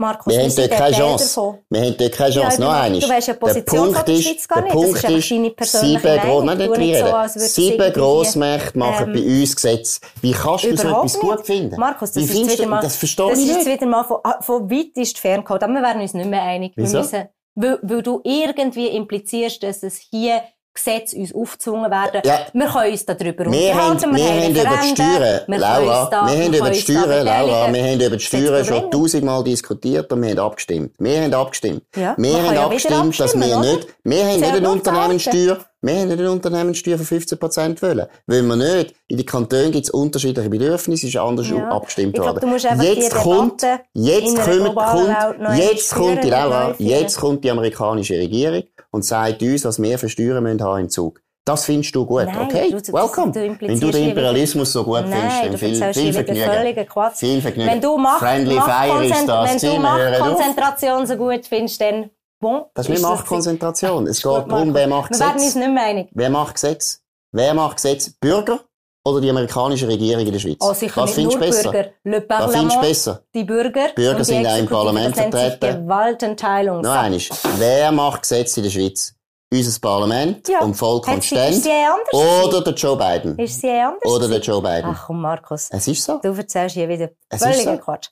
Markus, 0.00 0.34
wir 0.34 0.42
haben 0.42 0.56
dort 0.56 0.70
keine 0.70 0.96
Chance. 0.96 1.58
Wir 1.68 1.80
haben 1.82 1.96
dort 1.98 2.12
keine 2.12 2.34
Chance. 2.34 2.58
Ja, 2.58 2.66
noch 2.66 2.72
einmal. 2.72 3.00
Du 3.00 3.08
weißt 3.08 3.28
ja 3.28 3.34
Position 3.34 3.92
der 3.92 4.00
Schweiz 4.00 4.24
nicht. 4.24 4.50
Der 4.50 4.62
Punkt 4.62 5.04
das 5.04 5.10
ist, 5.12 5.30
ist 5.30 5.80
sieben, 5.80 6.20
Gro 6.20 6.42
nein, 6.42 6.58
nicht 6.58 6.98
so, 6.98 7.38
sieben 7.38 7.92
Grossmächte 7.92 8.78
machen 8.78 9.08
ähm, 9.08 9.12
bei 9.12 9.40
uns 9.40 9.54
Gesetze. 9.54 10.00
Wie 10.22 10.32
kannst 10.32 10.64
du 10.64 10.74
so 10.74 10.88
etwas 10.88 11.14
nicht. 11.14 11.20
gut 11.20 11.46
finden? 11.46 11.78
Markus, 11.78 12.12
das, 12.12 12.24
ist 12.24 12.50
wieder 12.50 12.66
mal, 12.66 12.80
das 12.80 12.96
verstehe 12.96 13.28
das 13.28 13.38
ich 13.38 13.44
nicht. 13.44 13.56
Das 13.58 13.66
ist 13.66 13.72
wieder 13.72 13.86
mal 13.86 14.04
von, 14.04 14.16
ah, 14.24 14.40
von 14.40 14.70
weit 14.70 14.96
ist 14.96 15.18
ferngeholt. 15.18 15.62
Aber 15.62 15.72
wir 15.74 15.82
werden 15.82 16.00
uns 16.00 16.14
nicht 16.14 16.30
mehr 16.30 16.42
einig. 16.44 16.72
Wieso? 16.76 16.94
Wir 16.94 17.00
müssen, 17.00 17.28
weil, 17.56 17.78
weil 17.82 18.02
du 18.02 18.20
irgendwie 18.24 18.86
implizierst, 18.86 19.62
dass 19.62 19.82
es 19.82 19.98
hier 19.98 20.40
Gesetze 20.72 21.16
uns 21.16 21.34
aufgezwungen 21.34 21.90
werden. 21.90 22.22
Ja. 22.24 22.46
Wir 22.52 22.66
können 22.66 22.92
uns 22.92 23.04
darüber 23.04 23.46
unterhalten. 23.46 23.52
Wir, 23.52 23.74
haben, 23.74 24.16
wir, 24.16 24.24
haben 24.24 24.50
über 24.50 24.78
die 24.82 24.88
Steuern, 24.88 25.40
wir 25.46 25.58
Laura, 25.58 26.08
da, 26.10 26.26
wir, 26.26 26.38
wir 26.38 26.44
haben 26.44 26.54
über 26.54 26.70
die 26.70 26.80
Steuern, 26.80 27.26
Laura, 27.26 27.72
wir 27.72 27.82
haben 27.82 28.00
über 28.00 28.16
die 28.16 28.24
Steuern 28.24 28.64
schon 28.64 28.90
tausendmal 28.90 29.44
diskutiert 29.44 30.12
und 30.12 30.22
wir 30.22 30.30
haben 30.30 30.38
abgestimmt. 30.38 30.94
Wir 30.98 31.22
haben 31.22 31.34
abgestimmt. 31.34 31.82
Ja, 31.96 32.14
wir 32.16 32.42
haben 32.42 32.54
ja 32.54 32.64
abgestimmt, 32.64 33.18
dass 33.18 33.34
wir 33.34 33.58
nicht, 33.58 33.88
wir 34.04 34.24
haben 34.26 34.40
nicht 34.40 34.54
eine 34.54 34.70
Unternehmenssteuer, 34.70 35.58
wir 35.82 35.94
haben 35.94 36.10
eine 36.10 36.30
Unternehmenssteuer 36.30 36.98
von 36.98 37.06
15% 37.06 37.80
wollen. 37.80 38.06
Wollen 38.26 38.46
wir 38.48 38.56
nicht. 38.56 38.94
In 39.08 39.16
den 39.16 39.24
Kantonen 39.24 39.72
gibt 39.72 39.86
es 39.86 39.90
unterschiedliche 39.90 40.50
Bedürfnisse, 40.50 41.06
ist 41.06 41.16
anders 41.16 41.48
ja. 41.48 41.68
abgestimmt 41.68 42.18
worden. 42.18 42.38
Glaub, 42.38 42.82
jetzt 42.82 43.14
kommt, 43.14 43.62
jetzt 43.94 44.36
kommt, 44.36 44.74
kommt, 44.74 45.56
jetzt 45.56 45.94
kommt 45.94 46.24
die 46.24 46.30
Laura, 46.30 46.74
jetzt 46.78 47.18
kommt 47.18 47.44
die 47.44 47.50
amerikanische 47.50 48.14
Regierung 48.14 48.64
und 48.90 49.04
sagt 49.04 49.42
uns, 49.42 49.64
was 49.64 49.80
wir 49.80 49.98
für 49.98 50.08
Steuern 50.08 50.42
müssen 50.42 50.62
haben 50.62 50.80
im 50.80 50.90
Zug. 50.90 51.20
Das 51.44 51.64
findest 51.64 51.94
du 51.94 52.04
gut, 52.04 52.26
Nein, 52.26 52.38
okay? 52.38 52.70
Du, 52.70 52.92
Welcome. 52.92 53.32
Du 53.32 53.40
Wenn 53.40 53.80
du 53.80 53.90
den 53.90 54.10
Imperialismus 54.10 54.72
so 54.72 54.84
gut 54.84 55.06
Nein, 55.08 55.30
findest, 55.50 55.80
dann 55.80 55.94
viel, 55.94 55.94
viel 55.94 56.12
Vergnügen. 56.12 56.86
Viel 57.14 57.40
Vergnügen. 57.40 57.70
Wenn 57.70 57.80
du 57.80 57.96
Macht, 57.96 58.20
Friendly 58.20 58.60
Fire 58.60 59.04
ist 59.04 59.26
das 59.26 59.62
Wenn 59.62 59.72
du 59.72 59.80
Machtkonzentration 59.80 61.06
so 61.06 61.16
gut 61.16 61.46
findest, 61.46 61.80
dann 61.80 62.10
bon. 62.40 62.64
Das 62.74 62.86
ist 62.86 62.90
nicht 62.90 63.02
Machtkonzentration. 63.02 64.06
Es 64.06 64.22
geht 64.22 64.32
darum, 64.32 64.74
wer 64.74 64.88
macht 64.88 65.10
Gesetz. 65.10 65.26
Wir 65.26 65.34
werden 65.34 65.44
uns 65.44 65.54
nicht 65.54 65.70
mehr 65.70 65.84
einig. 65.84 66.08
Wer 66.12 66.30
macht 66.30 66.54
Gesetz? 66.54 67.00
Wer 67.32 67.54
macht 67.54 67.76
Gesetz? 67.76 68.10
Bürger 68.20 68.60
oder 69.04 69.20
die 69.20 69.30
amerikanische 69.30 69.86
Regierung 69.88 70.26
in 70.26 70.32
der 70.32 70.38
Schweiz? 70.40 70.56
Oh, 70.60 70.72
sicher 70.74 71.02
Was 71.02 71.16
nicht 71.16 71.30
nur 71.30 71.38
besser? 71.38 71.70
Bürger. 71.70 71.90
Le 72.04 72.24
Was 72.28 72.52
findest 72.52 72.76
du 72.76 72.80
besser? 72.80 73.22
Die 73.34 73.44
Bürger. 73.44 73.88
Bürger 73.94 74.24
sind 74.24 74.46
auch 74.46 74.58
im 74.58 74.66
Parlament 74.66 75.14
vertreten. 75.16 75.84
Gewaltenteilung. 75.84 76.80
Noch 76.82 76.90
einmal. 76.90 77.20
Wer 77.58 77.92
macht 77.92 78.22
Gesetze 78.22 78.60
in 78.60 78.64
der 78.64 78.70
Schweiz? 78.70 79.14
unser 79.52 79.80
Parlament 79.80 80.48
Ja. 80.48 80.60
und 80.60 80.74
Volk 80.74 81.08
und 81.08 81.24
sie- 81.24 81.34
ist 81.34 81.40
Ständ. 81.40 81.62
sie 81.64 81.70
anders 81.72 82.46
Oder 82.46 82.60
der 82.62 82.72
Joe 82.74 82.96
Biden. 82.96 83.36
Ist 83.36 83.60
sie 83.60 83.66
eh 83.66 83.80
anders? 83.80 84.04
Oder 84.12 84.28
der? 84.28 84.38
Joe 84.38 84.62
Biden. 84.62 84.84
Ach 84.94 85.06
komm, 85.08 85.20
Markus. 85.22 85.66
Es 85.72 85.88
ist 85.88 86.04
so. 86.04 86.20
Du 86.22 86.28
erzählst 86.32 86.74
hier 86.76 86.88
wieder 86.88 87.10
völligen 87.36 87.76
so. 87.78 87.82
Quatsch. 87.82 88.10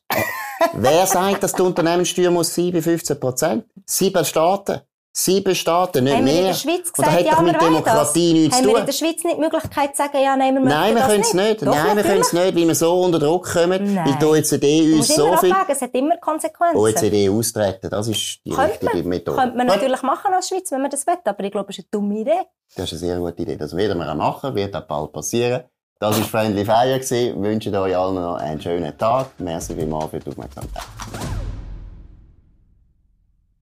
Wer 0.72 1.06
sagt, 1.06 1.40
dass 1.44 1.52
die 1.52 1.62
Unternehmenssteuer 1.70 2.32
muss 2.32 2.52
sein 2.52 2.72
bei 2.72 2.82
15 2.82 3.20
Prozent? 3.20 3.64
Sieben 3.90 4.24
Staaten. 4.24 4.80
Sieben 5.10 5.54
Staaten, 5.54 6.04
nicht 6.04 6.14
Haben 6.14 6.26
wir 6.26 6.32
mehr. 6.32 6.40
in 6.42 6.46
der 6.48 6.54
Schweiz 6.54 6.76
und 6.76 6.98
das 6.98 7.06
gesagt, 7.06 7.12
hat 7.18 7.24
ja, 7.24 7.30
doch 7.32 7.38
wir 7.44 7.52
mit 7.52 7.60
Demokratie 7.62 7.94
das? 7.94 8.14
nichts 8.14 8.56
zu 8.56 8.62
Haben 8.62 8.66
wir 8.68 8.72
tun. 8.74 8.80
in 8.80 8.86
der 8.86 8.92
Schweiz 8.92 9.24
nicht 9.24 9.36
die 9.36 9.40
Möglichkeit 9.40 9.96
zu 9.96 10.02
sagen, 10.04 10.18
ja, 10.22 10.36
nein, 10.36 10.54
wir 10.54 10.60
Nein, 10.60 10.94
wir 10.94 11.00
das 11.00 11.08
können 11.10 11.20
es 11.22 11.34
nicht. 11.34 11.62
Doch, 11.62 11.74
Nein, 11.74 11.96
wir 11.96 12.02
können 12.04 12.20
es 12.20 12.32
nicht, 12.32 12.56
weil 12.56 12.68
wir 12.68 12.74
so 12.76 13.00
unter 13.00 13.18
Druck 13.18 13.50
kommen, 13.52 13.94
Nein. 13.94 14.06
weil 14.06 14.14
die 14.16 14.24
OECD 14.26 14.92
uns 14.94 15.08
so 15.08 15.36
viel... 15.38 15.50
abwägen, 15.52 15.64
es 15.70 15.80
hat 15.82 15.94
immer 15.94 16.16
Konsequenzen. 16.18 16.76
OECD 16.76 17.28
austreten, 17.30 17.90
das 17.90 18.06
ist 18.08 18.38
die 18.44 18.50
Könnte 18.50 18.72
richtige 18.74 18.96
man, 18.98 19.08
Methode. 19.08 19.38
könnte 19.38 19.56
man 19.56 19.66
Gut. 19.66 19.76
natürlich 19.76 20.02
machen 20.02 20.34
als 20.34 20.48
Schweiz, 20.48 20.70
wenn 20.70 20.82
man 20.82 20.90
das 20.90 21.04
will, 21.06 21.14
aber 21.24 21.44
ich 21.44 21.50
glaube, 21.50 21.70
es 21.70 21.78
ist 21.78 21.86
eine 21.90 22.00
dumme 22.00 22.18
Idee. 22.20 22.42
Das 22.76 22.92
ist 22.92 23.02
eine 23.02 23.10
sehr 23.12 23.18
gute 23.18 23.42
Idee. 23.42 23.56
Das 23.56 23.74
werden 23.74 23.98
wir 23.98 24.08
auch 24.12 24.14
machen, 24.14 24.54
wird 24.54 24.76
auch 24.76 24.82
bald 24.82 25.12
passieren. 25.12 25.64
Das 25.98 26.16
war 26.16 26.24
Friendly 26.26 26.64
Fire. 26.64 26.94
gewesen. 26.94 27.16
Ich 27.16 27.42
wünsche 27.42 27.72
euch 27.80 27.96
allen 27.96 28.14
noch 28.14 28.36
einen 28.36 28.60
schönen 28.60 28.96
Tag. 28.96 29.30
Merci 29.38 29.74
vielmals 29.74 30.10
für 30.10 30.20
die 30.20 30.30
Aufmerksamkeit. 30.30 30.82